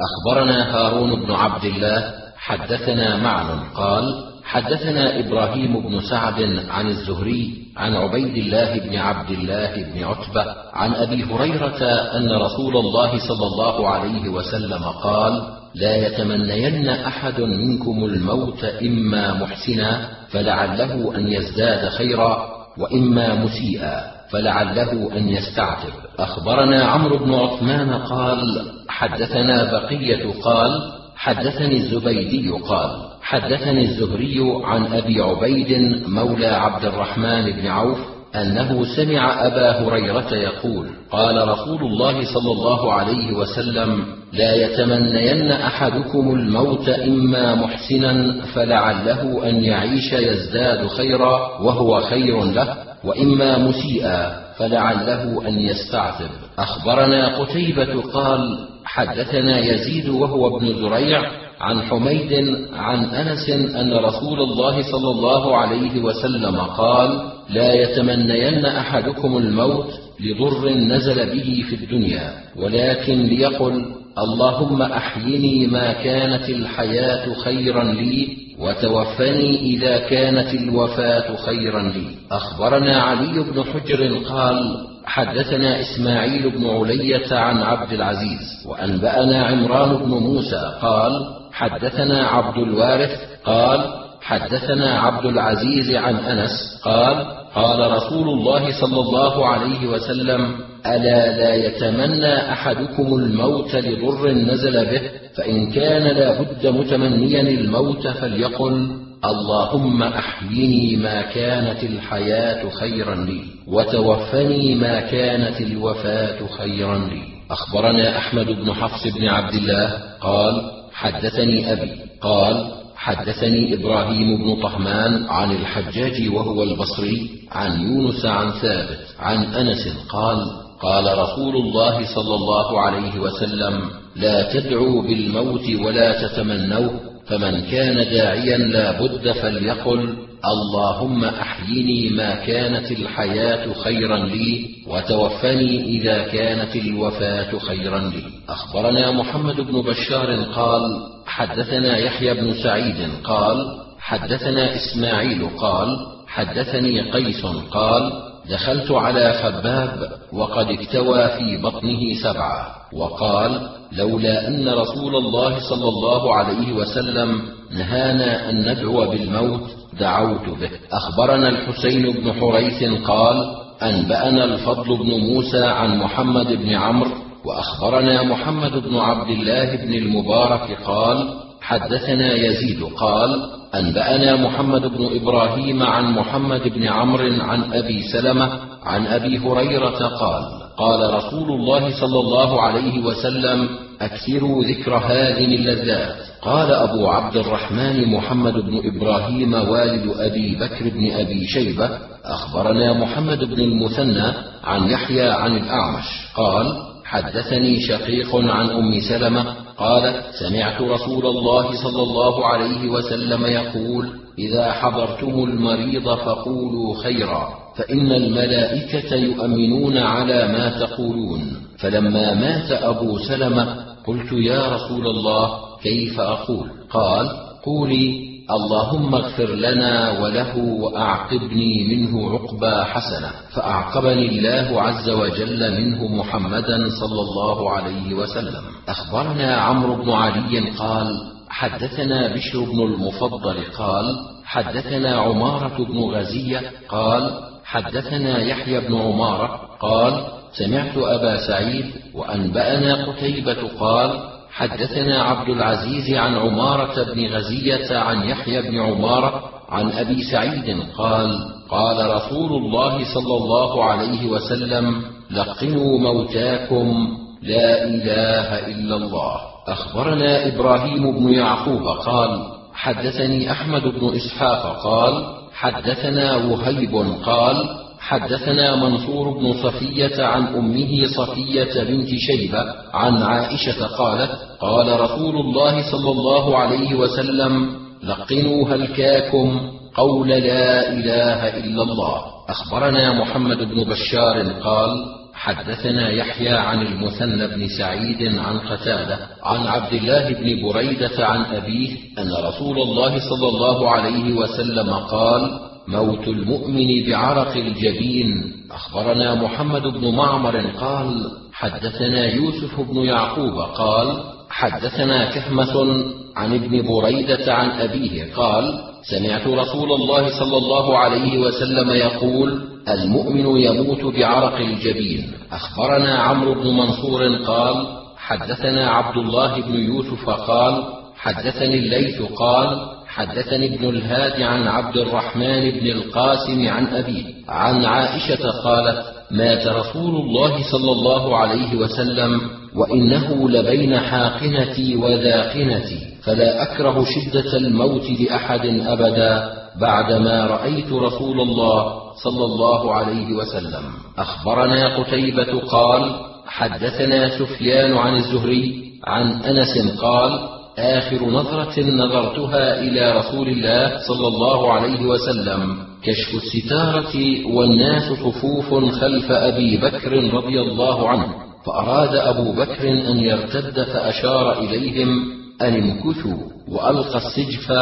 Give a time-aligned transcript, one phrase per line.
[0.00, 7.96] أخبرنا هارون بن عبد الله حدثنا معن قال حدثنا إبراهيم بن سعد عن الزهري عن
[7.96, 11.84] عبيد الله بن عبد الله بن عتبة عن أبي هريرة
[12.16, 15.42] أن رسول الله صلى الله عليه وسلم قال
[15.74, 24.15] لا يتمنين أحد منكم الموت إما محسنا فلعله أن يزداد خيرا وإما مسيئا.
[24.30, 32.90] فلعله أن يستعتب أخبرنا عمرو بن عثمان قال حدثنا بقية قال حدثني الزبيدي قال
[33.22, 40.86] حدثني الزهري عن أبي عبيد مولى عبد الرحمن بن عوف أنه سمع أبا هريرة يقول
[41.10, 49.64] قال رسول الله صلى الله عليه وسلم لا يتمنين أحدكم الموت إما محسنا فلعله أن
[49.64, 56.30] يعيش يزداد خيرا وهو خير له وإما مسيئا فلعله أن يستعتب.
[56.58, 58.40] أخبرنا قتيبة قال
[58.84, 62.32] حدثنا يزيد وهو ابن زريع عن حميد
[62.72, 69.86] عن أنس أن رسول الله صلى الله عليه وسلم قال لا يتمنين أحدكم الموت
[70.20, 73.84] لضر نزل به في الدنيا ولكن ليقل
[74.18, 82.06] اللهم أحيني ما كانت الحياة خيرا لي وتوفني إذا كانت الوفاة خيرا لي.
[82.30, 90.10] أخبرنا علي بن حجر قال حدثنا إسماعيل بن علية عن عبد العزيز وأنبأنا عمران بن
[90.10, 91.12] موسى قال
[91.56, 93.10] حدثنا عبد الوارث
[93.44, 93.80] قال
[94.22, 100.54] حدثنا عبد العزيز عن أنس قال قال رسول الله صلى الله عليه وسلم
[100.86, 105.00] ألا لا يتمنى أحدكم الموت لضر نزل به
[105.36, 108.90] فإن كان لا بد متمنيا الموت فليقل
[109.24, 117.22] اللهم أحيني ما كانت الحياة خيرا لي وتوفني ما كانت الوفاة خيرا لي.
[117.50, 120.62] أخبرنا أحمد بن حفص بن عبد الله قال
[120.96, 121.90] حدثني أبي.
[122.20, 129.88] قال حدثني إبراهيم بن طهمان عن الحجاج وهو البصري عن يونس عن ثابت عن أنس
[130.08, 130.38] قال
[130.80, 133.80] قال رسول الله صلى الله عليه وسلم
[134.16, 142.92] لا تدعوا بالموت ولا تتمنوه فمن كان داعيا لا بد فليقل اللهم أحيني ما كانت
[142.92, 148.22] الحياة خيرا لي وتوفني إذا كانت الوفاة خيرا لي.
[148.48, 150.82] أخبرنا محمد بن بشار قال
[151.26, 153.56] حدثنا يحيى بن سعيد قال
[153.98, 155.88] حدثنا إسماعيل قال
[156.26, 158.12] حدثني قيس قال
[158.50, 162.75] دخلت على خباب وقد اكتوى في بطنه سبعة.
[162.92, 169.60] وقال لولا أن رسول الله صلى الله عليه وسلم نهانا أن ندعو بالموت
[170.00, 170.70] دعوت به.
[170.92, 173.36] أخبرنا الحسين بن حريث قال
[173.82, 177.10] أنبأنا الفضل بن موسى عن محمد بن عمرو
[177.44, 185.82] وأخبرنا محمد بن عبد الله بن المبارك قال حدثنا يزيد قال أنبأنا محمد بن إبراهيم
[185.82, 192.20] عن محمد بن عمرو عن أبي سلمة عن أبي هريرة قال قال رسول الله صلى
[192.20, 193.68] الله عليه وسلم
[194.00, 196.16] أكثروا ذكر هذه اللذات.
[196.42, 201.90] قال أبو عبد الرحمن محمد بن إبراهيم والد أبي بكر بن أبي شيبة
[202.24, 204.32] أخبرنا محمد بن المثنى
[204.64, 206.04] عن يحيى عن الأعمش
[206.36, 206.66] قال
[207.04, 209.44] حدثني شقيق عن أم سلمة
[209.78, 214.08] قالت سمعت رسول الله صلى الله عليه وسلم يقول
[214.38, 217.48] إذا حضرتم المريض فقولوا خيرا.
[217.76, 221.56] فإن الملائكة يؤمنون على ما تقولون.
[221.78, 223.76] فلما مات أبو سلمة
[224.06, 225.50] قلت يا رسول الله
[225.82, 227.28] كيف أقول؟ قال
[227.64, 233.30] قولي اللهم اغفر لنا وله وأعقبني منه عقبى حسنة.
[233.54, 238.62] فأعقبني الله عز وجل منه محمدا صلى الله عليه وسلم.
[238.88, 241.06] أخبرنا عمرو بن علي قال
[241.48, 247.30] حدثنا بشر بن المفضل قال حدثنا عمارة بن غزية قال
[247.66, 254.10] حدثنا يحيى بن عمارة قال سمعت أبا سعيد وأنبأنا قتيبة قال
[254.50, 261.38] حدثنا عبد العزيز عن عمارة بن غزية عن يحيى بن عمارة عن أبي سعيد قال
[261.70, 269.40] قال رسول الله صلى الله عليه وسلم لقنوا موتاكم لا إله إلا الله.
[269.68, 275.24] أخبرنا إبراهيم بن يعقوب قال حدثني أحمد بن إسحاق قال
[275.56, 276.94] حدثنا وهيب
[277.24, 277.56] قال
[278.00, 282.64] حدثنا منصور بن صفية عن أمه صفية بنت شيبة
[282.94, 284.30] عن عائشة قالت
[284.60, 292.22] قال رسول الله صلى الله عليه وسلم لقنوا هلكاكم قول لا إله إلا الله.
[292.48, 294.90] أخبرنا محمد بن بشار قال
[295.36, 301.90] حدثنا يحيى عن المثنى بن سعيد عن قتادة عن عبد الله بن بريدة عن أبيه
[302.18, 305.50] أن رسول الله صلى الله عليه وسلم قال
[305.88, 308.26] موت المؤمن بعرق الجبين.
[308.70, 316.04] أخبرنا محمد بن معمر قال حدثنا يوسف بن يعقوب قال حدثنا كهمة
[316.36, 318.64] عن ابن بريدة عن أبيه قال
[319.10, 326.66] سمعت رسول الله صلى الله عليه وسلم يقول المؤمن يموت بعرق الجبين أخبرنا عمرو بن
[326.76, 327.86] منصور قال
[328.16, 330.84] حدثنا عبد الله بن يوسف قال
[331.16, 338.50] حدثني الليث قال حدثني ابن الهاد عن عبد الرحمن بن القاسم عن أبيه عن عائشة
[338.64, 342.40] قالت مات رسول الله صلى الله عليه وسلم
[342.76, 352.44] وإنه لبين حاقنتي وذاقنتي فلا أكره شدة الموت لأحد أبدا بعدما رأيت رسول الله صلى
[352.44, 353.82] الله عليه وسلم.
[354.18, 360.48] أخبرنا قتيبة قال حدثنا سفيان عن الزهري عن أنس قال
[360.78, 365.76] آخر نظرة نظرتها إلى رسول الله صلى الله عليه وسلم.
[366.02, 371.26] كشف الستارة والناس صفوف خلف أبي بكر رضي الله عنه
[371.66, 376.38] فأراد أبو بكر أن يرتد فأشار إليهم أن امكثوا
[376.68, 377.72] وألقى السجف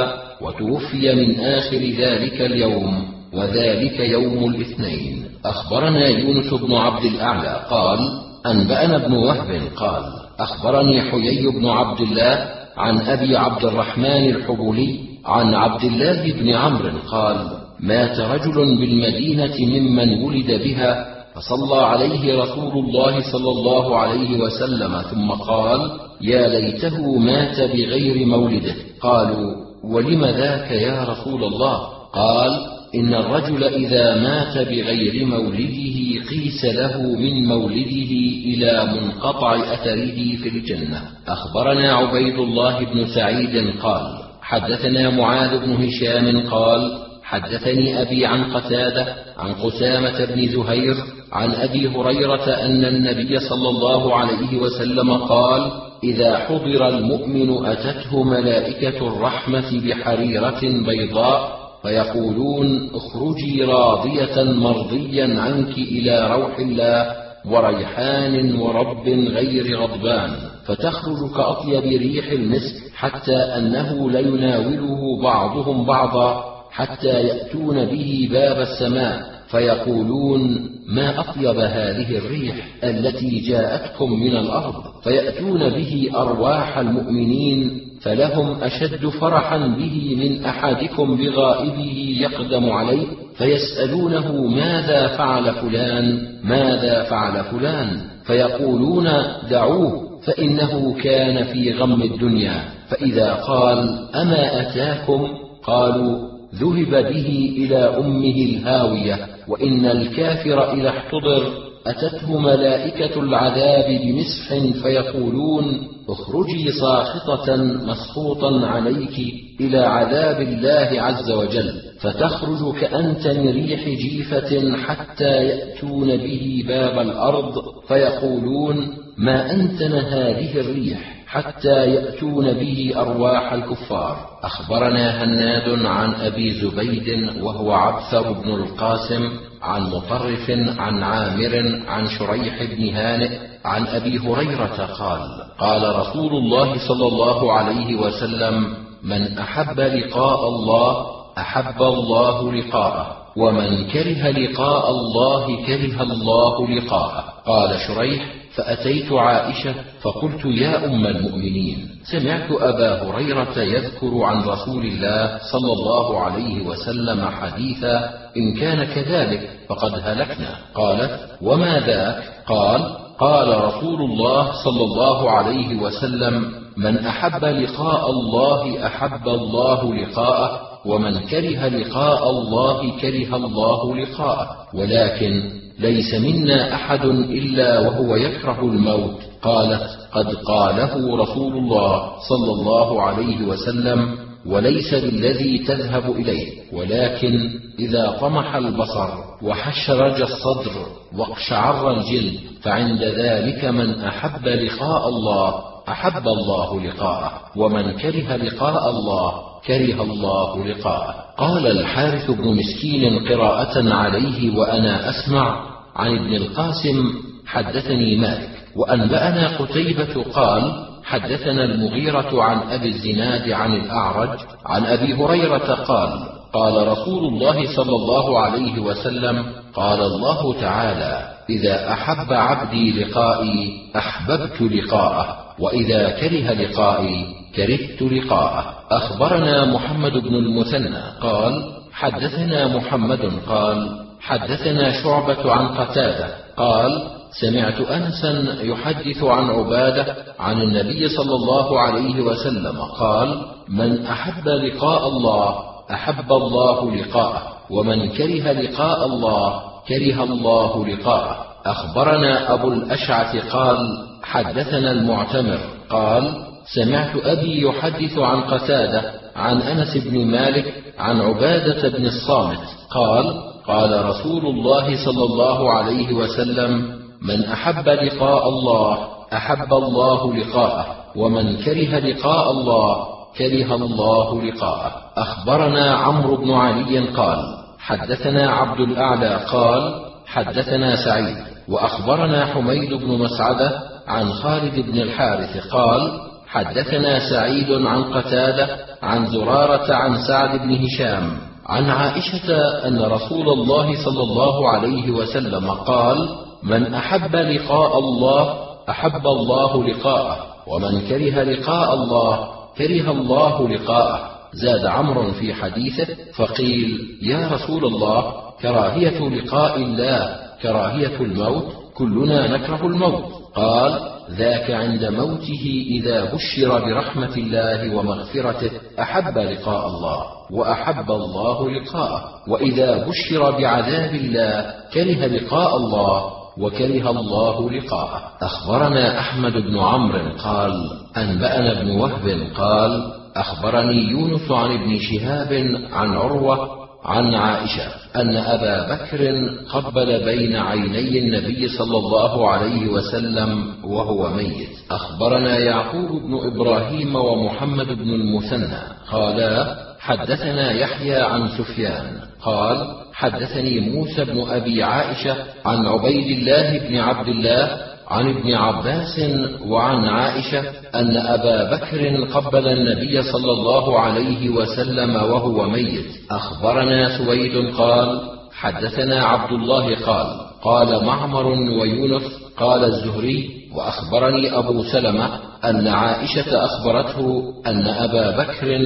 [0.41, 3.14] وتوفي من آخر ذلك اليوم.
[3.37, 5.25] وذلك يوم الاثنين.
[5.45, 7.99] أخبرنا يونس بن عبد الأعلى قال
[8.47, 10.03] أنبأنا ابن وهب قال
[10.41, 16.91] أخبرني حيي بن عبد الله عن أبي عبد الرحمن الحبولي عن عبد الله بن عمرو
[17.11, 17.37] قال
[17.81, 25.31] مات رجل بالمدينة ممن ولد بها فصلى عليه رسول الله صلى الله عليه وسلم ثم
[25.31, 25.91] قال
[26.21, 28.75] يا ليته مات بغير مولده.
[29.01, 29.55] قالوا
[29.85, 31.79] ولم ذاك يا رسول الله؟
[32.13, 38.13] قال إن الرجل إذا مات بغير مولده قيس له من مولده
[38.45, 41.03] إلى منقطع أثره في الجنة.
[41.29, 49.07] أخبرنا عبيد الله بن سعيد قال حدثنا معاذ بن هشام قال حدثني أبي عن قتادة
[49.39, 50.95] عن قسامة بن زهير
[51.33, 55.71] عن أبي هريرة أن النبي صلى الله عليه وسلم قال
[56.05, 66.59] إذا حضر المؤمن أتته ملائكة الرحمة بحريرة بيضاء فيقولون اخرجي راضية مرضيا عنك إلى روح
[66.59, 67.13] الله
[67.51, 70.31] وريحان ورب غير غضبان
[70.67, 79.34] فتخرج كأطيب ريح المسك حتى أنه ليناوله بعضهم بعضا حتى يأتون به باب السماء.
[79.49, 84.75] فيقولون ما أطيب هذه الريح التي جاءتكم من الأرض
[85.05, 93.07] فيأتون به أرواح المؤمنين فلهم أشد فرحا به من أحدكم بغائبه يقدم عليه
[93.39, 99.09] فيسألونه ماذا فعل فلان ماذا فعل فلان؟ فيقولون
[99.51, 102.65] دعوه فإنه كان في غم الدنيا.
[102.89, 105.29] فإذا قال أما أتاكم؟
[105.63, 109.34] قالوا ذهب به إلى أمه الهاوية.
[109.49, 120.41] وإن الكافر إذا احتضر أتته ملائكة العذاب بمسح فيقولون اخرجي ساخطة مسخوطا عليك إلى عذاب
[120.41, 127.55] الله عز وجل فتخرج كأنتن ريح جيفة حتى يأتون به باب الأرض
[127.89, 134.17] فيقولون ما أنتن هذه الريح؟ حتى يأتون به أرواح الكفار.
[134.43, 137.09] أخبرنا هناد عن أبي زبيد
[137.43, 139.29] وهو عبثر بن القاسم
[139.63, 145.21] عن مطرف عن عامر عن شريح بن هانئ عن أبي هريرة قال
[145.59, 151.07] قال رسول الله صلى الله عليه وسلم من أحب لقاء الله
[151.39, 157.25] أحب الله لقاءه ومن كره لقاء الله كره الله لقاءه.
[157.47, 165.39] قال شريح فأتيت عائشة فقلت يا أم المؤمنين سمعت أبا هريرة يذكر عن رسول الله
[165.53, 170.57] صلى الله عليه وسلم حديثا إن كان كذلك فقد هلكنا.
[170.75, 178.87] قالت وما ذاك؟ قال قال رسول الله صلى الله عليه وسلم من أحب لقاء الله
[178.87, 184.57] أحب الله لقاءه ومن كره لقاء الله كره الله لقاءه.
[184.75, 189.21] ولكن ليس منا أحد إلا وهو يكره الموت.
[189.43, 198.17] قالت قد قاله رسول الله صلى الله عليه وسلم وليس بالذي تذهب إليه ولكن إذا
[198.21, 199.09] طمح البصر
[199.43, 200.73] وحشرج الصدر
[201.17, 205.55] واقشعر الجلد فعند ذلك من أحب لقاء الله
[205.89, 209.33] أحب الله لقاءه ومن كره لقاء الله
[209.67, 211.15] كره الله لقاءه.
[211.39, 217.13] قال الحارث بن مسكين قراءة عليه وأنا أسمع عن ابن القاسم
[217.47, 218.51] حدثني مالك.
[218.77, 226.89] وأنبأنا قتيبة قال حدثنا المغيرة عن أبي الزناد عن الأعرج عن أبي هريرة قال قال
[226.89, 235.44] رسول الله صلى الله عليه وسلم قال الله تعالى إذا أحب عبدي لقائي أحببت لقاءه.
[235.59, 238.75] وإذا كره لقائي كرهت لقاءه.
[238.91, 247.03] أخبرنا محمد بن المثنى قال حدثنا محمد قال حدثنا شعبة عن قتادة قال
[247.41, 255.09] سمعت انسا يحدث عن عبادة عن النبي صلى الله عليه وسلم قال من أحب لقاء
[255.09, 255.55] الله
[255.91, 261.47] أحب الله لقاءه ومن كره لقاء الله كره الله لقاءه.
[261.67, 263.79] أخبرنا أبو الأشعث قال
[264.25, 265.59] حدثنا المعتمر
[265.91, 266.35] قال
[266.75, 269.03] سمعت أبي يحدث عن قتادة
[269.37, 273.35] عن أنس بن مالك عن عبادة بن الصامت قال
[273.67, 278.99] قال رسول الله صلى الله عليه وسلم من أحب لقاء الله
[279.33, 283.07] أحب الله لقاءه ومن كره لقاء الله
[283.39, 284.93] كره الله لقاءه.
[285.17, 287.39] أخبرنا عمرو بن علي قال
[287.79, 289.95] حدثنا عبد الأعلى قال
[290.27, 291.37] حدثنا سعيد
[291.69, 298.69] وأخبرنا حميد بن مسعدة عن خالد بن الحارث قال حدثنا سعيد عن قتادة
[299.03, 302.59] عن زرارة عن سعد بن هشام عن عائشة
[302.89, 306.29] أن رسول الله صلى الله عليه وسلم قال
[306.63, 308.55] من أحب لقاء الله
[308.89, 314.31] أحب الله لقاءه ومن كره لقاء الله كره الله لقاءه.
[314.53, 316.07] زاد عمرو في حديثه
[316.37, 318.33] فقيل يا رسول الله
[318.63, 323.25] كراهية لقاء الله كراهية الموت كلنا نكره الموت.
[323.55, 328.71] قال ذاك عند موته إذا بشر برحمة الله ومغفرته
[329.01, 332.25] أحب لقاء الله وأحب الله لقاءه.
[332.49, 338.23] وإذا بشر بعذاب الله كره لقاء الله وكره الله لقاءه.
[338.43, 345.53] أخبرنا أحمد بن عمرو قال أنبأنا ابن وهب قال أخبرني يونس عن ابن شهاب
[345.93, 353.75] عن عروة عن عائشة أن أبا بكر قبل بين عيني النبي صلى الله عليه وسلم
[353.85, 354.69] وهو ميت.
[354.91, 358.79] أخبرنا يعقوب بن إبراهيم ومحمد بن المثنى.
[359.13, 362.07] قالا حدثنا يحيى عن سفيان.
[362.43, 369.21] قال حدثني موسى بن أبي عائشة عن عبيد الله بن عبد الله عن ابن عباس
[369.69, 370.61] وعن عائشة
[370.95, 376.07] أن أبا بكر قبل النبي صلى الله عليه وسلم وهو ميت.
[376.31, 378.21] أخبرنا سويد قال
[378.53, 380.27] حدثنا عبد الله قال
[380.63, 382.23] قال معمر ويونس
[382.57, 385.29] قال الزهري وأخبرني أبو سلمة
[385.65, 388.79] أن عائشة أخبرته أن أبا بكر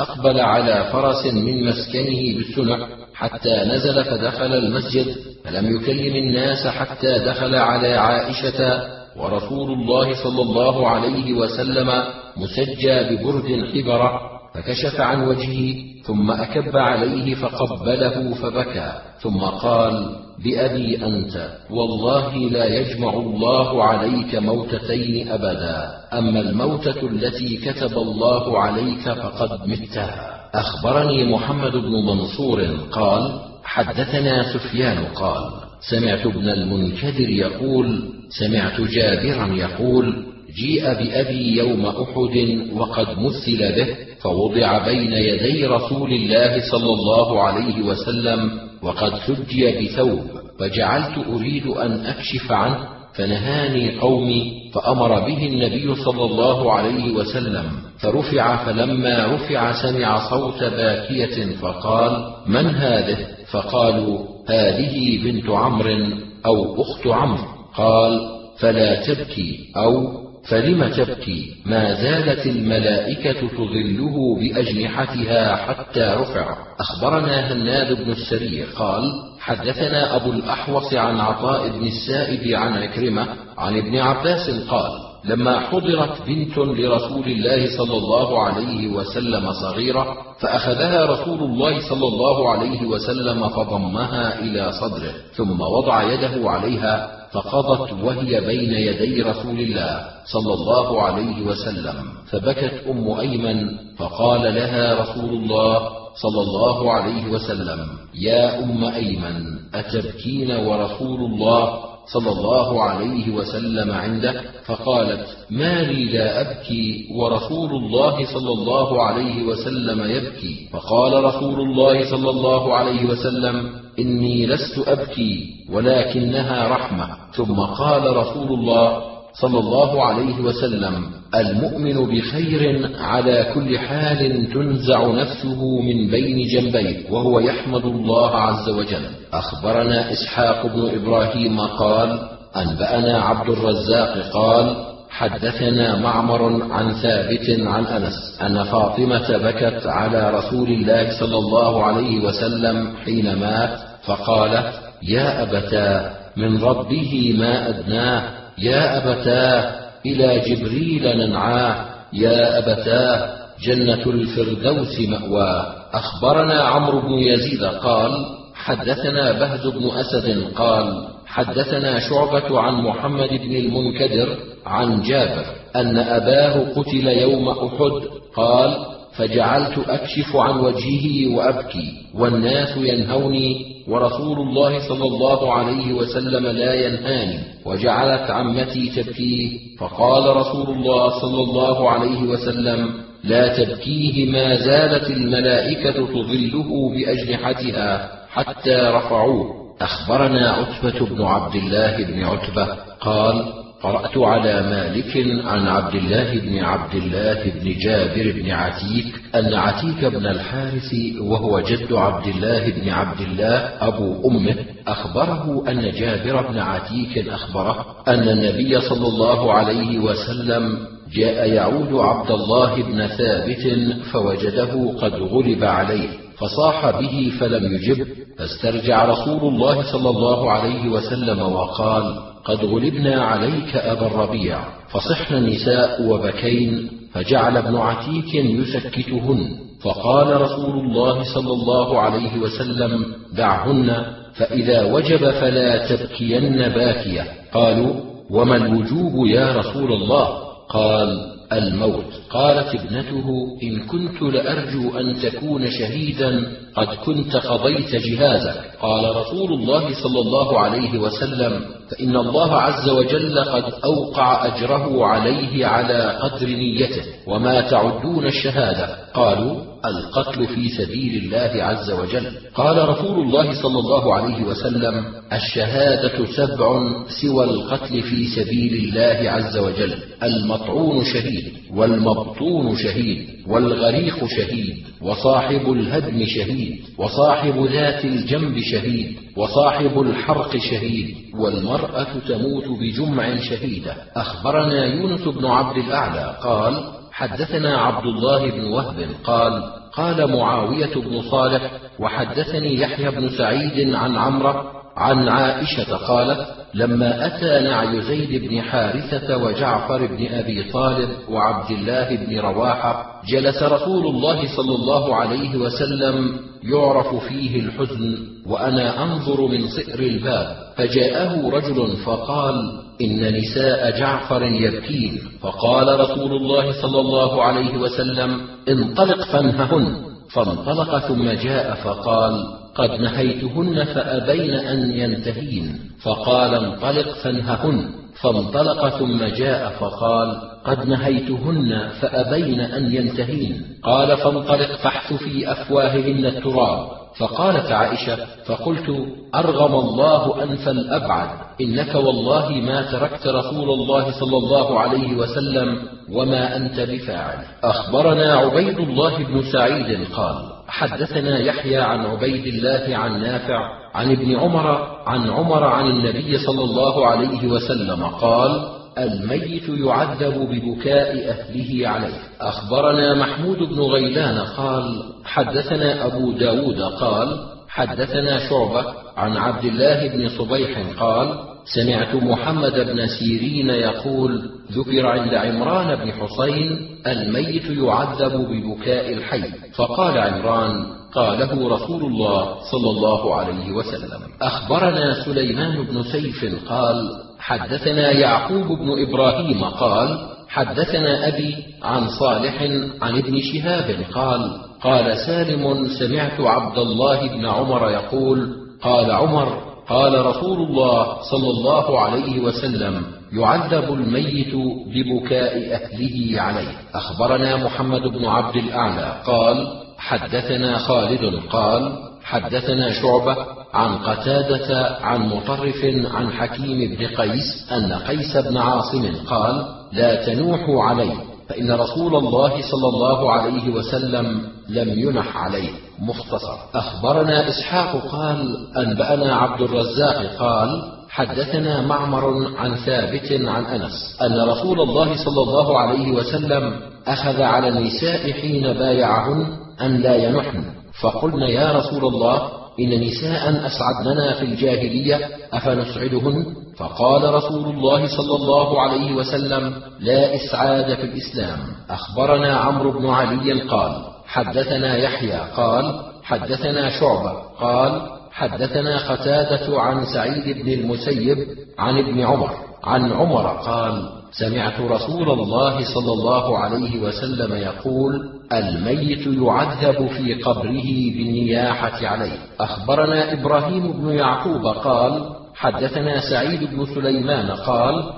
[0.00, 5.06] أقبل على فرس من مسكنه بالسنع حتى نزل فدخل المسجد
[5.44, 8.82] فلم يكلم الناس حتى دخل على عائشة
[9.16, 12.04] ورسول الله صلى الله عليه وسلم
[12.36, 21.50] مسجى ببرد حبره فكشف عن وجهه ثم أكب عليه فقبله فبكى ثم قال بأبي أنت
[21.70, 30.40] والله لا يجمع الله عليك موتتين أبدا أما الموتة التي كتب الله عليك فقد متها.
[30.54, 35.50] أخبرني محمد بن منصور قال حدثنا سفيان قال
[35.90, 38.02] سمعت ابن المنكدر يقول
[38.38, 40.26] سمعت جابرا يقول
[40.56, 47.82] جيء بأبي يوم أحد وقد مثل به فوضع بين يدي رسول الله صلى الله عليه
[47.82, 48.50] وسلم
[48.82, 50.24] وقد سجي بثوب
[50.60, 57.64] فجعلت أريد أن أكشف عنه فنهاني قومي فأمر به النبي صلى الله عليه وسلم
[57.98, 63.16] فرفع فلما رفع سمع صوت باكية فقال من هذه؟
[63.50, 66.06] فقالوا هذه بنت عمرو
[66.46, 68.20] أو أخت عمرو قال
[68.58, 76.56] فلا تبكي أو فلم تبكي؟ ما زالت الملائكة تظله بأجنحتها حتى رفع.
[76.80, 79.02] أخبرنا هناد بن السري قال
[79.40, 83.26] حدثنا أبو الأحوص عن عطاء بن السائب عن عكرمة
[83.58, 91.06] عن ابن عباس قال لما حضرت بنت لرسول الله صلى الله عليه وسلم صغيرة فأخذها
[91.06, 98.40] رسول الله صلى الله عليه وسلم فضمها إلى صدره ثم وضع يده عليها فقضت وهي
[98.40, 101.94] بين يدي رسول الله صلى الله عليه وسلم.
[102.30, 110.50] فبكت أم أيمن فقال لها رسول الله صلى الله عليه وسلم يا أم أيمن أتبكين
[110.50, 118.52] ورسول الله صلى الله عليه وسلم عنده فقالت ما لي لا أبكي ورسول الله صلى
[118.52, 120.68] الله عليه وسلم يبكي.
[120.72, 127.08] فقال رسول الله صلى الله عليه وسلم إني لست أبكي ولكنها رحمة.
[127.32, 129.02] ثم قال رسول الله
[129.34, 137.40] صلى الله عليه وسلم المؤمن بخير على كل حال تنزع نفسه من بين جنبيه وهو
[137.40, 139.04] يحمد الله عز وجل.
[139.32, 142.18] أخبرنا إسحاق بن إبراهيم قال
[142.56, 144.76] أنبأنا عبد الرزاق قال
[145.10, 152.20] حدثنا معمر عن ثابت عن أنس أن فاطمة بكت على رسول الله صلى الله عليه
[152.24, 154.72] وسلم حين مات فقالت
[155.02, 159.74] يا ابتا من ربه ما أدناه يا أبتاه
[160.06, 161.84] إلى جبريل ننعاه.
[162.12, 163.28] يا أبتاه
[163.62, 165.74] جنة الفردوس مأواه.
[165.92, 173.56] أخبرنا عمرو بن يزيد قال حدثنا بهز بن أسد قال حدثنا شعبة عن محمد بن
[173.56, 174.36] المنكدر
[174.66, 175.44] عن جابر
[175.76, 178.02] أن أباه قتل يوم أحد
[178.36, 178.76] قال
[179.16, 187.38] فجعلت أكشف عن وجهه وأبكي والناس ينهوني ورسول الله صلى الله عليه وسلم لا ينهاني
[187.64, 192.90] وجعلت عمتي تبكيه فقال رسول الله صلى الله عليه وسلم
[193.24, 199.60] لا تبكيه ما زالت الملائكة تظله بأجنحتها حتى رفعوه.
[199.80, 202.66] أخبرنا عتبة بن عبد الله بن عتبة
[203.00, 209.54] قال قرأت على مالك عن عبد الله بن عبد الله بن جابر بن عتيك أن
[209.54, 214.56] عتيك بن الحارث وهو جد عبد الله بن عبد الله أبو أمه
[214.86, 220.78] أخبره أن جابر بن عتيك أخبره أن النبي صلى الله عليه وسلم
[221.12, 226.08] جاء يعود عبد الله بن ثابت فوجده قد غلب عليه
[226.40, 228.06] فصاح به فلم يجب.
[228.38, 236.02] فاسترجع رسول الله صلى الله عليه وسلم وقال قد غلبنا عليك أبا الربيع فصحن النساء
[236.02, 239.48] وبكين فجعل ابن عتيك يسكتهن.
[239.82, 243.04] فقال رسول الله صلى الله عليه وسلم
[243.36, 244.04] دعهن
[244.34, 247.24] فإذا وجب فلا تبكين باكية.
[247.52, 247.94] قالوا
[248.30, 250.28] وما الوجوب يا رسول الله؟
[250.68, 252.04] قال الموت.
[252.30, 253.26] قالت ابنته
[253.62, 260.60] إن كنت لأرجو أن تكون شهيدا قد كنت قضيت جهازك قال رسول الله صلى الله
[260.60, 261.60] عليه وسلم
[261.90, 268.88] فإن الله عز وجل قد أوقع أجره عليه على قدر نيته وما تعدون الشهادة.
[269.14, 272.32] قالوا القتل في سبيل الله عز وجل.
[272.54, 276.80] قال رسول الله صلى الله عليه وسلم الشهادة سبع
[277.22, 279.94] سوى القتل في سبيل الله عز وجل.
[280.22, 290.56] المطعون شهيد والمبطون شهيد والغريق شهيد وصاحب الهدم شهيد وصاحب ذات الجنب شهيد وصاحب الحرق
[290.56, 293.94] شهيد والمرأة تموت بجمع شهيدة.
[294.16, 301.22] أخبرنا يونس بن عبد الأعلى قال حدثنا عبد الله بن وهب قال قال معاوية بن
[301.30, 304.54] صالح وحدثني يحيى بن سعيد عن عمرو
[304.96, 312.16] عن عائشة قالت لما أتى نعي زيد بن حارثة وجعفر بن أبي طالب وعبد الله
[312.16, 319.68] بن رواحة جلس رسول الله صلى الله عليه وسلم يعرف فيه الحزن وأنا أنظر من
[319.68, 322.54] صئر الباب فجاءه رجل فقال
[323.00, 325.20] إن نساء جعفر يبكين.
[325.40, 329.96] فقال رسول الله صلى الله عليه وسلم انطلق فانههن.
[330.32, 335.78] فانطلق ثم جاء فقال قد نهيتهن فأبين أن ينتهين.
[336.02, 337.90] فقال انطلق فانههن
[338.22, 343.62] فانطلق ثم جاء فقال قد نهيتهن فأبين أن ينتهين.
[343.82, 346.88] قال فانطلق فاحث في أفواههن التراب.
[347.18, 351.28] فقالت عائشة فقلت أرغم الله أنف الأبعد.
[351.60, 355.78] إنك والله ما تركت رسول الله صلى الله عليه وسلم
[356.12, 357.38] وما أنت بفاعل.
[357.64, 364.36] أخبرنا عبيد الله بن سعيد قال حدثنا يحيى عن عبيد الله عن نافع عن ابن
[364.36, 372.18] عمر عن عمر عن النبي صلى الله عليه وسلم قال الميت يعذب ببكاء أهله عليه.
[372.40, 378.84] أخبرنا محمود بن غيلان قال حدثنا أبو داود قال حدثنا شعبة
[379.16, 386.12] عن عبد الله بن صبيح قال سمعت محمد بن سيرين يقول ذكر عند عمران بن
[386.12, 389.42] حصين الميت يعذب ببكاء الحي.
[389.74, 398.10] فقال عمران قاله رسول الله صلى الله عليه وسلم أخبرنا سليمان بن سيف قال حدثنا
[398.10, 400.18] يعقوب بن إبراهيم قال
[400.48, 402.62] حدثنا أبي عن صالح
[403.02, 408.48] عن ابن شهاب قال قال سالم سمعت عبد الله بن عمر يقول
[408.82, 414.54] قال عمر قال رسول الله صلى الله عليه وسلم يعذب الميت
[414.86, 416.72] ببكاء اهله عليه.
[416.94, 419.22] أخبرنا محمد بن عبد الأعلى.
[419.26, 421.40] قال حدثنا خالد.
[421.50, 423.36] قال حدثنا شعبة
[423.74, 430.84] عن قتادة عن مطرف عن حكيم بن قيس أن قيس بن عاصم قال لا تنوحوا
[430.84, 431.29] عليه.
[431.50, 435.70] فإن رسول الله صلى الله عليه وسلم لم ينح عليه.
[435.98, 436.56] مختصر.
[436.74, 444.80] أخبرنا إسحاق قال أنبأنا عبد الرزاق قال حدثنا معمر عن ثابت عن أنس أن رسول
[444.80, 449.46] الله صلى الله عليه وسلم أخذ على النساء حين بايعهن
[449.80, 450.64] أن لا ينحن.
[451.02, 455.20] فقلن يا رسول الله إن نساء أسعدننا في الجاهلية
[455.52, 456.44] أفنسعدهن؟
[456.76, 461.58] فقال رسول الله صلى الله عليه وسلم لا إسعاد في الإسلام.
[461.90, 463.92] أخبرنا عمرو بن علي قال
[464.26, 468.02] حدثنا يحيى قال حدثنا شعبة قال
[468.32, 471.38] حدثنا قتادة عن سعيد بن المسيب
[471.78, 472.50] عن ابن عمر.
[472.84, 480.88] عن عمر قال سمعت رسول الله صلى الله عليه وسلم يقول الميت يعذب في قبره
[481.16, 482.38] بالنياحة عليه.
[482.60, 488.12] أخبرنا إبراهيم بن يعقوب قال حدثنا سعيد بن سليمان قال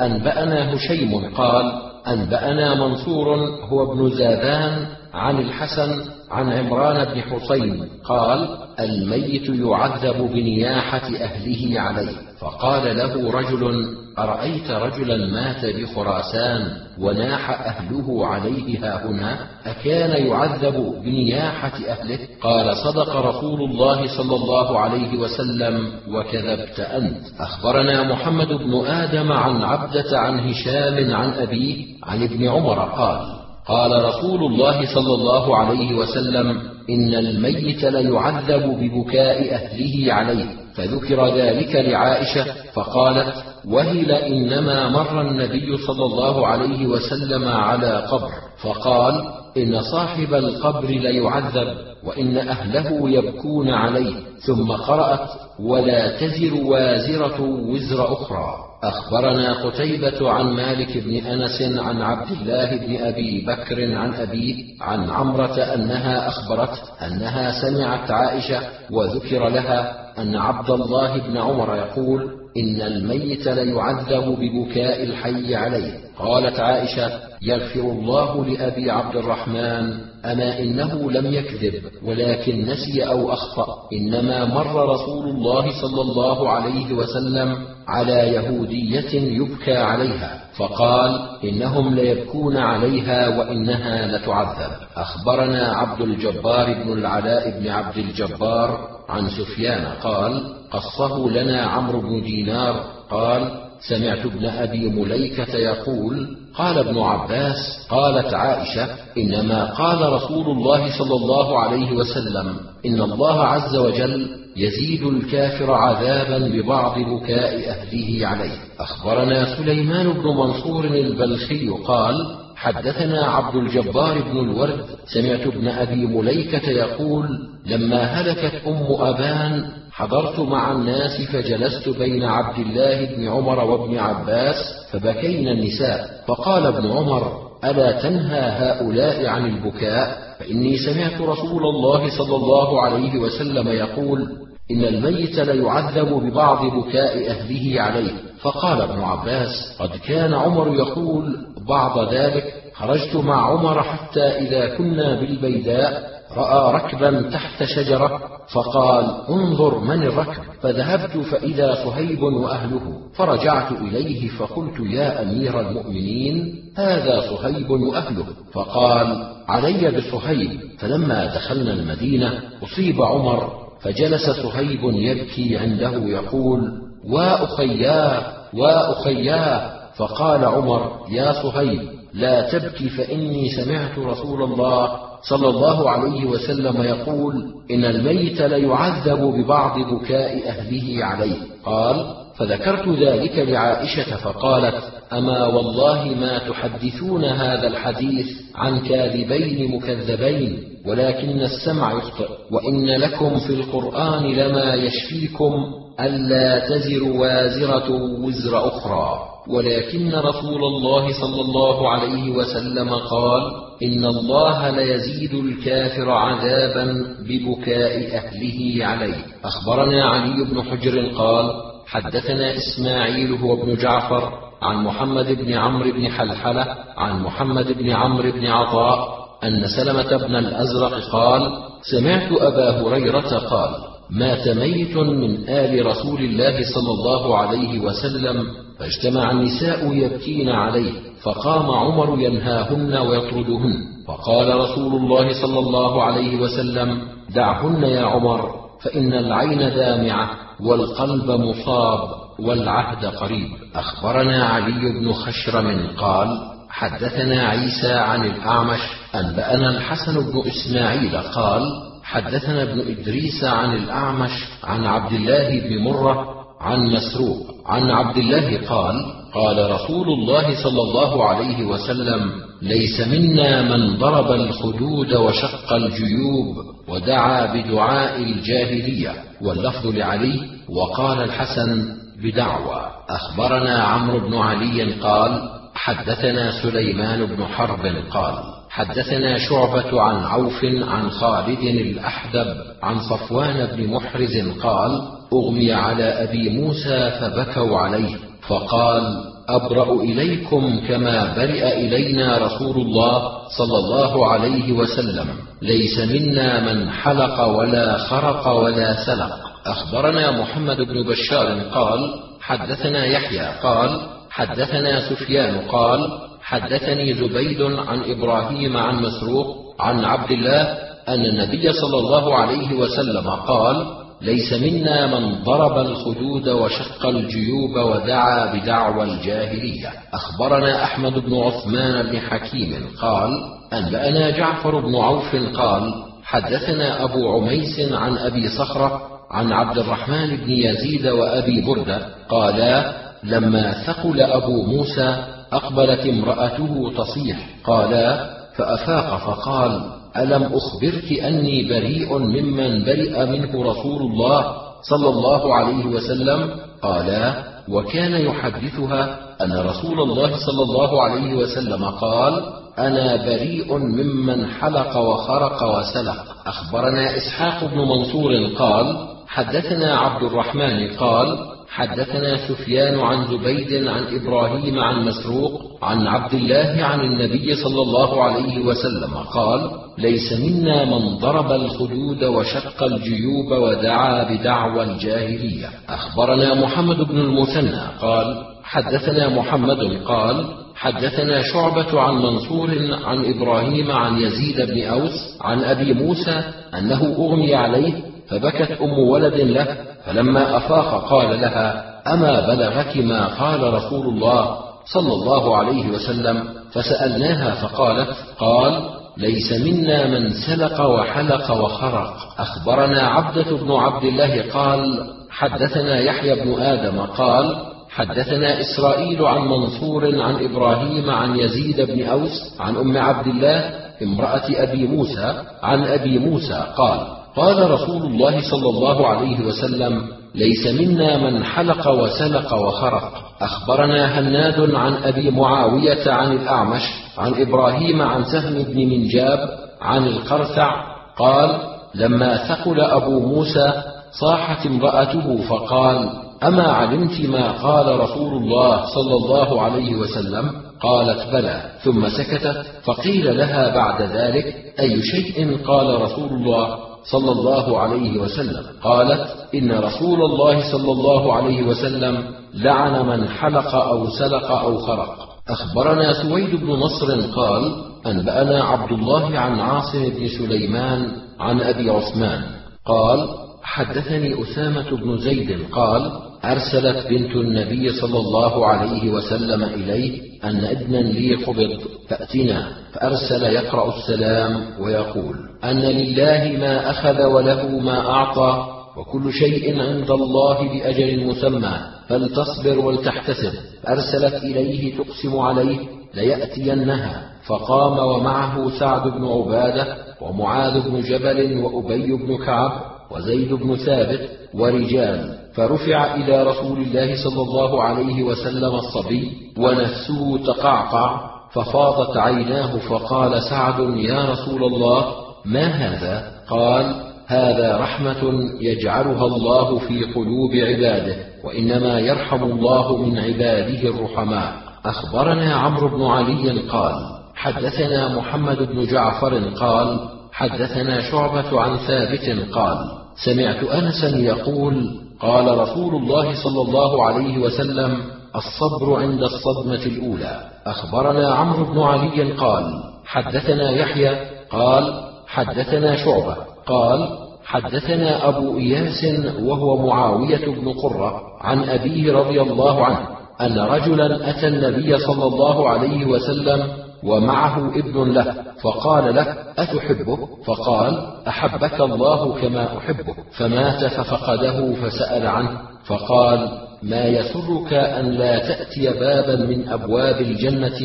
[0.00, 1.72] أنبأنا هشيم قال
[2.08, 11.08] أنبأنا منصور هو ابن زادان عن الحسن عن عمران بن حسين قال الميت يعذب بنياحة
[11.16, 13.84] أهله عليه فقال له رجل
[14.18, 23.16] أرأيت رجلا مات بخراسان وناح أهله عليه ها هنا أكان يعذب بنياحة أهله؟ قال صدق
[23.16, 27.40] رسول الله صلى الله عليه وسلم وكذبت أنت.
[27.40, 34.04] أخبرنا محمد بن آدم عن عبدة عن هشام عن أبيه عن ابن عمر قال قال
[34.04, 42.44] رسول الله صلى الله عليه وسلم إن الميت ليعذب ببكاء أهله عليه فذكر ذلك لعائشة
[42.74, 48.30] فقالت وهل انما مر النبي صلى الله عليه وسلم على قبر
[48.62, 49.22] فقال
[49.56, 54.14] إن صاحب القبر ليعذب وإن أهله يبكون عليه.
[54.46, 58.54] ثم قرأت ولا تزر وازرة وزر أخرى.
[58.82, 65.10] أخبرنا قتيبة عن مالك بن أنس عن عبد الله بن أبي بكر عن أبيه عن
[65.10, 72.82] عمرة أنها أخبرته أنها سمعت عائشة وذكر لها أن عبد الله بن عمر يقول إن
[72.82, 77.10] الميت ليعذب ببكاء الحي عليه قالت عائشة
[77.42, 83.66] يغفر الله لأبي عبد الرحمن أما إنه لم يكذب ولكن نسي أو أخطأ.
[83.92, 87.56] إنما مر رسول الله صلى الله عليه وسلم
[87.88, 94.72] على يهودية يبكى عليها فقال إنهم ليبكون عليها وإنها لتعذب.
[94.96, 102.22] أخبرنا عبد الجبار بن العلاء بن عبد الجبار عن سفيان قال قصه لنا عمرو بن
[102.22, 107.56] دينار قال سمعت ابن أبي مليكة يقول قال ابن عباس
[107.90, 115.02] قالت عائشة إنما قال رسول الله صلى الله عليه وسلم إن الله عز وجل يزيد
[115.02, 118.58] الكافر عذابا ببعض بكاء أهله عليه.
[118.78, 122.14] أخبرنا سليمان بن منصور البلخي قال
[122.62, 127.28] حدثنا عبد الجبار بن الورد سمعت ابن أبي مليكة يقول
[127.66, 134.56] لما هلكت أم أبان حضرت مع الناس فجلست بين عبد الله بن عمر وابن عباس
[134.92, 142.36] فبكينا النساء فقال ابن عمر ألا تنهى هؤلاء عن البكاء؟ فإني سمعت رسول الله صلى
[142.36, 144.28] الله عليه وسلم يقول
[144.70, 148.12] إن الميت ليعذب ببعض بكاء أهله عليه.
[148.42, 155.20] فقال ابن عباس قد كان عمر يقول بعض ذلك خرجت مع عمر حتى إذا كنا
[155.20, 158.20] بالبيداء رأى ركبا تحت شجرة
[158.52, 160.42] فقال انظر من الركب.
[160.62, 162.80] فذهبت فإذا صهيب وأهله
[163.14, 168.26] فرجعت إليه فقلت يا أمير المؤمنين هذا صهيب وأهله.
[168.52, 170.60] فقال علي بصهيب.
[170.78, 178.22] فلما دخلنا المدينة أصيب عمر فجلس صهيب يبكي عنده يقول واخياه
[178.54, 181.80] واخياه فقال عمر يا صهيب
[182.14, 187.34] لا تبكي فإني سمعت رسول الله صلى الله عليه وسلم يقول
[187.70, 191.36] إن الميت ليعذب ببعض بكاء أهله عليه.
[191.64, 201.40] قال فذكرت ذلك لعائشة فقالت أما والله ما تحدثون هذا الحديث عن كاذبين مكذبين ولكن
[201.40, 205.54] السمع يخطئ وإن لكم في القرآن لما يشفيكم
[206.00, 207.90] ألا تزر وازرة
[208.24, 209.18] وزر أخرى.
[209.48, 213.42] ولكن رسول الله صلى الله عليه وسلم قال
[213.82, 219.24] إن الله ليزيد الكافر عذابا ببكاء أهله عليه.
[219.44, 221.50] أخبرنا علي بن حجر قال
[221.86, 228.30] حدثنا إسماعيل هو ابن جعفر عن محمد بن عمرو بن حلحلة عن محمد بن عمرو
[228.32, 231.52] بن عطاء أن سلمة بن الأزرق قال
[231.90, 238.46] سمعت أبا هريرة قال مات ميت من آل رسول الله صلى الله عليه وسلم
[238.78, 243.74] فاجتمع النساء يبكين عليه فقام عمر ينهاهن ويطردهن
[244.08, 247.02] فقال رسول الله صلى الله عليه وسلم
[247.34, 253.48] دعهن يا عمر فإن العين دامعة والقلب مصاب والعهد قريب.
[253.74, 256.38] أخبرنا علي بن خشرم قال
[256.70, 258.80] حدثنا عيسى عن الأعمش
[259.14, 261.62] أنبأنا الحسن بن إسماعيل قال
[262.04, 264.30] حدثنا ابن إدريس عن الأعمش
[264.64, 270.82] عن عبد الله بن مرة عن مسروق عن عبد الله قال قال رسول الله صلى
[270.82, 272.30] الله عليه وسلم
[272.62, 276.56] ليس منا من ضرب الخدود وشق الجيوب
[276.88, 281.88] ودعا بدعاء الجاهلية واللفظ لعلي وقال الحسن
[282.22, 282.90] بدعوى.
[283.08, 288.34] أخبرنا عمرو بن علي قال حدثنا سليمان بن حرب قال
[288.72, 296.48] حدثنا شعبة عن عوف عن خالد الأحدب عن صفوان بن محرز قال أغمي على أبي
[296.48, 298.16] موسى فبكوا عليه
[298.48, 305.26] فقال أبرأ إليكم كما برئ إلينا رسول الله صلى الله عليه وسلم
[305.62, 309.38] ليس منا من حلق ولا خرق ولا سلق.
[309.66, 318.76] أخبرنا محمد بن بشار قال حدثنا يحيى قال حدثنا سفيان قال حدثني زبيد عن إبراهيم
[318.76, 319.46] عن مسروق
[319.80, 320.62] عن عبد الله
[321.08, 323.86] أن النبي صلى الله عليه وسلم قال
[324.22, 329.90] ليس منا من ضرب الخدود وشق الجيوب ودعا بدعوى الجاهلية.
[330.14, 333.30] أخبرنا أحمد بن عثمان بن حكيم قال
[333.72, 340.50] أنبأنا جعفر بن عوف قال حدثنا أبو عميس عن أبي صخرة عن عبد الرحمن بن
[340.50, 342.92] يزيد وأبي بردة قالا
[343.24, 347.48] لما ثقل أبو موسى أقبلت امرأته تصيح.
[347.64, 349.80] قالا فأفاق فقال
[350.16, 356.50] ألم أخبرك أني بريء ممن برئ منه رسول الله صلى الله عليه وسلم؟
[356.82, 357.34] قالا
[357.68, 362.42] وكان يحدثها أن رسول الله صلى الله عليه وسلم قال
[362.78, 366.24] أنا بريء ممن حلق وخرق وسلق.
[366.46, 374.78] أخبرنا إسحاق بن منصور قال حدثنا عبد الرحمن قال حدثنا سفيان عن زبيد عن إبراهيم
[374.78, 381.16] عن مسروق عن عبد الله عن النبي صلى الله عليه وسلم قال ليس منا من
[381.18, 385.68] ضرب الخدود وشق الجيوب ودعا بدعوى الجاهلية.
[385.88, 392.70] أخبرنا محمد بن المثنى قال حدثنا محمد قال حدثنا شعبة عن منصور
[393.04, 396.42] عن إبراهيم عن يزيد بن أوس عن أبي موسى
[396.78, 403.74] أنه أغمي عليه فبكت أم ولد له فلما أفاق قال لها أما بلغك ما قال
[403.74, 408.08] رسول الله صلى الله عليه وسلم؟ فسألناها فقالت
[408.38, 408.82] قال
[409.16, 412.14] ليس منا من سلق وحلق وخرق.
[412.38, 417.56] أخبرنا عبدة بن عبد الله قال حدثنا يحيى بن آدم قال
[417.90, 423.70] حدثنا إسرائيل عن منصور عن إبراهيم عن يزيد بن أوس عن أم عبد الله
[424.02, 430.02] امرأة أبي موسى عن أبي موسى قال قال رسول الله صلى الله عليه وسلم
[430.34, 433.12] ليس منا من حلق وسلق وخرق.
[433.40, 436.82] أخبرنا هناد عن أبي معاوية عن الأعمش
[437.18, 439.38] عن إبراهيم عن سهم بن منجاب
[439.80, 440.70] عن القرثع
[441.18, 441.58] قال
[441.94, 443.72] لما ثقل أبو موسى
[444.20, 446.10] صاحت امرأته فقال
[446.42, 451.62] أما علمت ما قال رسول الله صلى الله عليه وسلم؟ قالت بلى.
[451.84, 458.64] ثم سكتت فقيل لها بعد ذلك أي شيء قال رسول الله؟ صلى الله عليه وسلم.
[458.82, 465.28] قالت إن رسول الله صلى الله عليه وسلم لعن من حلق أو سلق أو خرق.
[465.48, 467.74] أخبرنا سويد بن نصر قال
[468.06, 472.42] أنبأنا عبد الله عن عاصم بن سليمان عن أبي عثمان.
[472.86, 473.28] قال
[473.62, 476.12] حدثني أسامة بن زيد قال
[476.44, 483.96] أرسلت بنت النبي صلى الله عليه وسلم إليه أن ابنا لي قبض فأتنا فأرسل يقرأ
[483.96, 491.74] السلام ويقول أن لله ما أخذ وله ما أعطى وكل شيء عند الله بأجل مسمى
[492.08, 493.52] فلتصبر ولتحتسب.
[493.82, 495.78] فأرسلت إليه تقسم عليه
[496.14, 502.72] ليأتينها فقام ومعه سعد بن عبادة ومعاذ بن جبل وأبي بن كعب
[503.10, 505.41] وزيد بن ثابت ورجال.
[505.54, 513.78] فرفع إلى رسول الله صلى الله عليه وسلم الصبي ونفسه تقعقع ففاضت عيناه فقال سعد
[513.96, 516.94] يا رسول الله ما هذا؟ قال
[517.26, 524.52] هذا رحمة يجعلها الله في قلوب عباده وإنما يرحم الله من عباده الرحماء.
[524.86, 526.94] أخبرنا عمرو بن علي قال
[527.34, 529.98] حدثنا محمد بن جعفر قال
[530.32, 532.78] حدثنا شعبة عن ثابت قال
[533.24, 537.98] سمعت أنسا يقول قال رسول الله صلى الله عليه وسلم
[538.36, 540.40] الصبر عند الصدمة الأولى.
[540.66, 542.64] أخبرنا عمرو بن علي قال
[543.06, 544.16] حدثنا يحيى
[544.50, 549.04] قال حدثنا شعبة قال حدثنا أبو إياس
[549.42, 553.08] وهو معاوية بن قرة عن أبيه رضي الله عنه
[553.40, 561.06] أن رجلا أتى النبي صلى الله عليه وسلم ومعه ابن له فقال له أتحبه؟ فقال
[561.28, 566.48] أحبك الله كما أحبه فمات ففقده فسأل عنه فقال
[566.82, 570.80] ما يسرك أن لا تأتي بابا من أبواب الجنة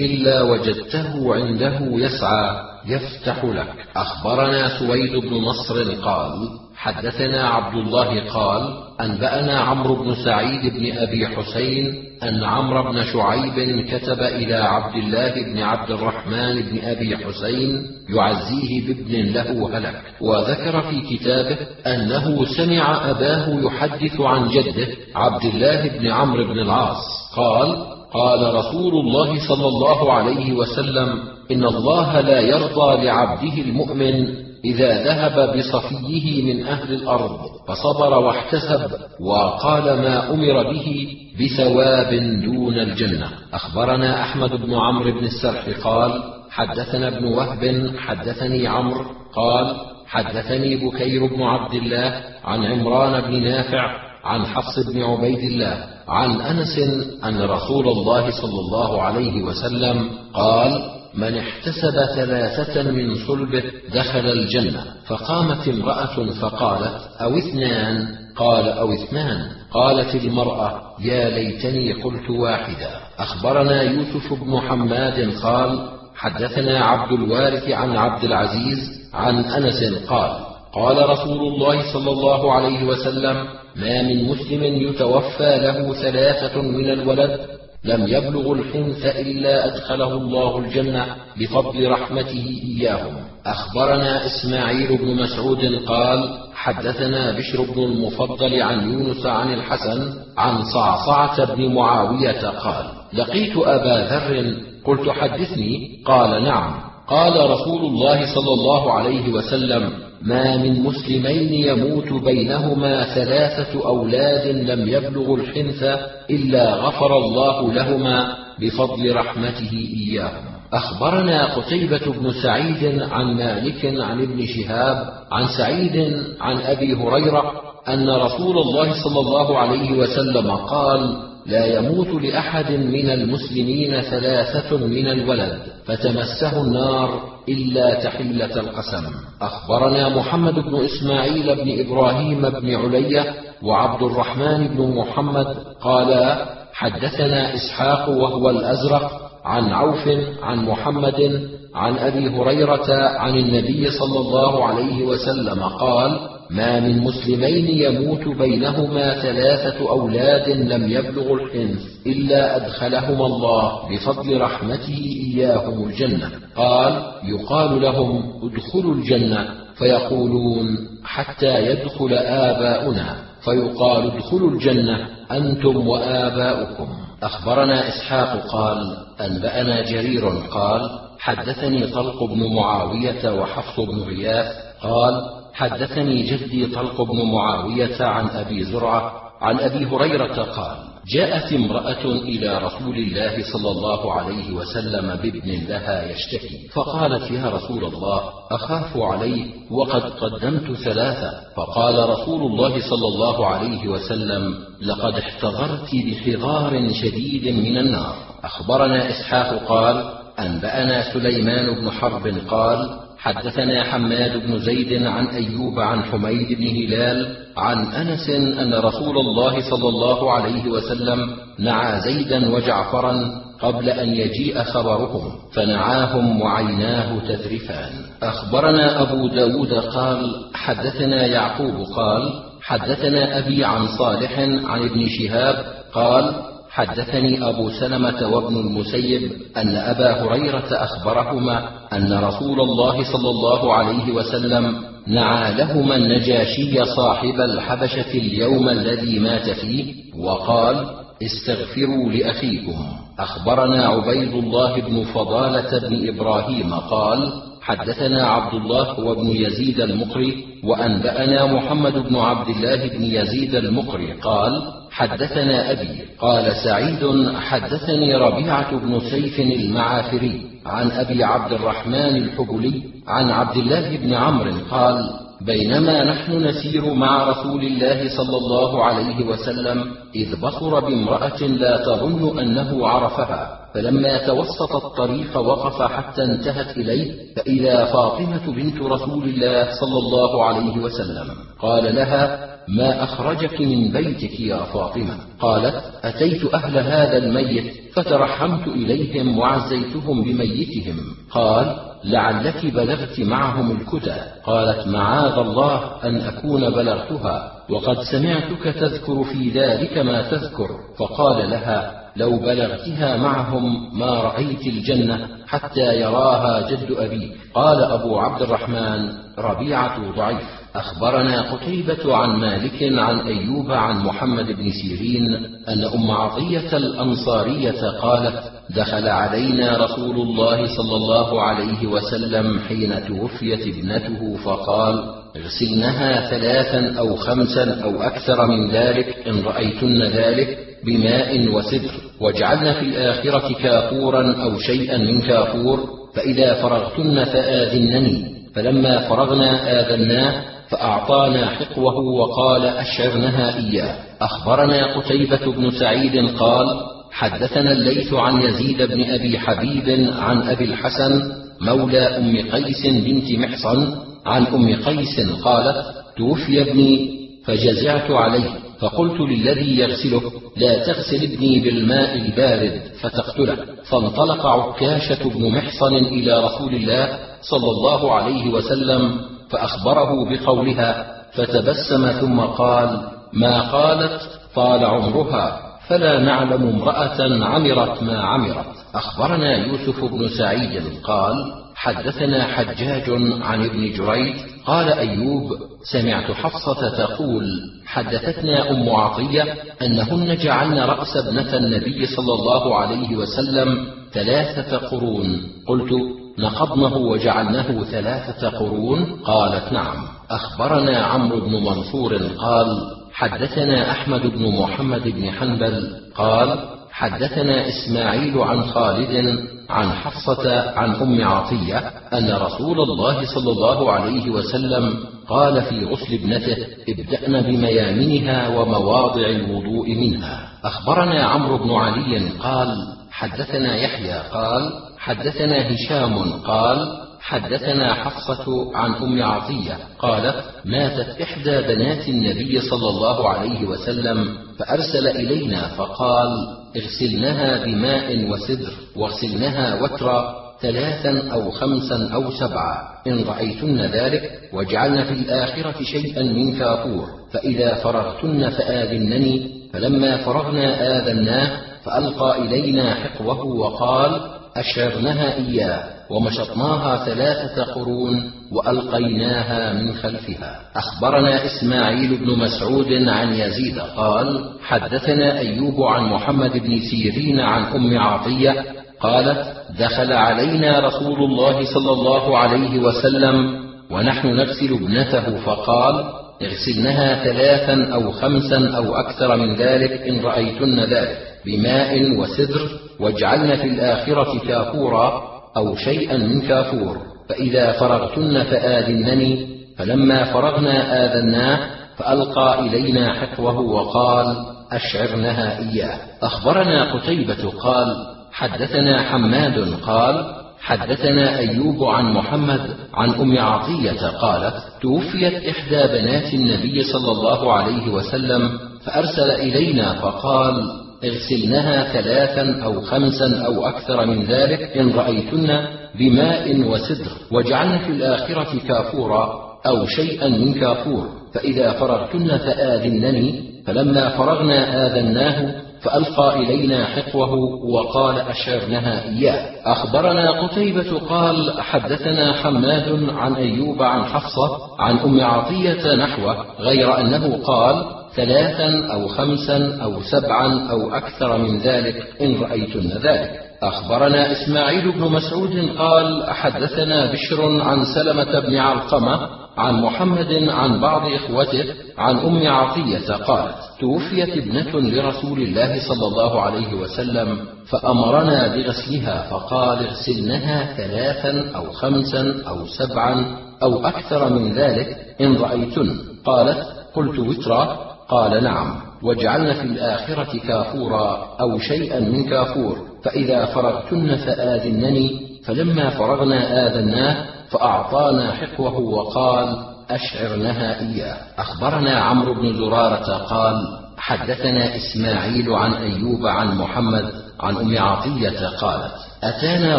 [0.00, 2.56] إلا وجدته عنده يسعى
[2.86, 3.74] يفتح لك.
[3.96, 8.62] أخبرنا سويد بن نصر قال حدثنا عبد الله قال
[9.00, 15.34] أنبأنا عمرو بن سعيد بن أبي حسين أن عمرو بن شعيب كتب إلى عبد الله
[15.42, 23.10] بن عبد الرحمن بن أبي حسين يعزيه بابن له هلك وذكر في كتابه أنه سمع
[23.10, 27.04] أباه يحدث عن جده عبد الله بن عمرو بن العاص
[27.36, 27.76] قال
[28.14, 35.58] قال رسول الله صلى الله عليه وسلم إن الله لا يرضى لعبده المؤمن إذا ذهب
[35.58, 43.28] بصفيه من أهل الأرض فصبر واحتسب وقال ما أمر به بثواب دون الجنة.
[43.52, 51.26] أخبرنا أحمد بن عمرو بن السرح قال حدثنا ابن وهب حدثني عمرو قال حدثني بكير
[51.26, 56.78] بن عبد الله عن عمران بن نافع عن حفص بن عبيد الله عن أنس
[57.24, 63.62] أن رسول الله صلى الله عليه وسلم قال من احتسب ثلاثة من صلبه
[63.94, 69.62] دخل الجنة فقامت امرأة فقالت أو اثنان؟ قال أو اثنان.
[69.72, 77.96] قالت المرأة يا ليتني قلت واحدا أخبرنا يوسف بن حماد قال حدثنا عبد الوارث عن
[77.96, 78.78] عبد العزيز
[79.14, 80.30] عن أنس قال
[80.72, 83.36] قال رسول الله صلى الله عليه وسلم
[83.76, 87.40] ما من مسلم يتوفى له ثلاثة من الولد
[87.84, 91.06] لم يبلغ الحنث إلا أدخله الله الجنة
[91.40, 93.16] بفضل رحمته إياهم.
[93.46, 101.54] أخبرنا إسماعيل بن مسعود قال حدثنا بشر بن المفضل عن يونس عن الحسن عن صعصعة
[101.54, 106.74] بن معاوية قال لقيت أبا ذر قلت حدثني؟ قال نعم.
[107.08, 109.92] قال رسول الله صلى الله عليه وسلم
[110.24, 115.82] ما من مسلمين يموت بينهما ثلاثة أولاد لم يبلغوا الحنث
[116.30, 120.44] إلا غفر الله لهما بفضل رحمته إياهم.
[120.72, 127.52] أخبرنا قتيبة بن سعيد عن مالك عن ابن شهاب عن سعيد عن أبي هريرة
[127.88, 135.08] أن رسول الله صلى الله عليه وسلم قال: لا يموت لأحد من المسلمين ثلاثة من
[135.08, 139.04] الولد فتمسه النار إلا تحلة القسم.
[139.42, 148.08] أخبرنا محمد بن إسماعيل بن إبراهيم بن علية وعبد الرحمن بن محمد قالا حدثنا إسحاق
[148.08, 150.08] وهو الأزرق عن عوف
[150.42, 156.18] عن محمد عن أبي هريرة عن النبي صلى الله عليه وسلم قال
[156.50, 164.98] ما من مسلمين يموت بينهما ثلاثة أولاد لم يبلغوا الحنث إلا أدخلهما الله بفضل رحمته
[165.26, 166.30] إياهم الجنة.
[166.56, 169.48] قال يقال لهم ادخلوا الجنة.
[169.74, 173.16] فيقولون حتى يدخل آباؤنا.
[173.44, 176.88] فيقال ادخلوا الجنة أنتم وآباؤكم.
[177.22, 184.46] أخبرنا إسحاق قال أنبأنا جرير قال حدثني طلق بن معاوية وحفص بن غياث
[184.82, 192.04] قال حدثني جدي طلق بن معاوية عن أبي زرعة عن أبي هريرة قال جاءت امرأة
[192.04, 198.96] إلى رسول الله صلى الله عليه وسلم بابن لها يشتكي فقالت يا رسول الله أخاف
[198.96, 201.30] عليه وقد قدمت ثلاثة.
[201.56, 208.14] فقال رسول الله صلى الله عليه وسلم لقد احتضرت بحضار شديد من النار.
[208.44, 216.02] أخبرنا إسحاق قال أنبأنا سليمان بن حرب قال حدثنا حماد بن زيد عن أيوب عن
[216.02, 223.42] حميد بن هلال عن أنس أن رسول الله صلى الله عليه وسلم نعى زيدا وجعفرا
[223.60, 227.90] قبل أن يجيء خبرهم فنعاهم وعيناه تذرفان
[228.22, 232.22] أخبرنا أبو داود قال حدثنا يعقوب قال
[232.62, 236.34] حدثنا أبي عن صالح عن ابن شهاب قال
[236.74, 244.12] حدثني أبو سلمة وابن المسيب أن أبا هريرة أخبرهما أن رسول الله صلى الله عليه
[244.12, 250.86] وسلم نعى لهما النجاشي صاحب الحبشة اليوم الذي مات فيه وقال
[251.22, 252.74] استغفروا لأخيكم.
[253.18, 261.46] أخبرنا عبيد الله بن فضالة بن إبراهيم قال حدثنا عبد الله وابن يزيد المقري وأنبأنا
[261.46, 269.00] محمد بن عبد الله بن يزيد المقري قال حدثنا أبي قال سعيد حدثني ربيعة بن
[269.00, 276.44] سيف المعافري عن أبي عبد الرحمن الحبلي عن عبد الله بن عمرو قال بينما نحن
[276.44, 279.84] نسير مع رسول الله صلى الله عليه وسلم
[280.14, 283.61] إذ بصر بامرأة لا تظن أنه عرفها.
[283.74, 290.78] فلما توسط الطريق وقف حتى انتهت إليه فإذا فاطمة بنت رسول الله صلى الله عليه
[290.78, 291.26] وسلم
[291.60, 299.38] قال لها ما أخرجك من بيتك يا فاطمة؟ قالت أتيت أهل هذا الميت فترحمت إليهم
[299.38, 300.96] وعزيتهم بميتهم.
[301.30, 304.16] قال لعلك بلغت معهم الكتى.
[304.44, 310.68] قالت معاذ الله أن أكون بلغتها وقد سمعتك تذكر في ذلك ما تذكر.
[310.98, 317.32] فقال لها لو بلغتها معهم ما رأيت الجنة حتى يراها جد أبي.
[317.54, 320.62] قال أبو عبد الرحمن ربيعة ضعيف.
[320.74, 325.34] أخبرنا قتيبة عن مالك عن أيوب عن محمد بن سيرين
[325.68, 333.76] أن أم عطية الأنصارية قالت دخل علينا رسول الله صلى الله عليه وسلم حين توفيت
[333.76, 335.04] ابنته فقال
[335.36, 342.82] اغسلنها ثلاثا أو خمسا أو أكثر من ذلك إن رأيتن ذلك بماء وسدر واجعلن في
[342.82, 345.80] الآخرة كافورا أو شيئا من كافور
[346.14, 348.32] فإذا فرغتن فآذنني.
[348.54, 353.94] فلما فرغنا آذناه فأعطانا حقوه وقال أشعرنها إياه.
[354.20, 356.66] أخبرنا قتيبة بن سعيد قال
[357.12, 361.22] حدثنا الليث عن يزيد بن أبي حبيب عن أبي الحسن
[361.60, 363.94] مولى أم قيس بنت محصن
[364.26, 365.76] عن أم قيس قالت
[366.16, 367.10] توفي ابني
[367.44, 368.50] فجزعت عليه.
[368.82, 370.22] فقلت للذي يغسله
[370.56, 372.82] لا تغسل ابني بالماء البارد.
[373.00, 373.56] فتقتله.
[373.90, 379.20] فانطلق عكاشة بن محصن إلى رسول الله صلى الله عليه وسلم
[379.50, 383.00] فأخبره بقولها فتبسم ثم قال
[383.32, 384.20] ما قالت؟
[384.54, 388.66] طال عمرها فلا نعلم امرأة عمرت ما عمرت.
[388.94, 391.34] أخبرنا يوسف بن سعيد قال
[391.74, 393.10] حدثنا حجاج
[393.42, 394.36] عن ابن جريج
[394.66, 395.50] قال أيوب
[395.92, 397.44] سمعت حفصة تقول
[397.86, 405.42] حدثتنا أم عطية أنهن جعلن رأس ابنة النبي صلى الله عليه وسلم ثلاثة قرون.
[405.68, 405.92] قلت
[406.38, 409.20] نقضنه وجعلناه ثلاثة قرون.
[409.24, 409.96] قالت نعم.
[410.30, 412.66] أخبرنا عمرو بن منصور قال
[413.12, 416.58] حدثنا أحمد بن محمد بن حنبل قال
[417.02, 419.38] حدثنا إسماعيل عن خالد
[419.70, 421.78] عن حفصة عن أم عطية
[422.12, 426.56] أن رسول الله صلى الله عليه وسلم قال في غسل ابنته
[426.88, 430.48] ابدأن بميامنها ومواضع الوضوء منها.
[430.64, 432.76] أخبرنا عمرو بن علي قال
[433.10, 436.78] حدثنا يحيى قال حدثنا هشام قال
[437.20, 444.28] حدثنا حفصة عن أم عطية قالت ماتت إحدى بنات النبي صلى الله عليه وسلم
[444.58, 452.88] فأرسل إلينا فقال اغسلنها بماء وسدر واغسلنها وترا ثلاثا أو خمسا أو سبعا.
[453.06, 457.06] إن رأيتن ذلك واجعلن في الآخرة شيئا من كافور.
[457.32, 459.62] فإذا فرغتن فآذنني.
[459.72, 470.60] فلما فرغنا آذناه فألقى إلينا حقوه وقال أشرنها إياه ومشطناها ثلاثة قرون وألقيناها من خلفها.
[470.76, 477.98] أخبرنا إسماعيل بن مسعود عن يزيد قال حدثنا أيوب عن محمد بن سيرين عن أم
[477.98, 478.64] عطية
[479.00, 486.04] قالت دخل علينا رسول الله صلى الله عليه وسلم ونحن نغسل ابنته فقال
[486.42, 492.68] اغسلنها ثلاثا أو خمسا أو أكثر من ذلك إن رأيتن ذلك بماء وسدر
[493.02, 495.22] واجعلن في الآخرة كافورا
[495.56, 496.96] أو شيئا من كافور.
[497.28, 499.46] فإذا فرغتن فآذنني
[499.78, 501.58] فلما فرغنا آذناه
[501.96, 504.36] فألقى إلينا حكوه وقال
[504.72, 505.98] أشعرنها إياه.
[506.22, 507.96] أخبرنا قتيبة قال
[508.32, 512.60] حدثنا حماد قال حدثنا أيوب عن محمد
[512.94, 520.81] عن أم عطية قالت توفيت إحدى بنات النبي صلى الله عليه وسلم فأرسل إلينا فقال
[521.04, 525.60] اغسلنها ثلاثا أو خمسا أو أكثر من ذلك إن رأيتن
[525.98, 531.08] بماء وسدر واجعلن في الآخرة كافورا أو شيئا من كافور.
[531.34, 533.52] فإذا فرغتن فآذنني.
[533.66, 537.32] فلما فرغنا آذناه فألقى إلينا حقوه
[537.74, 539.72] وقال أشعرنها إياه.
[539.72, 547.36] أخبرنا قتيبة قال حدثنا حماد عن أيوب عن حفصة عن أم عطية نحوه غير أنه
[547.44, 553.40] قال ثلاثا أو خمسا أو سبعا أو أكثر من ذلك إن رأيتن ذلك.
[553.62, 561.12] أخبرنا إسماعيل بن مسعود قال حدثنا بشر عن سلمة بن علقمة عن محمد عن بعض
[561.12, 561.64] إخوته
[561.98, 567.38] عن أم عطية قالت توفيت ابنة لرسول الله صلى الله عليه وسلم
[567.70, 575.96] فأمرنا بغسلها فقال اغسلنها ثلاثا أو خمسا أو سبعا أو أكثر من ذلك إن رأيتن.
[576.24, 576.58] قالت
[576.94, 585.20] قلت وترا قال نعم واجعلن في الآخرة كافورا أو شيئا من كافور فإذا فرغتن فآذنني
[585.46, 589.56] فلما فرغنا آذناه فأعطانا حقوه وقال
[589.90, 591.16] أشعرنها إياه.
[591.38, 593.54] أخبرنا عمرو بن زرارة قال
[593.98, 598.92] حدثنا إسماعيل عن أيوب عن محمد عن أم عطية قالت
[599.24, 599.78] أتانا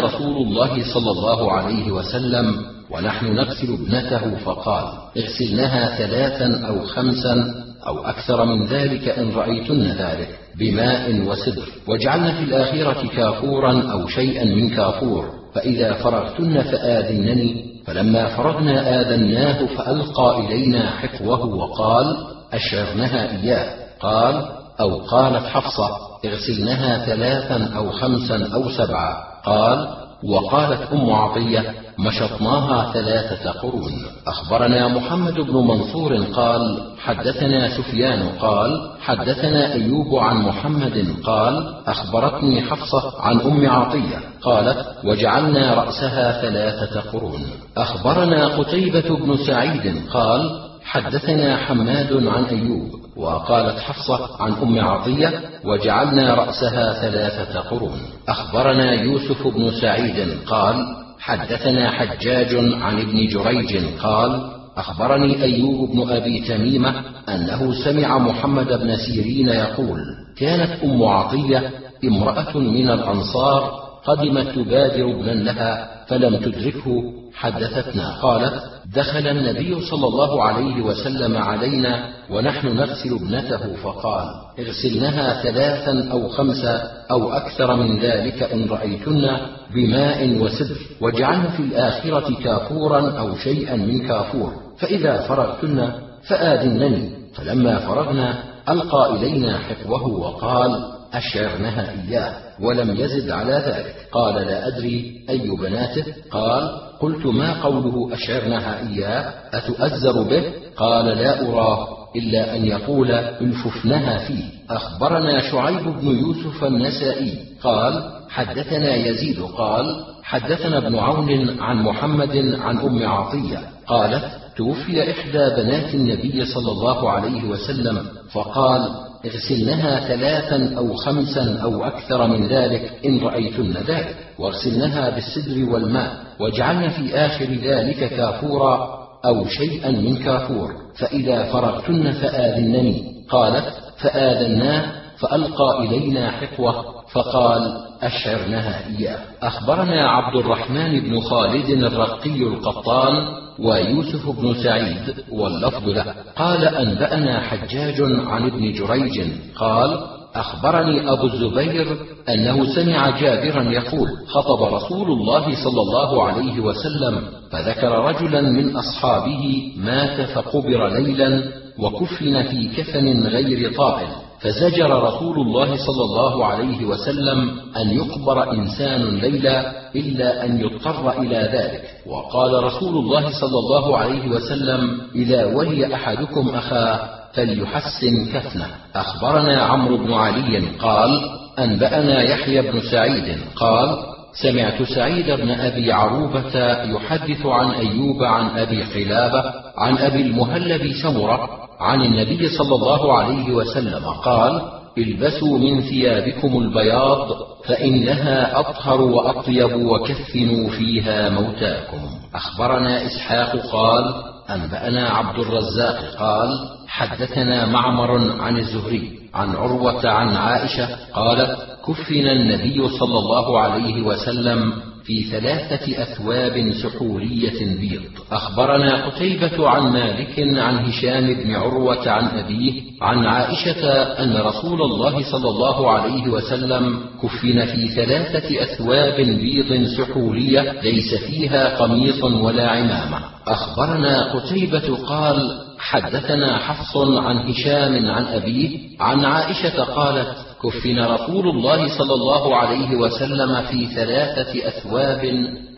[0.00, 2.56] رسول الله صلى الله عليه وسلم
[2.90, 4.84] ونحن نغسل ابنته فقال
[5.16, 10.28] اغسلنها ثلاثا أو خمسا أو أكثر من ذلك إن رأيتن ذلك
[10.58, 11.68] بماء وسدر.
[11.88, 15.30] واجعلن في الآخرة كافورا أو شيئا من كافور.
[15.54, 17.74] فإذا فرغتن فآذنني.
[17.86, 22.16] فلما فرغنا آذناه فألقى إلينا حقوه وقال
[22.52, 23.76] أشعرنها إياه.
[24.00, 24.44] قال
[24.80, 25.88] أو قالت حفصة
[26.24, 29.16] اغسلنها ثلاثا أو خمسا أو سبعا.
[29.44, 29.88] قال
[30.24, 33.92] وقالت أم عطية مشطناها ثلاثة قرون.
[34.26, 43.20] أخبرنا محمد بن منصور قال حدثنا سفيان قال حدثنا أيوب عن محمد قال أخبرتني حفصة
[43.20, 47.40] عن أم عطية قالت وجعلنا رأسها ثلاثة قرون.
[47.76, 56.34] أخبرنا قتيبة بن سعيد قال حدثنا حماد عن أيوب وقالت حفصة عن أم عطية وجعلنا
[56.34, 58.00] رأسها ثلاثة قرون.
[58.28, 66.40] أخبرنا يوسف بن سعيد قال حدثنا حجاج عن ابن جريج قال أخبرني أيوب بن أبي
[66.40, 66.94] تميمة
[67.28, 70.00] أنه سمع محمد بن سيرين يقول
[70.36, 71.70] كانت أم عطية
[72.04, 73.62] امرأة من الأنصار
[74.06, 77.02] قدمت تبادر ابنا لها فلم تدركه
[77.34, 78.62] حدثتنا قالت
[78.94, 84.28] دخل النبي صلى الله عليه وسلم علينا ونحن نغسل ابنته فقال
[84.58, 89.36] اغسلنها ثلاثا أو خمسا أو أكثر من ذلك إن رأيتن
[89.74, 95.92] بماء وسدر واجعلن في الآخرة كافورا أو شيئا من كافور فإذا فرغتن
[96.28, 104.68] فآذنني فلما فرغنا ألقى إلينا حقوه وقال أشعرنها إياه ولم يزد على ذلك قال لا
[104.68, 110.44] أدري أي بناته قال قلت ما قوله أشعرنها إياه؟ أتؤزر به؟
[110.76, 114.44] قال لا أراه إلا أن يقول الففنها فيه.
[114.70, 122.78] أخبرنا شعيب بن يوسف النسائي قال حدثنا يزيد قال حدثنا ابن عون عن محمد عن
[122.78, 124.24] أم عطية قالت
[124.56, 128.88] توفي إحدى بنات النبي صلى الله عليه وسلم فقال
[129.24, 136.23] اغسلنها ثلاثا أو خمسا أو أكثر من ذلك إن رأيتن ذلك واغسلنها بالسدر والماء.
[136.40, 138.88] واجعلن في آخر ذلك كافورا
[139.24, 140.72] أو شيئا من كافور.
[140.98, 143.14] فإذا فرغتن فآذنني.
[143.30, 143.64] قالت
[144.02, 153.12] فآذناه فألقى إلينا حقوة فقال أشعرنها إياه أخبرنا عبد الرحمن بن خالد الرقي القطان
[153.58, 156.14] ويوسف بن سعيد واللفظ له.
[156.36, 159.20] قال أنبأنا حجاج عن ابن جريج.
[159.56, 159.98] قال
[160.34, 161.96] أخبرني أبو الزبير
[162.28, 167.20] أنه سمع جابرا يقول خطب رسول الله صلى الله عليه وسلم
[167.50, 171.42] فذكر رجلا من أصحابه مات فقبر ليلا
[171.78, 174.08] وكفن في كفن غير طائل.
[174.40, 181.36] فزجر رسول الله صلى الله عليه وسلم أن يقبر إنسان ليلا إلا أن يضطر إلى
[181.36, 181.82] ذلك.
[182.06, 188.66] وقال رسول الله صلى الله عليه وسلم إذا ولي أحدكم أخاه فليحسن كفنه.
[188.94, 193.96] أخبرنا عمرو بن علي قال أنبأنا يحيى بن سعيد قال
[194.42, 201.48] سمعت سعيد بن أبي عروبة يحدث عن أيوب عن أبي قلابة عن أبي المهلب سمرة
[201.80, 204.62] عن النبي صلى الله عليه وسلم قال
[204.98, 207.28] البسوا من ثيابكم البياض
[207.66, 211.98] فإنها أطهر وأطيب وكفنوا فيها موتاكم.
[212.34, 216.48] أخبرنا إسحاق قال أنبأنا عبد الرزاق قال
[216.88, 224.72] حدثنا معمر عن الزهري عن عروة عن عائشة قالت كفن النبي صلى الله عليه وسلم
[225.06, 228.02] في ثلاثة أثواب سحورية بيض.
[228.32, 235.32] أخبرنا قتيبة عن مالك عن هشام بن عروة عن أبيه عن عائشة أن رسول الله
[235.32, 243.18] صلى الله عليه وسلم كفن في ثلاثة أثواب بيض سحورية ليس فيها قميص ولا عمامة.
[243.46, 251.98] أخبرنا قتيبة قال حدثنا حفص عن هشام عن أبيه عن عائشة قالت كفن رسول الله
[251.98, 255.20] صلى الله عليه وسلم في ثلاثة أثواب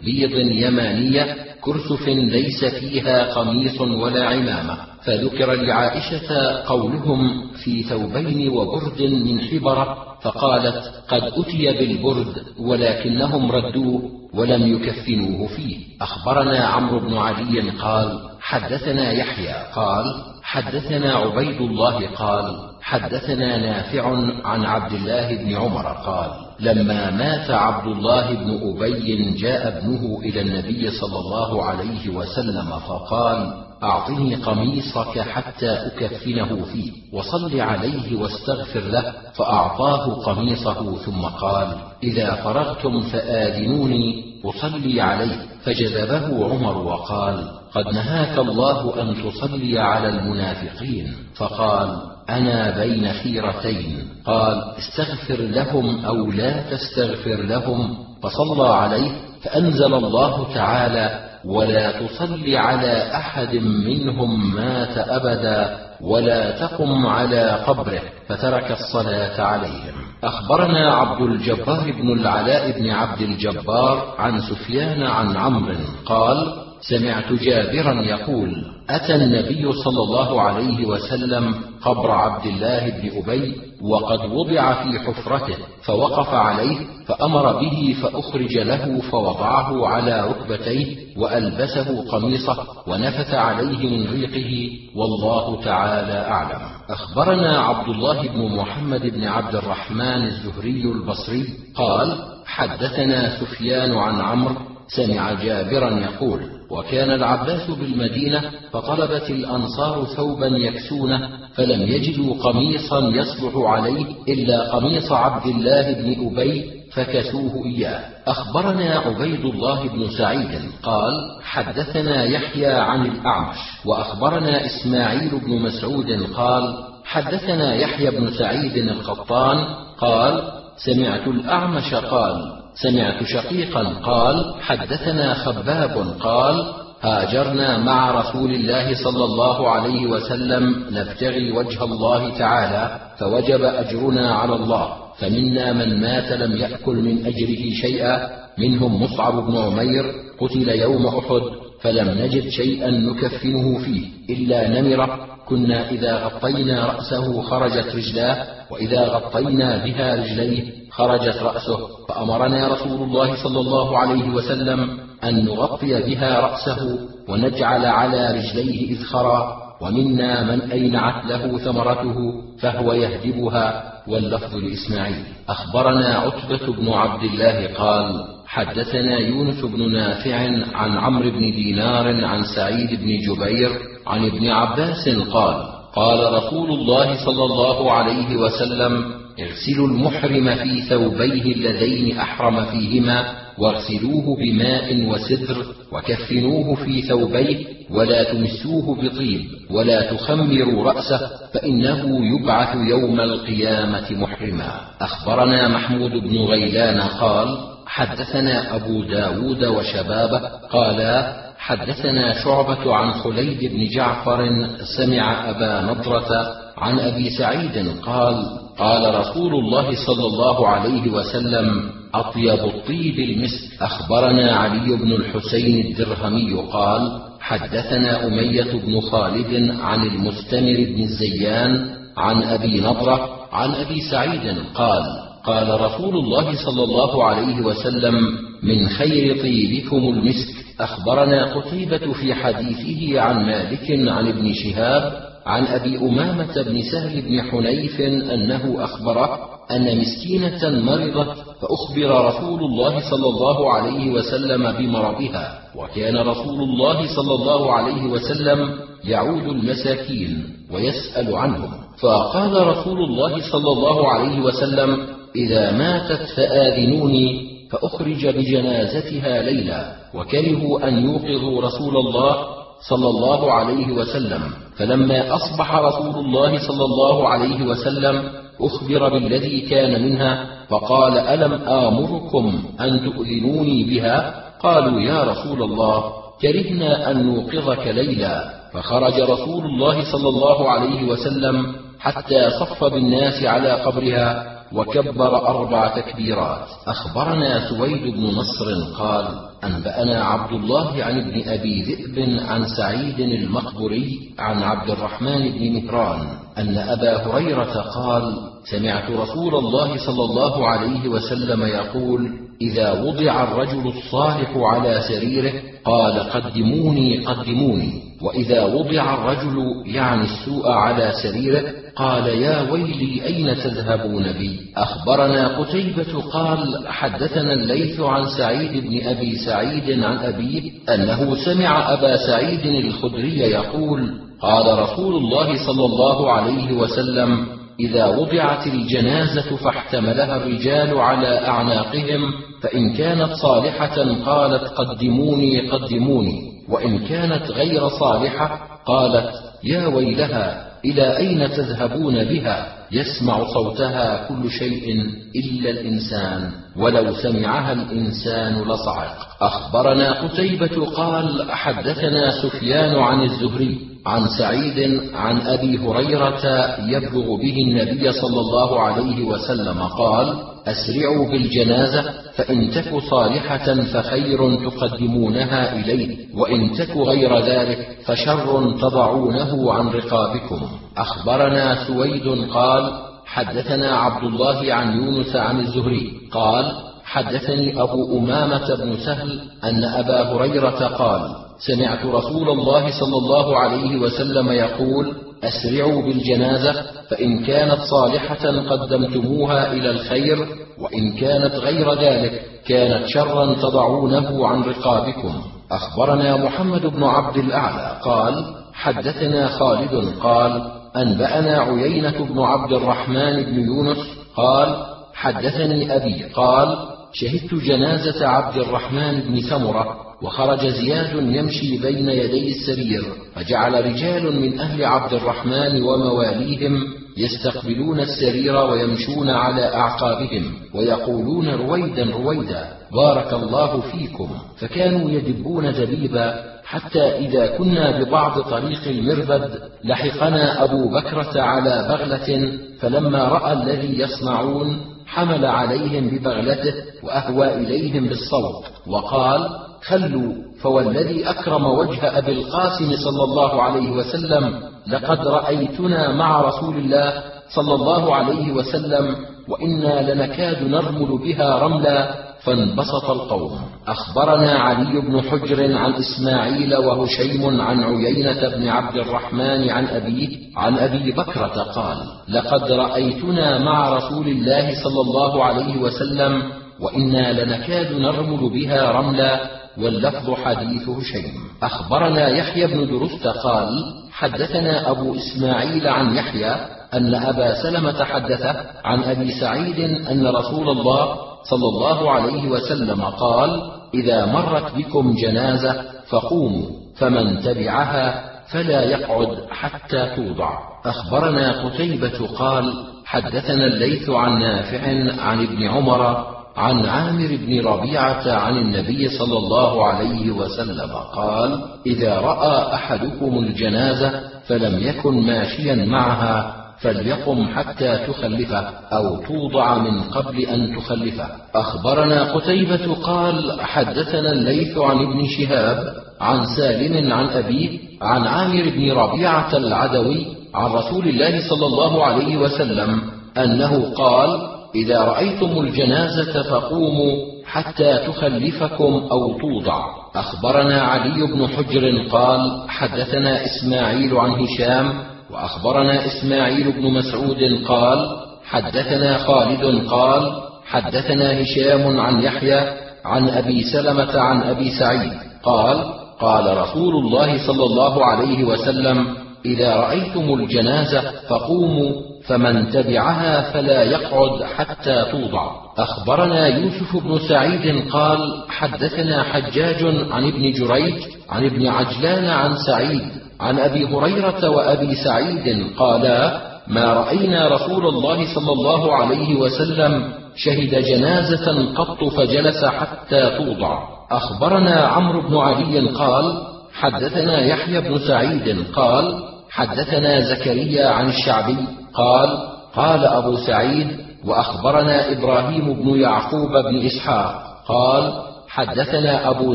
[0.04, 4.76] بيض يمانية كرسف ليس فيها قميص ولا عمامة.
[5.02, 14.02] فذكر لعائشة قولهم في ثوبين وبرد من حبرة فقالت قد أتي بالبرد ولكنهم ردوه
[14.34, 15.76] ولم يكفنوه فيه.
[16.00, 20.04] أخبرنا عمرو بن علي قال حدثنا يحيى قال
[20.42, 24.06] حدثنا عبيد الله قال حدثنا نافع
[24.44, 26.30] عن عبد الله بن عمر قال
[26.60, 33.54] لما مات عبد الله بن أبي جاء ابنه إلى النبي صلى الله عليه وسلم فقال
[33.82, 43.00] أعطني قميصك حتى أكفنه فيه وصل عليه واستغفر له فأعطاه قميصه ثم قال إذا فرغتم
[43.00, 52.84] فآذنوني أصلي عليه فجذبه عمر وقال قد نهاك الله أن تصلي على المنافقين فقال أنا
[52.84, 54.08] بين خيرتين.
[54.26, 59.10] قال استغفر لهم أو لا تستغفر لهم فصلى عليه
[59.42, 68.70] فأنزل الله تعالى ولا تصل على أحد منهم مات أبدا ولا تقم على قبره فترك
[68.70, 69.94] الصلاة عليهم.
[70.24, 75.74] أخبرنا عبد الجبار بن العلاء بن عبد الجبار عن سفيان عن عمرو
[76.06, 83.54] قال سمعت جابرا يقول أتى النبي صلى الله عليه وسلم قبر عبد الله بن أبي
[83.82, 92.66] وقد وضع في حفرته فوقف عليه فأمر به فأخرج له فوضعه على ركبتيه وألبسه قميصه
[92.86, 96.60] ونفث عليه من ريقه والله تعالى أعلم.
[96.90, 104.75] أخبرنا عبد الله بن محمد بن عبد الرحمن الزهري البصري قال حدثنا سفيان عن عمرو
[104.88, 114.04] سمع جابرا يقول وكان العباس بالمدينة فطلبت الأنصار ثوبا يكسونه فلم يجدوا قميصا يصلح عليه
[114.28, 118.00] إلا قميص عبد الله بن أبي فكسوه إياه.
[118.26, 121.12] أخبرنا عبيد الله بن سعيد قال
[121.42, 126.74] حدثنا يحيى عن الأعمش وأخبرنا إسماعيل بن مسعود قال
[127.04, 129.64] حدثنا يحيى بن سعيد القطان
[129.98, 130.42] قال
[130.76, 136.72] سمعت الأعمش قال سمعت شقيقا قال حدثنا خباب قال
[137.02, 144.54] هاجرنا مع رسول الله صلى الله عليه وسلم نبتغي وجه الله تعالى فوجب أجرنا على
[144.54, 150.04] الله فمنا من مات لم يأكل من أجره شيئا منهم مصعب بن عمير
[150.40, 151.42] قتل يوم أحد
[151.80, 159.84] فلم نجد شيئا نكفنه فيه إلا نمره كنا إذا غطينا رأسه خرجت رجلاه وإذا غطينا
[159.84, 161.78] بها رجليه خرجت رأسه.
[162.08, 169.56] فأمرنا رسول الله صلى الله عليه وسلم أن نغطي بها رأسه ونجعل على رجليه اذخرا
[169.82, 172.16] ومنا من أينعت له ثمرته
[172.60, 173.92] فهو يهدبها.
[174.08, 175.24] واللفظ لإسماعيل.
[175.48, 180.36] أخبرنا عتبة بن عبد الله قال حدثنا يونس بن نافع
[180.74, 183.70] عن عمرو بن دينار عن سعيد بن جبير
[184.06, 185.56] عن ابن عباس قال
[185.94, 189.04] قال رسول الله صلى الله عليه وسلم
[189.40, 193.24] اغسلوا المحرم في ثوبيه اللذين أحرم فيهما
[193.58, 203.20] واغسلوه بماء وسدر وكفنوه في ثوبيه ولا تمسوه بطيب ولا تخمروا رأسه فإنه يبعث يوم
[203.20, 204.80] القيامة محرما.
[205.00, 213.88] أخبرنا محمود بن غيلان قال حدثنا أبو داود وشبابه قالا حدثنا شعبة عن خليد بن
[213.96, 218.46] جعفر سمع أبا نضرة عن أبي سعيد قال
[218.78, 226.52] قال رسول الله صلى الله عليه وسلم أطيب الطيب المسك أخبرنا علي بن الحسين الدرهمي
[226.72, 234.54] قال حدثنا أمية بن خالد عن المستمر بن الزيان عن أبي نضرة عن أبي سعيد
[234.74, 235.02] قال
[235.44, 238.14] قال رسول الله صلى الله عليه وسلم
[238.62, 245.98] من خير طيبكم المسك أخبرنا قتيبة في حديثه عن مالك عن ابن شهاب عن أبي
[245.98, 248.00] أمامة بن سهل بن حنيف
[248.32, 249.38] أنه اخبره
[249.70, 257.34] أن مسكينة مرضت فأخبر رسول الله صلى الله عليه وسلم بمرضها وكان رسول الله صلى
[257.34, 261.70] الله عليه وسلم يعود المساكين ويسأل عنهم.
[262.00, 271.04] فقال رسول الله صلى الله عليه وسلم إذا ماتت فآذنوني فأخرج بجنازتها ليلا وكرهوا أن
[271.04, 272.36] يوقظوا رسول الله
[272.80, 274.42] صلى الله عليه وسلم
[274.76, 278.22] فلما أصبح رسول الله صلى الله عليه وسلم
[278.60, 286.12] أخبر بالذي كان منها فقال ألم آمركم أن تؤذنوني بها؟ قالوا يا رسول الله
[286.42, 288.56] كرهنا أن نوقظك ليلا.
[288.72, 296.68] فخرج رسول الله صلى الله عليه وسلم حتى صف بالناس على قبرها وكبر أربع تكبيرات.
[296.86, 299.24] أخبرنا سويد بن نصر قال
[299.66, 306.26] أنبأنا عبد الله عن ابن أبي ذئب عن سعيد المقبري عن عبد الرحمن بن مهران
[306.58, 308.34] أن أبا هريرة قال
[308.70, 312.30] سمعت رسول الله صلى الله عليه وسلم يقول
[312.62, 315.52] إذا وضع الرجل الصالح على سريره
[315.84, 318.06] قال قدموني قدموني.
[318.22, 319.56] وإذا وضع الرجل
[319.86, 321.62] يعني السوء على سريره
[321.96, 329.36] قال يا ويلي أين تذهبون بي؟ أخبرنا قتيبة قال حدثنا الليث عن سعيد بن أبي
[329.36, 329.55] سعيد
[330.04, 337.46] عن أبيه أنه سمع أبا سعيد الخدري يقول قال رسول الله صلى الله عليه وسلم
[337.80, 342.32] إذا وضعت الجنازة فاحتملها الرجال على أعناقهم
[342.62, 343.96] فإن كانت صالحة
[344.26, 349.30] قالت قدموني قدموني وإن كانت غير صالحة قالت
[349.64, 358.62] يا ويلها إلى أين تذهبون بها؟ يسمع صوتها كل شيء إلا الإنسان ولو سمعها الإنسان
[358.62, 359.28] لصعق.
[359.40, 363.95] أخبرنا قتيبة قال حدثنا سفيان عن الزهري.
[364.06, 366.46] عن سعيد عن أبي هريرة
[366.78, 370.34] يبلغ به النبي صلى الله عليه وسلم قال
[370.66, 372.02] أسرعوا بالجنازة
[372.36, 380.60] فإن تك صالحة فخير تقدمونها إليه وإن تك غير ذلك فشر تضعونه عن رقابكم.
[380.96, 382.90] أخبرنا سويد قال
[383.26, 386.72] حدثنا عبد الله عن يونس عن الزهري قال
[387.04, 393.96] حدثني أبو أمامة بن سهل أن أبا هريرة قال سمعت رسول الله صلى الله عليه
[393.96, 400.46] وسلم يقول أسرعوا بالجنازة فإن كانت صالحة قدمتموها إلى الخير
[400.80, 405.42] وإن كانت غير ذلك كانت شرا تضعونه عن رقابكم.
[405.72, 408.44] أخبرنا محمد بن عبد الأعلى قال
[408.74, 410.62] حدثنا خالد قال
[410.96, 413.98] أنبأنا عيينة بن عبد الرحمن بن يونس
[414.36, 414.76] قال
[415.14, 416.76] حدثني أبي قال
[417.12, 423.02] شهدت جنازة عبد الرحمن بن سمرة وخرج زياد يمشي بين يدي السرير
[423.34, 426.84] فجعل رجال من أهل عبد الرحمن ومواليهم
[427.16, 434.28] يستقبلون السرير ويمشون على أعقابهم ويقولون رويدا رويدا بارك الله فيكم.
[434.58, 439.50] فكانوا يدبون دبيبا حتى إذا كنا ببعض طريق المربد
[439.84, 448.64] لحقنا أبو بكرة على بغلة فلما رأى الذي يصنعون حمل عليهم ببغلته وأهوى إليهم بالصوت
[448.86, 456.76] وقال خلوا فوالذي أكرم وجه أبي القاسم صلى الله عليه وسلم لقد رأيتنا مع رسول
[456.76, 457.22] الله
[457.54, 459.16] صلى الله عليه وسلم
[459.48, 463.60] وإنا لنكاد نرمل بها رملا فانبسط القوم.
[463.88, 470.78] أخبرنا علي بن حجر عن إسماعيل وهشيم عن عيينة بن عبد الرحمن عن أبيه عن
[470.78, 471.96] أبي بكرة قال
[472.28, 476.42] لقد رأيتنا مع رسول الله صلى الله عليه وسلم
[476.80, 479.40] وإنا لنكاد نرمل بها رملا
[479.78, 481.32] واللفظ حديث هشيم.
[481.62, 483.68] أخبرنا يحيى بن درست قال
[484.12, 486.54] حدثنا أبو إسماعيل عن يحيى
[486.94, 488.54] أن أبا سلمة حدثه
[488.84, 491.16] عن أبي سعيد أن رسول الله
[491.50, 493.62] صلى الله عليه وسلم قال
[493.94, 496.66] إذا مرت بكم جنازة فقوموا
[496.96, 500.58] فمن تبعها فلا يقعد حتى توضع.
[500.84, 502.72] أخبرنا قتيبة قال
[503.04, 504.80] حدثنا الليث عن نافع
[505.22, 512.20] عن ابن عمر عن عامر بن ربيعة عن النبي صلى الله عليه وسلم قال إذا
[512.20, 520.76] رأى أحدكم الجنازة فلم يكن ماشيا معها فليقم حتى تخلفه أو توضع من قبل أن
[520.76, 521.28] تخلفه.
[521.54, 525.84] أخبرنا قتيبة قال حدثنا الليث عن ابن شهاب
[526.20, 532.36] عن سالم عن أبيه عن عامر بن ربيعة العدوي عن رسول الله صلى الله عليه
[532.36, 533.02] وسلم
[533.36, 537.16] أنه قال إذا رأيتم الجنازة فقوموا
[537.46, 539.84] حتى تخلفكم أو توضع.
[540.14, 544.92] أخبرنا علي بن حجر قال حدثنا إسماعيل عن هشام
[545.30, 547.98] وأخبرنا إسماعيل بن مسعود قال
[548.44, 552.60] حدثنا خالد قال حدثنا هشام عن يحيى
[553.04, 555.12] عن أبي سلمة عن أبي سعيد
[555.42, 555.84] قال
[556.20, 559.06] قال رسول الله صلى الله عليه وسلم
[559.44, 561.92] إذا رأيتم الجنازة فقوموا
[562.26, 565.50] فمن تبعها فلا يقعد حتى توضع.
[565.78, 570.94] أخبرنا يوسف بن سعيد قال حدثنا حجاج عن ابن جريج
[571.30, 573.02] عن ابن عجلان عن سعيد
[573.40, 580.84] عن أبي هريرة وأبي سعيد قالا ما رأينا رسول الله صلى الله عليه وسلم شهد
[580.84, 583.78] جنازة قط فجلس حتى توضع.
[584.10, 586.42] أخبرنا عمرو بن علي قال
[586.74, 591.56] حدثنا يحيى بن سعيد قال حدثنا زكريا عن الشعبي
[591.94, 592.28] قال
[592.76, 593.88] قال أبو سعيد
[594.26, 598.12] وأخبرنا إبراهيم بن يعقوب بن إسحاق قال
[598.48, 599.54] حدثنا أبو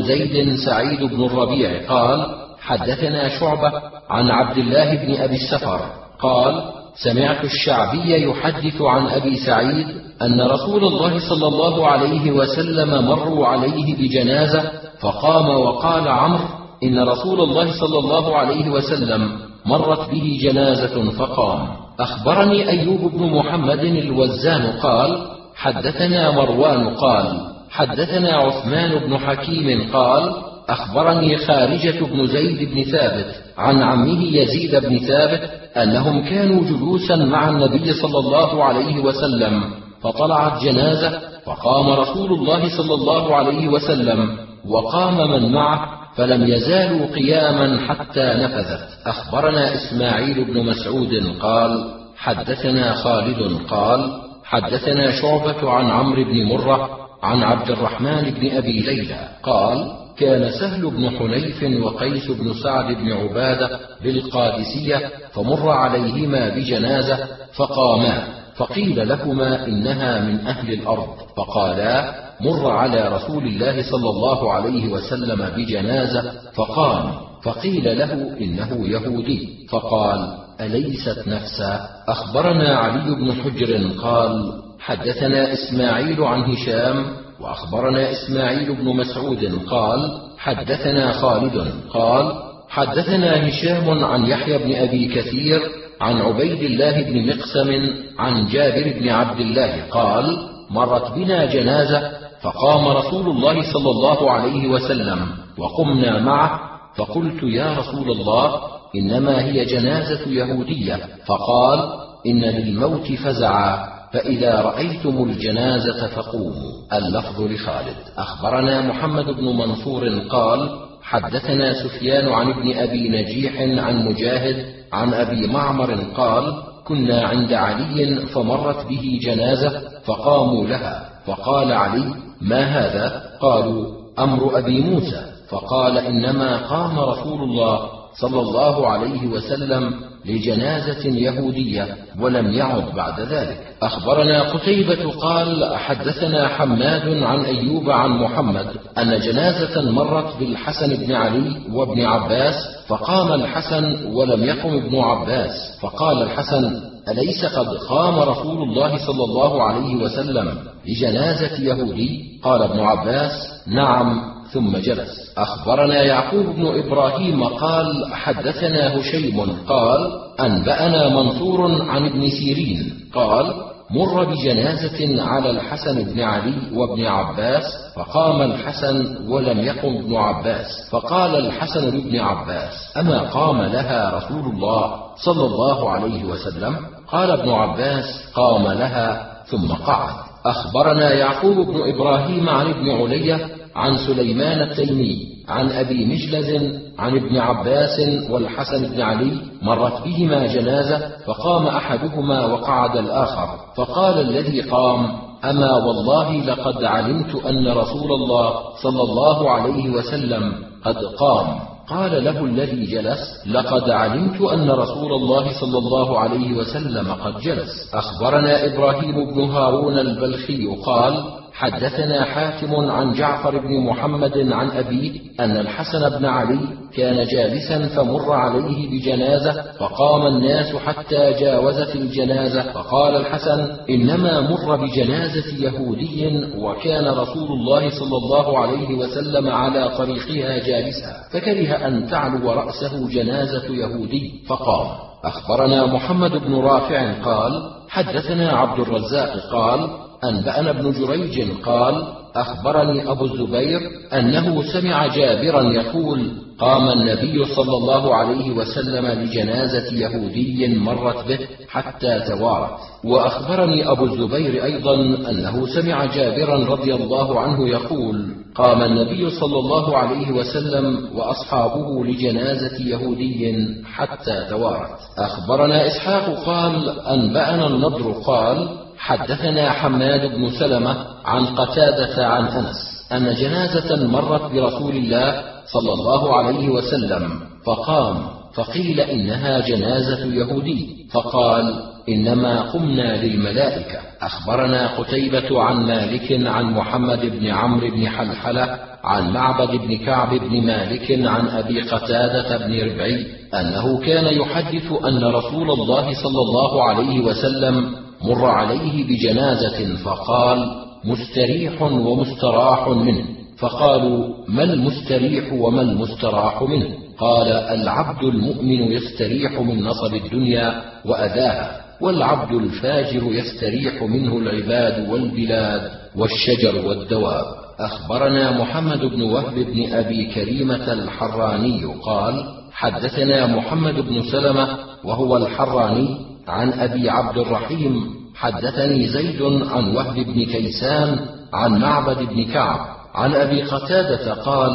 [0.00, 2.26] زيد سعيد بن الربيع قال
[2.60, 3.72] حدثنا شعبة
[4.10, 5.80] عن عبد الله بن أبي السفر
[6.20, 6.62] قال
[6.94, 9.86] سمعت الشعبي يحدث عن أبي سعيد
[10.22, 16.44] أن رسول الله صلى الله عليه وسلم مروا عليه بجنازة فقام وقال عمرو
[16.82, 21.68] إن رسول الله صلى الله عليه وسلم مرت به جنازة فقام
[22.00, 27.40] أخبرني أيوب بن محمد الوزان قال حدثنا مروان قال
[27.70, 30.32] حدثنا عثمان بن حكيم قال
[30.68, 37.48] أخبرني خارجة بن زيد بن ثابت عن عمه يزيد بن ثابت أنهم كانوا جلوسا مع
[37.48, 39.62] النبي صلى الله عليه وسلم
[40.02, 44.36] فطلعت جنازة فقام رسول الله صلى الله عليه وسلم
[44.68, 48.88] وقام من معه فلم يزالوا قياما حتى نفذت.
[49.06, 51.10] أخبرنا إسماعيل بن مسعود
[51.40, 56.90] قال حدثنا خالد قال حدثنا شعبة عن عمرو بن مرة
[57.22, 63.12] عن عبد الرحمن بن أبي ليلى قال كان سهل بن حنيف وقيس بن سعد بن
[63.12, 67.18] عبادة بالقادسية فمر عليهما بجنازة
[67.56, 68.24] فقاما
[68.56, 75.50] فقيل لهما إنها من أهل الأرض فقالا مر على رسول الله صلى الله عليه وسلم
[75.56, 77.12] بجنازة فقام
[77.42, 86.42] فقيل له إنه يهودي فقال أليست نفسا؟ أخبرنا علي بن حجر قال حدثنا إسماعيل عن
[86.42, 87.06] هشام
[87.40, 92.32] وأخبرنا إسماعيل بن مسعود قال حدثنا خالد قال
[92.68, 95.60] حدثنا هشام عن يحيى بن أبي كثير
[96.00, 97.70] عن عبيد الله بن مقسم
[98.18, 100.36] عن جابر بن عبد الله قال
[100.70, 105.28] مرت بنا جنازة فقام رسول الله صلى الله عليه وسلم
[105.58, 106.60] وقمنا معه
[106.96, 108.60] فقلت يا رسول الله
[108.96, 111.00] إنما هي جنازة يهودية.
[111.26, 111.88] فقال
[112.26, 116.72] إن للموت فزعا فإذا رأيتم الجنازة فقوموا.
[116.92, 117.96] اللفظ لخالد.
[118.18, 120.70] أخبرنا محمد بن منصور قال
[121.02, 128.16] حدثنا سفيان عن ابن أبي نجيح عن مجاهد عن أبي معمر قال كنا عند علي
[128.26, 131.08] فمرت به جنازة فقاموا لها.
[131.26, 133.86] فقال علي ما هذا؟ قالوا
[134.18, 135.22] أمر أبي موسى.
[135.48, 137.88] فقال إنما قام رسول الله
[138.20, 143.56] صلى الله عليه وسلم لجنازة يهودية ولم يعد بعد ذلك.
[143.82, 148.66] أخبرنا قتيبة قال حدثنا حماد عن أيوب عن محمد
[148.98, 152.54] أن جنازة مرت بالحسن بن علي وابن عباس
[152.86, 155.78] فقام الحسن ولم يقم ابن عباس.
[155.80, 162.80] فقال الحسن أليس قد قام رسول الله صلى الله عليه وسلم لجنازة يهودي؟ قال ابن
[162.80, 163.32] عباس:
[163.66, 164.20] نعم
[164.52, 165.32] ثم جلس.
[165.38, 174.24] أخبرنا يعقوب بن إبراهيم قال: حدثنا هشيم قال: أنبأنا منصور عن ابن سيرين قال: مر
[174.24, 177.62] بجنازة على الحسن بن علي وابن عباس
[177.96, 184.94] فقام الحسن ولم يقم ابن عباس فقال الحسن لابن عباس أما قام لها رسول الله
[185.16, 186.76] صلى الله عليه وسلم؟
[187.08, 190.14] قال ابن عباس قام لها ثم قعد.
[190.46, 197.36] أخبرنا يعقوب بن إبراهيم عن ابن علية عن سليمان التيمي عن أبي مجلز عن ابن
[197.36, 198.00] عباس
[198.30, 203.48] والحسن بن علي مرت بهما جنازة فقام أحدهما وقعد الآخر.
[203.76, 205.06] فقال الذي قام
[205.44, 210.52] أما والله لقد علمت أن رسول الله صلى الله عليه وسلم
[210.84, 211.46] قد قام.
[211.88, 217.94] قال له الذي جلس لقد علمت أن رسول الله صلى الله عليه وسلم قد جلس.
[217.94, 225.56] أخبرنا إبراهيم بن هارون البلخي قال حدثنا حاتم عن جعفر بن محمد عن أبيه أن
[225.56, 226.60] الحسن بن علي
[226.96, 235.64] كان جالسا فمر عليه بجنازة فقام الناس حتى جاوزت الجنازة فقال الحسن إنما مر بجنازة
[235.64, 243.08] يهودي وكان رسول الله صلى الله عليه وسلم على طريقها جالسا فكره أن تعلو رأسه
[243.08, 244.86] جنازة يهودي فقام
[245.24, 247.52] أخبرنا محمد بن رافع قال
[247.88, 249.88] حدثنا عبد الرزاق قال
[250.24, 252.02] أنبأنا ابن جريج قال
[252.36, 253.80] أخبرني أبو الزبير
[254.12, 262.20] أنه سمع جابرا يقول قام النبي صلى الله عليه وسلم لجنازة يهودي مرت به حتى
[262.20, 262.78] توارت.
[263.04, 264.94] وأخبرني أبو الزبير أيضا
[265.30, 272.84] أنه سمع جابرا رضي الله عنه يقول قام النبي صلى الله عليه وسلم وأصحابه لجنازة
[272.86, 274.98] يهودي حتى توارت.
[275.18, 283.34] أخبرنا إسحاق قال أنبأنا النضر قال حدثنا حماد بن سلمة عن قتادة عن أنس أن
[283.34, 292.60] جنازة مرت برسول الله صلى الله عليه وسلم فقام فقيل إنها جنازة يهودي فقال إنما
[292.60, 293.98] قمنا للملائكة.
[294.22, 300.66] أخبرنا قتيبة عن مالك عن محمد بن عمرو بن حلحلة عن معبد بن كعب بن
[300.66, 307.20] مالك عن أبي قتادة بن ربعي أنه كان يحدث أن رسول الله صلى الله عليه
[307.20, 307.94] وسلم
[308.24, 313.24] مر عليه بجنازة فقال مستريح ومستراح منه.
[313.58, 322.54] فقالوا ما المستريح وما المستراح منه؟ قال العبد المؤمن يستريح من نصب الدنيا واذاها والعبد
[322.54, 327.44] الفاجر يستريح منه العباد والبلاد والشجر والدواب.
[327.80, 334.68] أخبرنا محمد بن وهب بن أبي كريمة الحراني قال حدثنا محمد بن سلمة
[335.04, 336.16] وهو الحراني
[336.48, 341.20] عن أبي عبد الرحيم حدثني زيد عن وهب بن كيسان
[341.52, 342.80] عن معبد بن كعب
[343.14, 344.72] عن أبي قتادة قال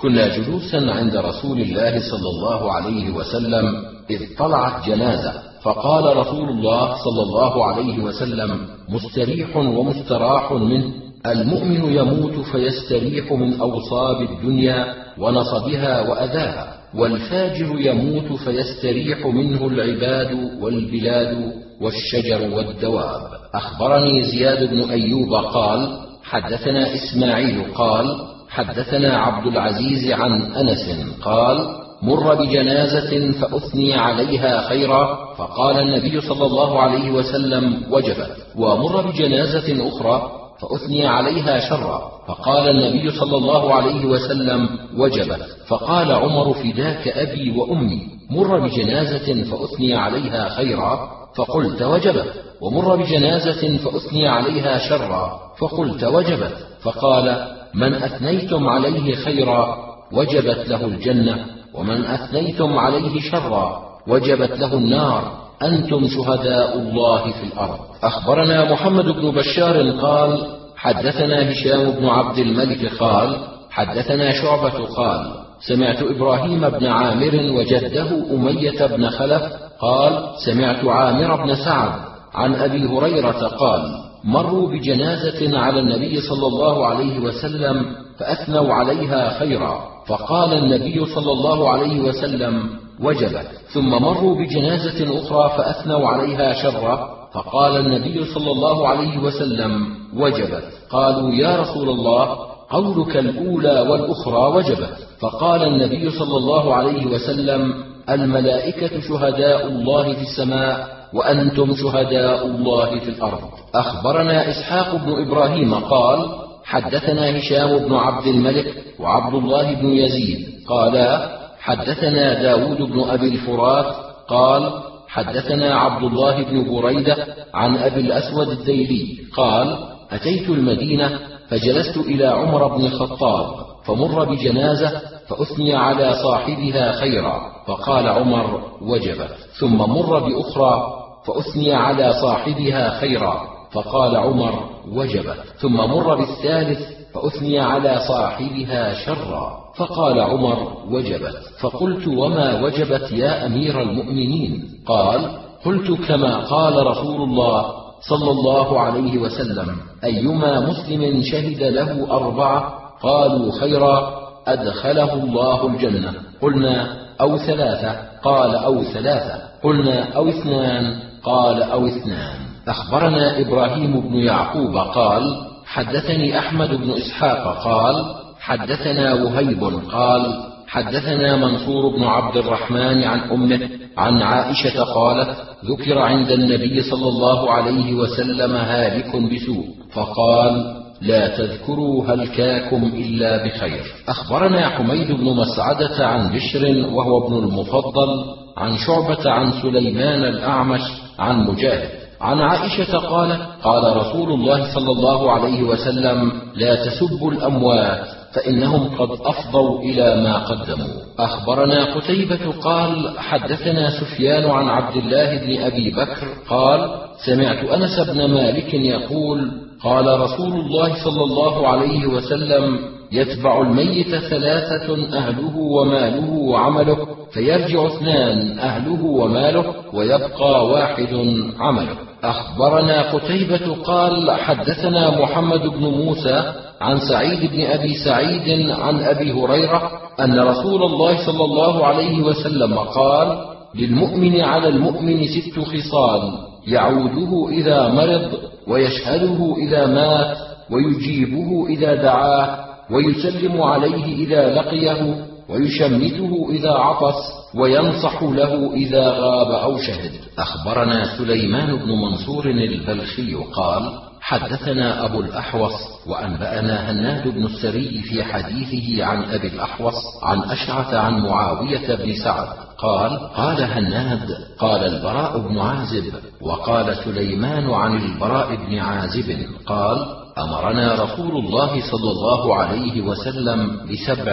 [0.00, 3.64] كنا جلوسا عند رسول الله صلى الله عليه وسلم
[4.10, 10.90] إذ طلعت جنازة فقال رسول الله صلى الله عليه وسلم مستريح ومستراح منه
[11.26, 16.79] المؤمن يموت فيستريح من أوصاب الدنيا ونصبها وأذاها.
[16.94, 23.20] والفاجر يموت فيستريح منه العباد والبلاد والشجر والدواب.
[23.54, 28.06] أخبرني زياد بن أيوب قال حدثنا إسماعيل قال
[28.48, 31.58] حدثنا عبد العزيز عن أنس قال
[32.02, 38.36] مر بجنازة فأثني عليها خيرا فقال النبي صلى الله عليه وسلم وجبت.
[38.56, 42.10] ومر بجنازة أخرى فأثني عليها شرا.
[42.28, 48.06] فقال النبي صلى الله عليه وسلم وجبت فقال عمر فداك أبي وأمي.
[48.30, 51.10] مر بجنازة فأثني عليها خيرا.
[51.36, 55.40] فقلت وجبت ومر بجنازة فأثني عليها شرا.
[55.58, 59.76] فقلت وجبت فقال من أثنيتم عليه خيرا
[60.12, 61.46] وجبت له الجنة.
[61.74, 65.49] ومن أثنيتم عليه شرا وجبت له النار.
[65.62, 67.78] أنتم شهداء الله في الأرض.
[68.02, 70.46] أخبرنا محمد بن بشار قال
[70.76, 73.36] حدثنا هشام بن عبد الملك قال
[73.70, 75.32] حدثنا شعبة قال
[75.68, 79.42] سمعت إبراهيم بن عامر وجده أمية بن خلف
[79.80, 81.92] قال سمعت عامر بن سعد
[82.34, 83.82] عن أبي هريرة قال
[84.24, 87.84] مروا بجنازة على النبي صلى الله عليه وسلم
[88.18, 89.80] فأثنوا عليها خيرا.
[90.06, 92.70] فقال النبي صلى الله عليه وسلم
[93.02, 99.86] وجبت ثم مروا بجنازة أخرى فأثنوا عليها شرا فقال النبي صلى الله عليه وسلم
[100.16, 100.64] وجبت.
[100.90, 102.36] قالوا يا رسول الله
[102.70, 104.96] قولك الأولى والأخرى وجبت.
[105.20, 107.74] فقال النبي صلى الله عليه وسلم
[108.10, 113.40] الملائكة شهداء الله في السماء وأنتم شهداء الله في الأرض.
[113.74, 116.28] أخبرنا إسحاق بن إبراهيم قال
[116.64, 120.48] حدثنا هشام بن عبد الملك وعبد الله بن يزيد.
[120.68, 123.94] قالا حدثنا داود بن أبي الفرات
[124.28, 129.78] قال حدثنا عبد الله بن بريدة عن أبي الأسود الديلي قال
[130.10, 133.46] أتيت المدينة فجلست إلى عمر بن الخطاب
[133.84, 143.00] فمر بجنازة فأثني على صاحبها خيرا فقال عمر وجبت ثم مر بأخرى فأثني على صاحبها
[143.00, 143.40] خيرا
[143.72, 149.60] فقال عمر وجبت ثم مر بالثالث فأثني على صاحبها شرا.
[149.76, 151.36] فقال عمر وجبت.
[151.60, 155.30] فقلت وما وجبت يا أمير المؤمنين؟ قال
[155.64, 157.64] قلت كما قال رسول الله
[158.08, 166.12] صلى الله عليه وسلم أيما مسلم شهد له أربعة قالوا خيرا أدخله الله الجنة.
[166.42, 169.42] قلنا أو ثلاثة؟ قال أو ثلاثة.
[169.64, 172.36] قلنا أو اثنان؟ قال أو اثنان.
[172.68, 177.94] أخبرنا إبراهيم بن يعقوب قال حدثني أحمد بن إسحاق قال
[178.40, 186.30] حدثنا وهيب قال حدثنا منصور بن عبد الرحمن عن أمه عن عائشة قالت ذكر عند
[186.30, 193.84] النبي صلى الله عليه وسلم هالك بسوء فقال لا تذكروا هلكاكم إلا بخير.
[194.08, 198.24] أخبرنا حميد بن مسعدة عن بشر وهو ابن المفضل
[198.56, 200.82] عن شعبة عن سليمان الأعمش
[201.18, 201.99] عن مجاهد.
[202.20, 209.08] عن عائشة قالت قال رسول الله صلى الله عليه وسلم لا تسبوا الأموات فإنهم قد
[209.24, 210.94] أفضوا إلى ما قدموا.
[211.18, 216.90] أخبرنا قتيبة قال حدثنا سفيان عن عبد الله بن أبي بكر قال
[217.26, 219.50] سمعت أنس بن مالك يقول
[219.82, 222.78] قال رسول الله صلى الله عليه وسلم
[223.12, 226.96] يتبع الميت ثلاثة أهله وماله وعمله
[227.32, 231.14] فيرجع اثنان أهله وماله ويبقى واحد
[231.58, 231.96] عمله.
[232.24, 239.90] أخبرنا قتيبة قال حدثنا محمد بن موسى عن سعيد بن أبي سعيد عن أبي هريرة
[240.20, 243.38] أن رسول الله صلى الله عليه وسلم قال
[243.74, 246.32] للمؤمن على المؤمن ست خصال
[246.66, 248.30] يعوده إذا مرض
[248.68, 250.36] ويشهده إذا مات
[250.70, 252.69] ويجيبه إذا دعاه.
[252.92, 257.16] ويسلم عليه إذا لقيه ويشمته إذا عطس
[257.54, 260.12] وينصح له إذا غاب أو شهد.
[260.38, 265.72] أخبرنا سليمان بن منصور البلخي قال حدثنا أبو الأحوص
[266.06, 272.48] وأنبأنا هناد بن السري في حديثه عن أبي الأحوص عن أشعث عن معاوية بن سعد.
[272.78, 274.28] قال قال هناد
[274.58, 276.04] قال البراء بن عازب
[276.42, 284.32] وقال سليمان عن البراء بن عازب قال أمرنا رسول الله صلى الله عليه وسلم بسبع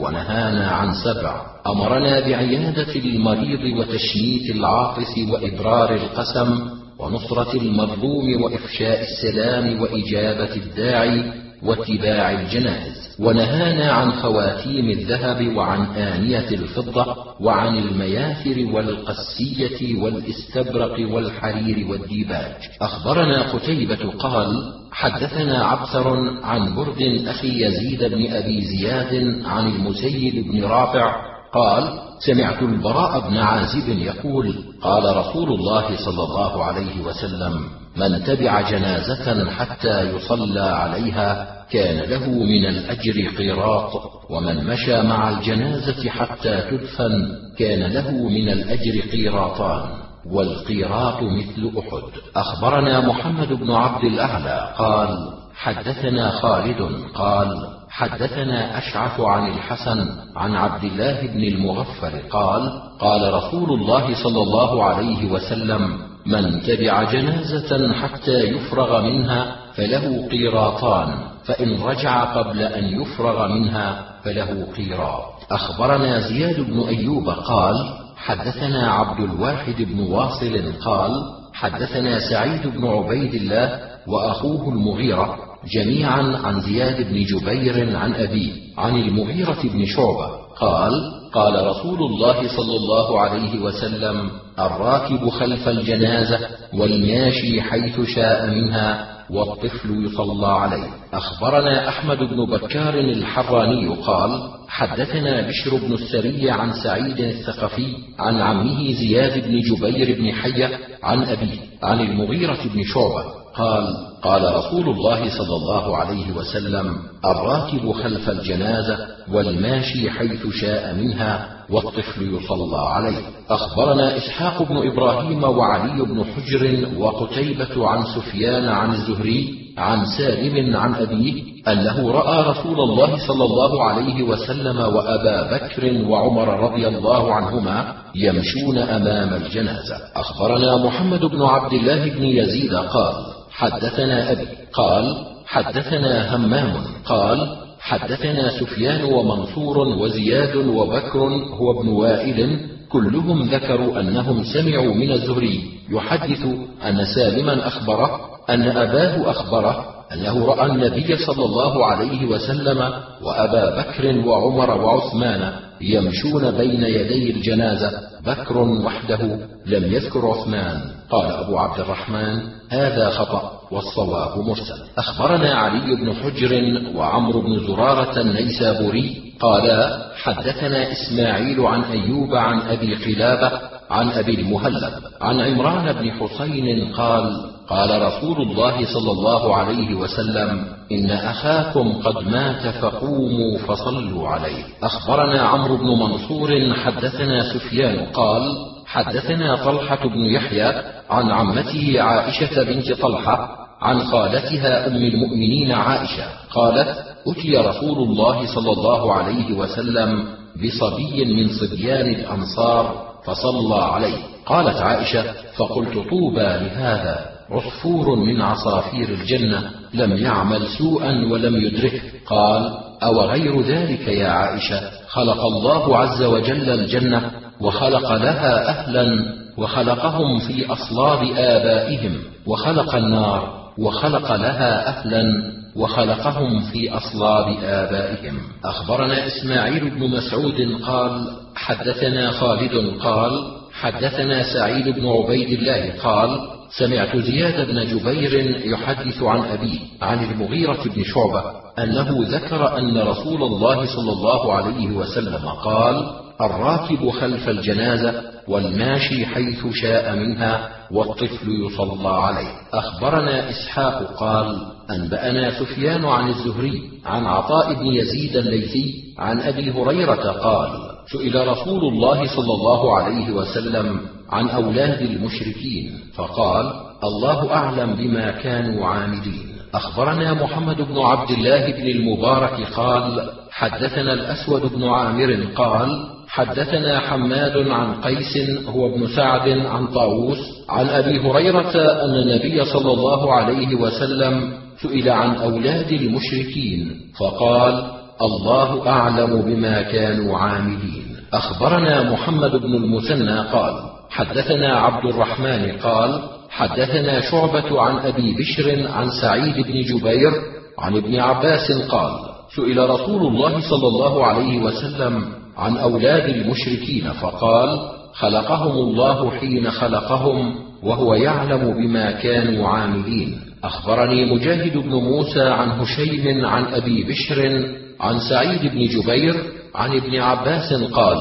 [0.00, 1.42] ونهانا عن سبع.
[1.66, 11.32] أمرنا بعيادة المريض وتشميت العاطس وإبرار القسم ونصرة المظلوم وإفشاء السلام وإجابة الداعي
[11.62, 22.54] واتباع الجنائز ونهانا عن خواتيم الذهب وعن آنية الفضة وعن المياثر والقسية والاستبرق والحرير والديباج.
[22.82, 30.64] أخبرنا قتيبة قال حدثنا عبثر عن برد أخي يزيد بن أبي زياد عن المسيد بن
[30.64, 31.16] رافع
[31.54, 38.70] قال سمعت البراء بن عازب يقول قال رسول الله صلى الله عليه وسلم من تبع
[38.70, 43.90] جنازة حتى يصلى عليها كان له من الأجر قيراط
[44.30, 47.28] ومن مشى مع الجنازة حتى تدفن
[47.58, 49.90] كان له من الأجر قيراطان
[50.26, 52.02] والقيراط مثل أحد.
[52.36, 60.84] أخبرنا محمد بن عبد الأعلى قال حدثنا خالد قال حدثنا أشعث عن الحسن عن عبد
[60.84, 65.98] الله بن المغفر قال قال رسول الله صلى الله عليه وسلم
[66.28, 71.08] من تبع جنازة حتى يفرغ منها فله قيراطان
[71.44, 75.24] فإن رجع قبل أن يفرغ منها فله قيراط.
[75.50, 77.74] أخبرنا زياد بن أيوب قال
[78.16, 81.12] حدثنا عبد الواحد بن واصل قال
[81.54, 88.96] حدثنا سعيد بن عبيد الله وأخوه المغيرة جميعا عن زياد بن جبير عن أبيه عن
[88.96, 90.28] المغيرة بن شعبة.
[90.60, 90.92] قال
[91.32, 96.38] قال رسول الله صلى الله عليه وسلم الراكب خلف الجنازة
[96.74, 100.88] والماشي حيث شاء منها والطفل يصلى عليه.
[101.12, 104.30] أخبرنا أحمد بن بكار الحراني قال
[104.68, 111.22] حدثنا بشر بن السري عن سعيد الثقفي عن عمه زياد بن جبير بن حية عن
[111.22, 113.37] أبيه عن المغيرة بن شعبة.
[113.58, 118.98] قال قال رسول الله صلى الله عليه وسلم الراكب خلف الجنازة
[119.32, 123.22] والماشي حيث شاء منها والطفل يصلى عليه.
[123.50, 130.94] أخبرنا إسحاق بن إبراهيم وعلي بن حجر وقتيبة عن سفيان عن الزهري عن سالم عن
[130.94, 137.94] أبيه أنه رأى رسول الله صلى الله عليه وسلم وأبا بكر وعمر رضي الله عنهما
[138.14, 139.96] يمشون أمام الجنازة.
[140.16, 146.72] أخبرنا محمد بن عبد الله بن يزيد قال حدثنا أبي قال حدثنا همام
[147.04, 151.18] قال حدثنا سفيان ومنصور وزياد وبكر
[151.58, 156.46] هو ابن وائل كلهم ذكروا أنهم سمعوا من الزهري يحدث
[156.88, 162.92] أن سالما أخبره أن أباه أخبره أنه رأى النبي صلى الله عليه وسلم
[163.22, 167.90] وأبا بكر وعمر وعثمان يمشون بين يدي الجنازة
[168.26, 170.80] بكر وحده لم يذكر عثمان.
[171.10, 174.82] قال أبو عبد الرحمن هذا خطأ والصواب مرسل.
[174.98, 182.94] أخبرنا علي بن حجر وعمرو بن زرارة النيسابوري قالا حدثنا إسماعيل عن أيوب عن أبي
[182.94, 183.60] قلابة
[183.90, 190.64] عن أبي المهلب عن عمران بن حسين قال قال رسول الله صلى الله عليه وسلم
[190.92, 194.64] إن أخاكم قد مات فقوموا فصلوا عليه.
[194.82, 198.42] أخبرنا عمرو بن منصور حدثنا سفيان قال
[198.86, 200.72] حدثنا طلحة بن يحيى
[201.10, 203.48] عن عمته عائشة بنت طلحة
[203.80, 210.24] عن خالتها أم المؤمنين عائشة قالت أتي رسول الله صلى الله عليه وسلم
[210.56, 214.18] بصبي من صبيان الأنصار فصلى عليه.
[214.46, 215.24] قالت عائشة
[215.56, 217.37] فقلت طوبى لهذا.
[217.50, 222.70] عصفور من عصافير الجنة لم يعمل سوءا ولم يدركه قال
[223.02, 227.30] أو غير ذلك يا عائشة؟ خلق الله عز وجل الجنة
[227.60, 229.24] وخلق لها أهلا
[229.58, 238.38] وخلقهم في أصلاب آبائهم وخلق النار وخلق لها أهلا وخلقهم في أصلاب آبائهم.
[238.64, 246.40] أخبرنا إسماعيل بن مسعود قال حدثنا خالد قال حدثنا سعيد بن عبيد الله قال
[246.78, 251.42] سمعت زياد بن جبير يحدث عن أبيه عن المغيرة بن شعبة
[251.78, 256.10] أنه ذكر أن رسول الله صلى الله عليه وسلم قال
[256.40, 262.52] الراكب خلف الجنازة والماشي حيث شاء منها والطفل يصلى عليه.
[262.72, 270.32] أخبرنا إسحاق قال أنبأنا سفيان عن الزهري عن عطاء بن يزيد الليثي عن أبي هريرة
[270.32, 276.72] قال سئل رسول الله صلى الله عليه وسلم عن أولاد المشركين فقال
[277.04, 279.48] الله أعلم بما كانوا عاملين.
[279.74, 287.68] أخبرنا محمد بن عبد الله بن المبارك قال حدثنا الأسود بن عامر قال حدثنا حماد
[287.68, 291.72] عن قيس هو ابن سعد عن طاووس عن أبي هريرة
[292.04, 294.52] أن النبي صلى الله عليه وسلم
[294.82, 301.04] سئل عن أولاد المشركين فقال الله أعلم بما كانوا عاملين.
[301.32, 303.74] أخبرنا محمد بن المثنى قال
[304.10, 310.32] حدثنا عبد الرحمن قال حدثنا شعبة عن أبي بشر عن سعيد بن جبير
[310.78, 312.12] عن ابن عباس قال
[312.56, 315.24] سئل رسول الله صلى الله عليه وسلم
[315.56, 317.78] عن أولاد المشركين فقال
[318.12, 323.40] خلقهم الله حين خلقهم وهو يعلم بما كانوا عاملين.
[323.64, 327.68] أخبرني مجاهد بن موسى عن هشيم عن أبي بشر
[328.00, 329.34] عن سعيد بن جبير
[329.74, 331.16] عن ابن عباس قال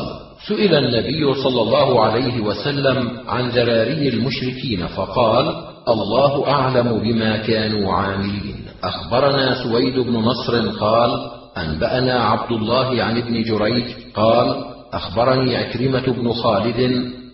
[0.47, 5.55] سئل النبي صلى الله عليه وسلم عن ذراري المشركين فقال
[5.87, 8.55] الله أعلم بما كانوا عاملين.
[8.83, 13.83] أخبرنا سويد بن نصر قال أنبأنا عبد الله عن ابن جريج
[14.15, 14.63] قال
[14.93, 16.79] أخبرني عكرمة بن خالد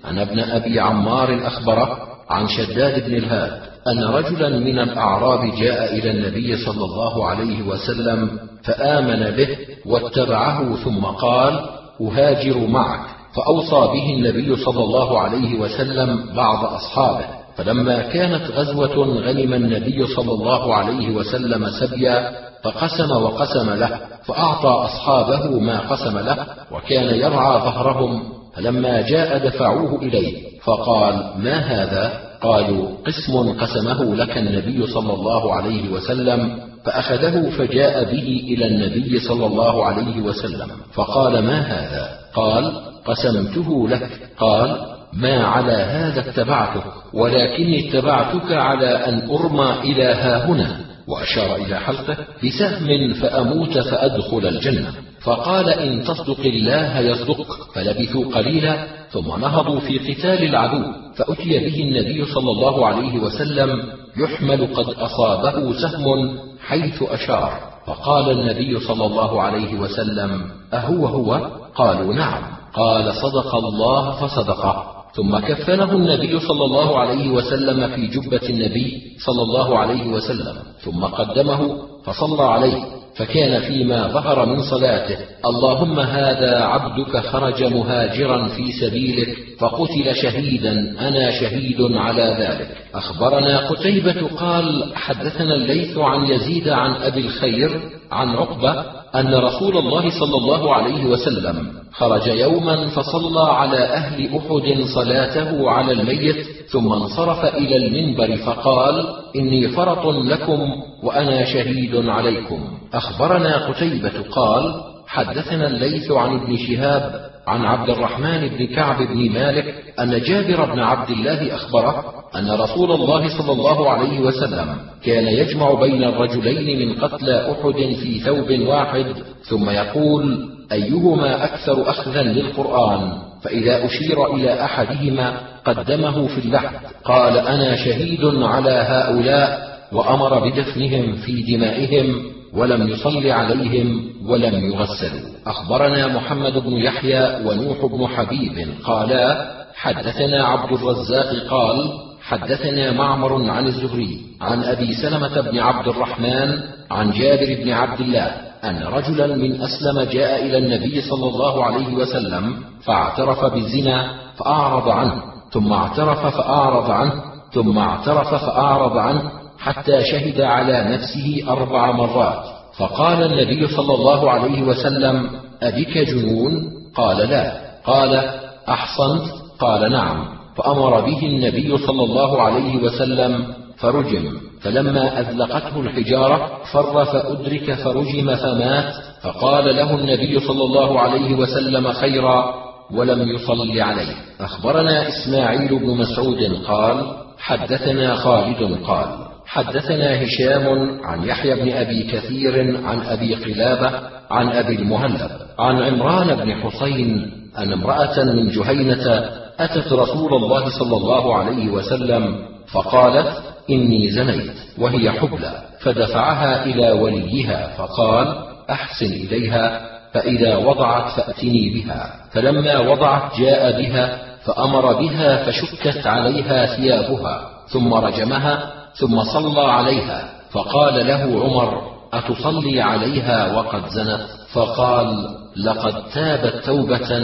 [0.05, 3.51] أن ابن أبي عمار أخبره عن شداد بن الهاد
[3.87, 11.05] أن رجلا من الأعراب جاء إلى النبي صلى الله عليه وسلم فآمن به واتبعه ثم
[11.05, 11.59] قال
[12.01, 13.05] أهاجر معك.
[13.35, 17.25] فأوصى به النبي صلى الله عليه وسلم بعض أصحابه.
[17.57, 22.31] فلما كانت غزوة غنم النبي صلى الله عليه وسلم سبيا
[22.63, 28.23] فقسم وقسم له فأعطى أصحابه ما قسم له وكان يرعى ظهرهم
[28.55, 35.89] فلما جاء دفعوه إليه فقال ما هذا؟ قالوا قسم قسمه لك النبي صلى الله عليه
[35.91, 36.59] وسلم.
[36.85, 42.73] فأخذه فجاء به إلى النبي صلى الله عليه وسلم فقال ما هذا؟ قال
[43.05, 44.09] قسمته لك.
[44.37, 44.77] قال
[45.13, 50.77] ما على هذا اتبعتك ولكني اتبعتك على أن أرمى إلى هاهنا
[51.07, 54.93] وأشار إلى حلقه بسهم فأموت فأدخل الجنة.
[55.23, 60.83] فقال إن تصدق الله يصدقك فلبثوا قليلا ثم نهضوا في قتال العدو
[61.15, 63.83] فأتي به النبي صلى الله عليه وسلم
[64.17, 67.59] يحمل قد أصابه سهم حيث أشار.
[67.87, 70.41] فقال النبي صلى الله عليه وسلم
[70.73, 72.43] أهو هو؟ قالوا نعم.
[72.73, 74.93] قال صدق الله فصدقه.
[75.15, 81.05] ثم كفنه النبي صلى الله عليه وسلم في جبة النبي صلى الله عليه وسلم ثم
[81.05, 83.02] قدمه فصلى عليه.
[83.15, 85.17] فكان فيما ظهر من صلاته.
[85.45, 89.37] اللهم هذا عبدك خرج مهاجرا في سبيلك.
[89.63, 92.77] فقتل شهيدا أنا شهيد على ذلك.
[92.95, 97.79] أخبرنا قتيبة قال حدثنا الليث عن يزيد عن أبي الخير
[98.11, 98.85] عن عقبة
[99.15, 105.91] أن رسول الله صلى الله عليه وسلم خرج يوما فصلى على أهل أحد صلاته على
[105.91, 110.69] الميت ثم انصرف إلى المنبر فقال إني فرط لكم
[111.03, 112.67] وأنا شهيد عليكم.
[112.93, 114.73] أخبرنا قتيبة قال
[115.07, 120.79] حدثنا الليث عن ابن شهاب عن عبد الرحمن بن كعب بن مالك أن جابر بن
[120.79, 124.75] عبد الله أخبره أن رسول الله صلى الله عليه وسلم
[125.05, 129.05] كان يجمع بين الرجلين من قتلى أحد في ثوب واحد
[129.49, 133.11] ثم يقول أيهما أكثر أخذا للقرآن؟
[133.43, 141.55] فإذا أشير إلى أحدهما قدمه في اللحد قال أنا شهيد على هؤلاء وأمر بدفنهم في
[141.55, 145.29] دمائهم ولم يصل عليهم ولم يغسلوا.
[145.47, 153.67] أخبرنا محمد بن يحيى ونوح بن حبيب قالا حدثنا عبد الرزاق قال حدثنا معمر عن
[153.67, 156.59] الزهري عن أبي سلمة بن عبد الرحمن
[156.91, 158.31] عن جابر بن عبد الله
[158.63, 162.55] أن رجلا من أسلم جاء إلى النبي صلى الله عليه وسلم
[162.85, 165.21] فاعترف بالزنا فأعرض عنه
[165.51, 167.13] ثم اعترف فأعرض عنه
[167.53, 169.31] ثم اعترف فأعرض عنه
[169.63, 172.43] حتى شهد على نفسه أربع مرات.
[172.77, 175.29] فقال النبي صلى الله عليه وسلم
[175.63, 176.51] أبك جنون؟
[176.95, 177.51] قال لا.
[177.85, 178.31] قال
[178.69, 179.23] أحصنت؟
[179.59, 180.25] قال نعم.
[180.57, 184.37] فأمر به النبي صلى الله عليه وسلم فرجم.
[184.61, 188.93] فلما أذلقته الحجارة فر فأدرك فرجم فمات.
[189.21, 192.53] فقال له النبي صلى الله عليه وسلم خيرا
[192.91, 194.15] ولم يصل عليه.
[194.41, 197.03] أخبرنا إسماعيل بن مسعود قال
[197.39, 203.91] حدثنا خالد قال حدثنا هشام عن يحيى بن أبي كثير عن أبي قلابة
[204.31, 209.29] عن أبي المهلب عن عمران بن حسين أن امرأة من جهينة
[209.59, 212.35] أتت رسول الله صلى الله عليه وسلم
[212.71, 218.35] فقالت إني زنيت وهي حبلى فدفعها إلى وليها فقال
[218.69, 219.81] أحسن إليها
[220.13, 228.82] فإذا وضعت فأتني بها فلما وضعت جاء بها فأمر بها فشكت عليها ثيابها ثم رجمها
[228.95, 230.29] ثم صلى عليها.
[230.51, 231.81] فقال له عمر
[232.13, 234.21] أتصلي عليها وقد زنت؟
[234.53, 237.19] فقال لقد تابت توبة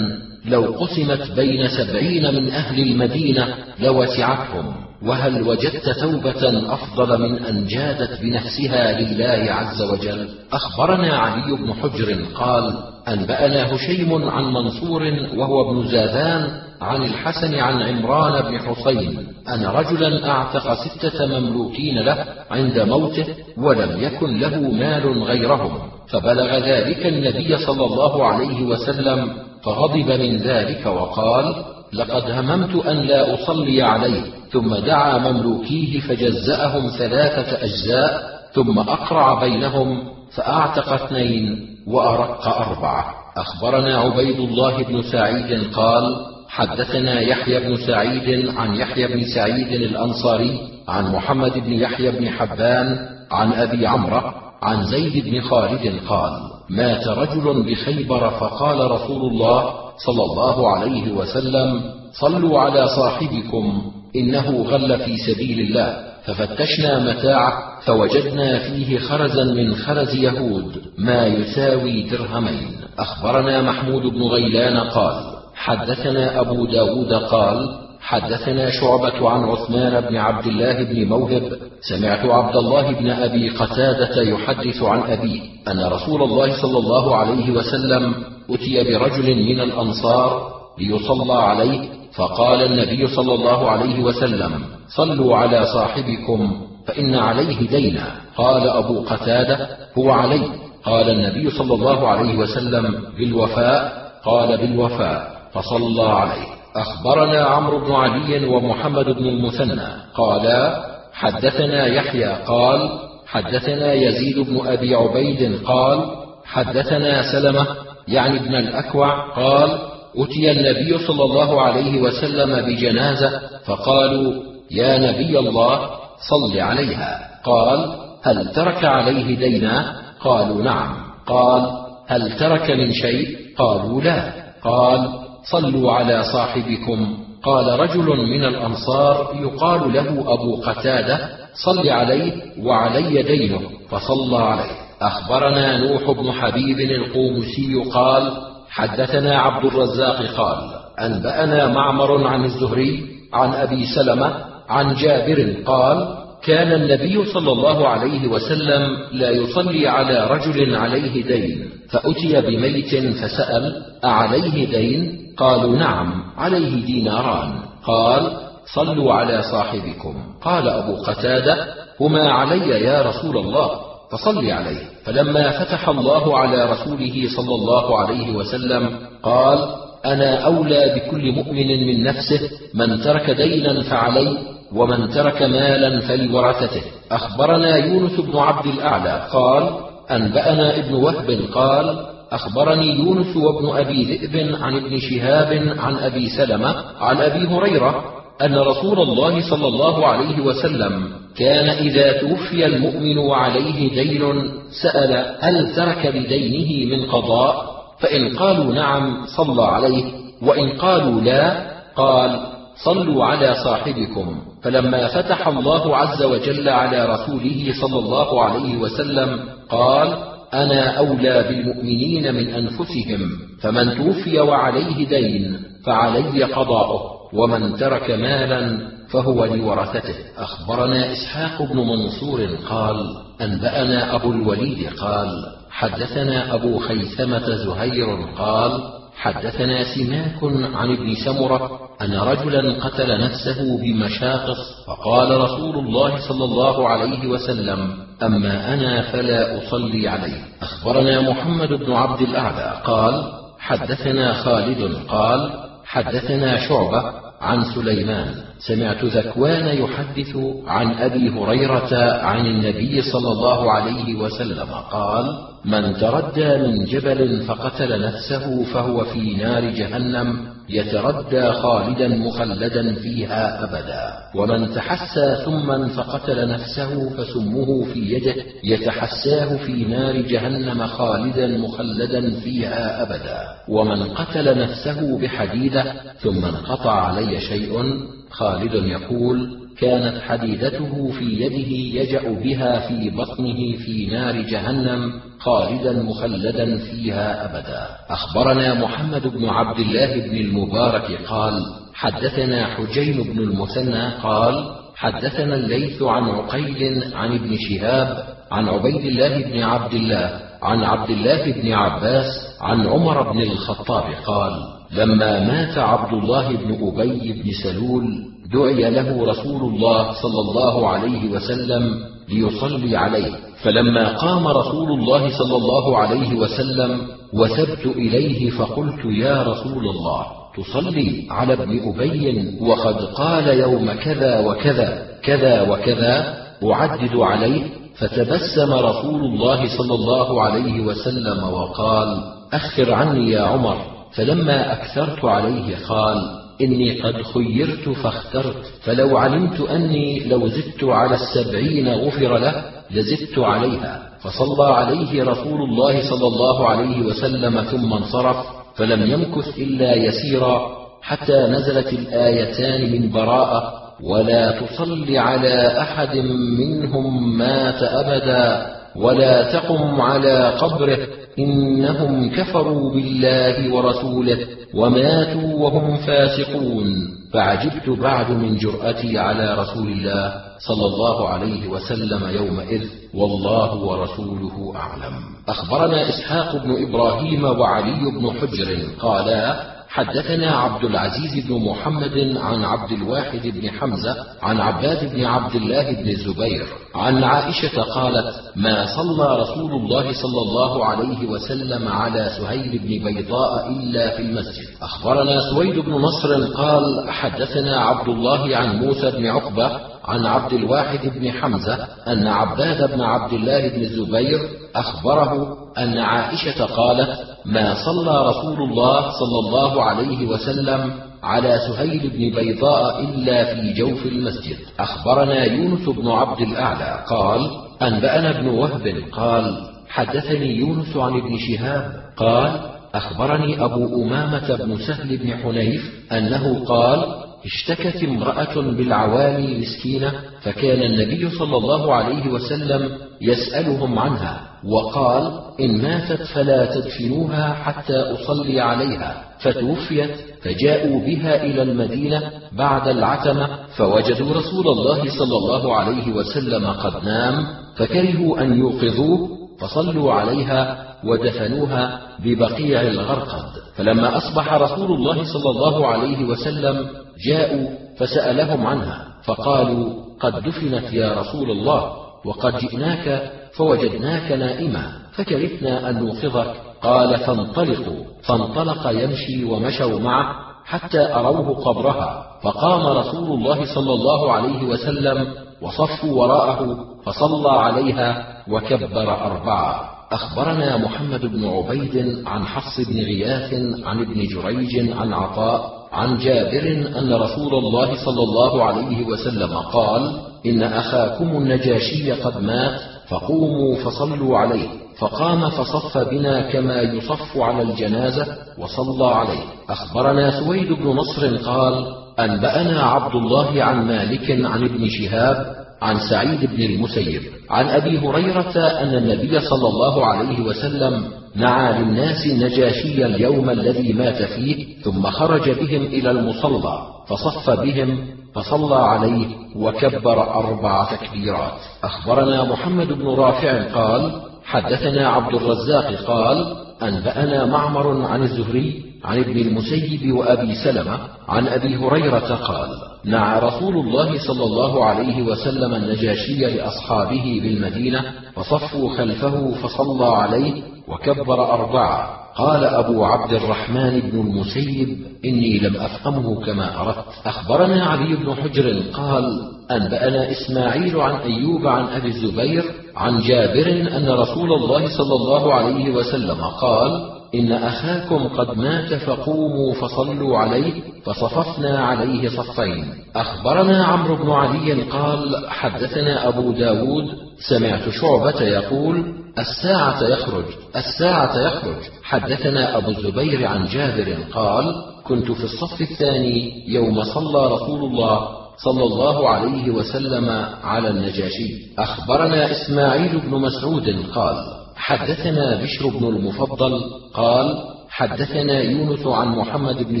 [0.44, 4.74] لو قسمت بين سبعين من أهل المدينة لوسعتهم.
[5.06, 12.24] وهل وجدت توبة أفضل من أن جادت بنفسها لله عز وجل؟ أخبرنا علي بن حجر
[12.34, 12.74] قال
[13.08, 15.02] أنبأنا هشيم عن منصور
[15.36, 22.24] وهو ابن زاذان عن الحسن عن عمران بن حسين أن رجلا أعتق ستة مملوكين له
[22.50, 23.26] عند موته
[23.58, 25.78] ولم يكن له مال غيرهم
[26.08, 29.32] فبلغ ذلك النبي صلى الله عليه وسلم
[29.64, 31.54] فغضب من ذلك وقال
[31.92, 34.22] لقد هممت أن لا أصلي عليه
[34.52, 40.04] ثم دعا مملوكيه فجزأهم ثلاثة أجزاء ثم أقرع بينهم
[40.34, 43.14] فأعتق اثنين وأرق أربعة.
[43.36, 50.60] أخبرنا عبيد الله بن سعيد قال حدثنا يحيى بن سعيد عن يحيى بن سعيد الأنصاري
[50.88, 54.20] عن محمد بن يحيى بن حبان عن أبي عمرو
[54.62, 56.32] عن زيد بن خالد قال
[56.70, 59.72] مات رجل بخيبر فقال رسول الله
[60.06, 61.80] صلى الله عليه وسلم
[62.20, 66.12] صلوا على صاحبكم إنه غل في سبيل الله.
[66.24, 72.70] ففتشنا متاعه فوجدنا فيه خرزا من خرز يهود ما يساوي درهمين.
[72.98, 80.46] أخبرنا محمود بن غيلان قال حدثنا أبو داود قال حدثنا شعبة عن عثمان بن عبد
[80.46, 86.62] الله بن موهب سمعت عبد الله بن أبي قتادة يحدث عن أبيه أن رسول الله
[86.62, 88.14] صلى الله عليه وسلم
[88.50, 94.64] أتي برجل من الأنصار ليصلى عليه فقال النبي صلى الله عليه وسلم
[94.96, 98.06] صلوا على صاحبكم فإن عليه دينا.
[98.36, 99.68] قال أبو قتادة
[99.98, 100.42] هو علي.
[100.84, 104.02] قال النبي صلى الله عليه وسلم بالوفاء.
[104.24, 105.31] قال بالوفاء.
[105.52, 106.46] فصلى عليه.
[106.76, 109.88] أخبرنا عمرو بن علي ومحمد بن المثنى.
[110.14, 112.90] قالا حدثنا يحيى قال
[113.26, 116.06] حدثنا يزيد بن أبي عبيد قال
[116.44, 117.66] حدثنا سلمة
[118.08, 119.78] يعني ابن الأكوع قال
[120.16, 124.32] أتي النبي صلى الله عليه وسلم بجنازة فقالوا
[124.70, 125.90] يا نبي الله
[126.30, 127.30] صل عليها.
[127.44, 130.94] قال هل ترك عليه دينا؟ قالوا نعم.
[131.26, 131.70] قال
[132.08, 134.32] هل ترك من شيء؟ قالوا لا.
[134.64, 137.16] قال صلوا على صاحبكم.
[137.42, 141.18] قال رجل من الأنصار يقال له أبو قتادة
[141.64, 142.32] صل عليه
[142.62, 143.60] وعلي دينه
[143.90, 144.82] فصلى عليه.
[145.02, 148.32] أخبرنا نوح بن حبيب القومسي قال
[148.70, 150.58] حدثنا عبد الرزاق قال
[151.00, 154.34] أنبأنا معمر عن الزهري عن أبي سلمة
[154.68, 161.70] عن جابر قال كان النبي صلى الله عليه وسلم لا يصلي على رجل عليه دين
[161.90, 167.52] فأتي بميت فسأل أعليه دين؟ قالوا نعم عليه ديناران.
[167.86, 168.36] قال
[168.74, 170.14] صلوا على صاحبكم.
[170.42, 171.66] قال أبو قتادة
[172.00, 173.70] هما علي يا رسول الله
[174.12, 174.92] فصل عليه.
[175.04, 179.58] فلما فتح الله على رسوله صلى الله عليه وسلم قال
[180.06, 182.40] أنا أولى بكل مؤمن من نفسه
[182.74, 186.82] من ترك دينا فعليه ومن ترك مالا فلورثته.
[187.12, 189.70] أخبرنا يونس بن عبد الأعلى قال
[190.10, 196.74] أنبأنا ابن وهب قال أخبرني يونس وابن أبي ذئب عن ابن شهاب عن أبي سلمة
[197.00, 198.04] عن أبي هريرة
[198.42, 204.50] أن رسول الله صلى الله عليه وسلم كان إذا توفي المؤمن وعليه دين
[204.82, 210.04] سأل هل ترك بدينه من قضاء؟ فإن قالوا نعم صلى عليه
[210.42, 214.42] وإن قالوا لا قال صلوا على صاحبكم.
[214.62, 220.16] فلما فتح الله عز وجل على رسوله صلى الله عليه وسلم قال
[220.54, 223.30] أنا أولى بالمؤمنين من أنفسهم
[223.60, 227.02] فمن توفي وعليه دين فعلي قضاؤه
[227.34, 228.78] ومن ترك مالا
[229.10, 230.14] فهو لورثته.
[230.38, 232.96] أخبرنا إسحاق بن منصور قال
[233.40, 235.28] أنبأنا أبو الوليد قال
[235.70, 238.80] حدثنا أبو خيثمة زهير قال
[239.16, 240.38] حدثنا سماك
[240.74, 247.94] عن ابن سمرة أن رجلا قتل نفسه بمشاقص فقال رسول الله صلى الله عليه وسلم
[248.22, 250.44] أما أنا فلا أصلي عليه.
[250.62, 255.50] أخبرنا محمد بن عبد الاعلى قال حدثنا خالد قال
[255.84, 257.02] حدثنا شعبة
[257.40, 258.34] عن سليمان.
[258.58, 265.24] سمعت ذكوان يحدث عن أبي هريرة عن النبي صلى الله عليه وسلم قال
[265.64, 274.12] من تردى من جبل فقتل نفسه فهو في نار جهنم يتردى خالدا مخلدا فيها أبدا.
[274.34, 278.34] ومن تحسى ثم فقتل نفسه فسمه في يده
[278.64, 283.38] يتحساه في نار جهنم خالدا مخلدا فيها أبدا.
[283.68, 292.28] ومن قتل نفسه بحديده ثم انقطع علي شيء خالد يقول كانت حديدته في يده يجأ
[292.44, 297.86] بها في بطنه في نار جهنم خالدا مخلدا فيها أبدا.
[298.10, 301.62] أخبرنا محمد بن عبد الله بن المبارك قال
[301.94, 309.42] حدثنا حجين بن المثنى قال حدثنا الليث عن عقيل عن ابن شهاب عن عبيد الله
[309.42, 312.26] بن عبد الله عن عبد الله بن عباس
[312.60, 318.04] عن عمر بن الخطاب قال لما مات عبد الله بن أبي بن سلول
[318.52, 321.94] دعي له رسول الله صلى الله عليه وسلم
[322.28, 323.32] ليصلي عليه.
[323.62, 327.00] فلما قام رسول الله صلى الله عليه وسلم
[327.32, 335.06] وثبت إليه فقلت يا رسول الله تصلي على ابن أبي وقد قال يوم كذا وكذا
[335.22, 337.62] كذا وكذا أعدد عليه
[337.94, 343.91] فتبسم رسول الله صلى الله عليه وسلم وقال أخر عني يا عمر.
[344.14, 346.18] فلما أكثرت عليه قال
[346.60, 354.02] إني قد خيرت فاخترت فلو علمت أني لو زدت على السبعين غفر له لزدت عليها.
[354.22, 358.36] فصلى عليه رسول الله صلى الله عليه وسلم ثم انصرف
[358.74, 363.72] فلم يمكث إلا يسيرا حتى نزلت الآيتان من براءة
[364.02, 366.16] ولا تصل على أحد
[366.58, 368.66] منهم مات أبدا
[368.96, 370.98] ولا تقم على قبره
[371.38, 374.38] إنهم كفروا بالله ورسوله
[374.74, 376.86] وماتوا وهم فاسقون.
[377.32, 382.82] فعجبت بعد من جرأتي على رسول الله صلى الله عليه وسلم يومئذ
[383.14, 385.14] والله ورسوله أعلم.
[385.48, 392.92] أخبرنا إسحاق بن إبراهيم وعلي بن حجر قالا حدثنا عبد العزيز بن محمد عن عبد
[392.92, 399.36] الواحد بن حمزة عن عباد بن عبد الله بن الزبير عن عائشة قالت ما صلى
[399.40, 404.66] رسول الله صلى الله عليه وسلم على سهيل بن بيضاء إلا في المسجد.
[404.82, 411.12] أخبرنا سويد بن نصر قال حدثنا عبد الله عن موسى بن عقبة عن عبد الواحد
[411.18, 414.40] بن حمزة أن عباد بن عبد الله بن الزبير
[414.76, 420.92] أخبره أن عائشة قالت ما صلى رسول الله صلى الله عليه وسلم
[421.22, 424.56] على سهيل بن بيضاء إلا في جوف المسجد.
[424.78, 427.50] أخبرنا يونس بن عبد الأعلى قال
[427.82, 429.56] أنبأنا ابن وهب قال
[429.88, 432.60] حدثني يونس عن ابن شهاب قال
[432.94, 437.04] أخبرني أبو أمامة بن سهل بن حنيف أنه قال
[437.44, 440.12] اشتكت امرأة بالعوالي مسكينة
[440.42, 442.90] فكان النبي صلى الله عليه وسلم
[443.20, 449.24] يسألهم عنها وقال إن ماتت فلا تدفنوها حتى أصلي عليها.
[449.40, 450.10] فتوفيت
[450.42, 457.46] فجاءوا بها إلى المدينة بعد العتمة فوجدوا رسول الله صلى الله عليه وسلم قد نام
[457.76, 459.28] فكرهوا أن يوقظوه
[459.60, 463.44] فصلوا عليها ودفنوها ببقيع الغرقد.
[463.76, 466.90] فلما أصبح رسول الله صلى الله عليه وسلم
[467.28, 467.68] جاءوا
[467.98, 471.92] فسألهم عنها فقالوا قد دفنت يا رسول الله
[472.24, 476.54] وقد جئناك فوجدناك نائما فكرهنا أن نوقظك.
[476.82, 478.04] قال فانطلقوا.
[478.22, 480.34] فانطلق يمشي ومشوا معه
[480.64, 482.26] حتى أروه قبرها.
[482.42, 485.26] فقام رسول الله صلى الله عليه وسلم
[485.62, 489.90] وصفوا وراءه فصلى عليها وكبر أربعة.
[490.12, 496.86] أخبرنا محمد بن عبيد عن حفص بن غياث عن ابن جريج عن عطاء عن جابر
[496.98, 500.12] أن رسول الله صلى الله عليه وسلم قال
[500.46, 504.68] إن أخاكم النجاشي قد مات فقوموا فصلوا عليه
[504.98, 508.26] فقام فصف بنا كما يصف على الجنازة
[508.58, 509.44] وصلى عليه.
[509.68, 511.86] أخبرنا سويد بن نصر قال
[512.20, 518.56] أنبأنا عبد الله عن مالك عن ابن شهاب عن سعيد بن المسيب عن أبي هريرة
[518.56, 521.04] أن النبي صلى الله عليه وسلم
[521.36, 526.78] نعى للناس النجاشي اليوم الذي مات فيه ثم خرج بهم إلى المصلى
[527.08, 529.26] فصف بهم فصلى عليه
[529.56, 531.58] وكبر أربع تكبيرات.
[531.84, 539.38] أخبرنا محمد بن رافع قال حدثنا عبد الرزاق قال أنبأنا معمر عن الزهري عن ابن
[539.38, 540.98] المسيب وأبي سلمة
[541.28, 548.04] عن أبي هريرة قال نعى رسول الله صلى الله عليه وسلم النجاشي لأصحابه بالمدينة
[548.34, 552.22] فصفوا خلفه فصلى عليه وكبر أربعة.
[552.36, 557.04] قال أبو عبد الرحمن بن المسيب إني لم أفهمه كما أردت.
[557.26, 559.24] أخبرنا علي بن حجر قال
[559.70, 562.64] أنبأنا إسماعيل عن أيوب عن أبي الزبير
[562.96, 569.74] عن جابر أن رسول الله صلى الله عليه وسلم قال إن أخاكم قد مات فقوموا
[569.74, 572.84] فصلوا عليه فصففنا عليه صفين.
[573.16, 577.04] أخبرنا عمرو بن علي قال حدثنا أبو داود
[577.48, 580.44] سمعت شعبة يقول الساعة يخرج
[580.76, 581.82] الساعة يخرج.
[582.02, 588.28] حدثنا أبو الزبير عن جابر قال كنت في الصف الثاني يوم صلى رسول الله
[588.64, 591.74] صلى الله عليه وسلم على النجاشي.
[591.78, 596.80] أخبرنا إسماعيل بن مسعود قال حدثنا بشر بن المفضل
[597.14, 597.56] قال
[597.90, 600.00] حدثنا يونس عن محمد بن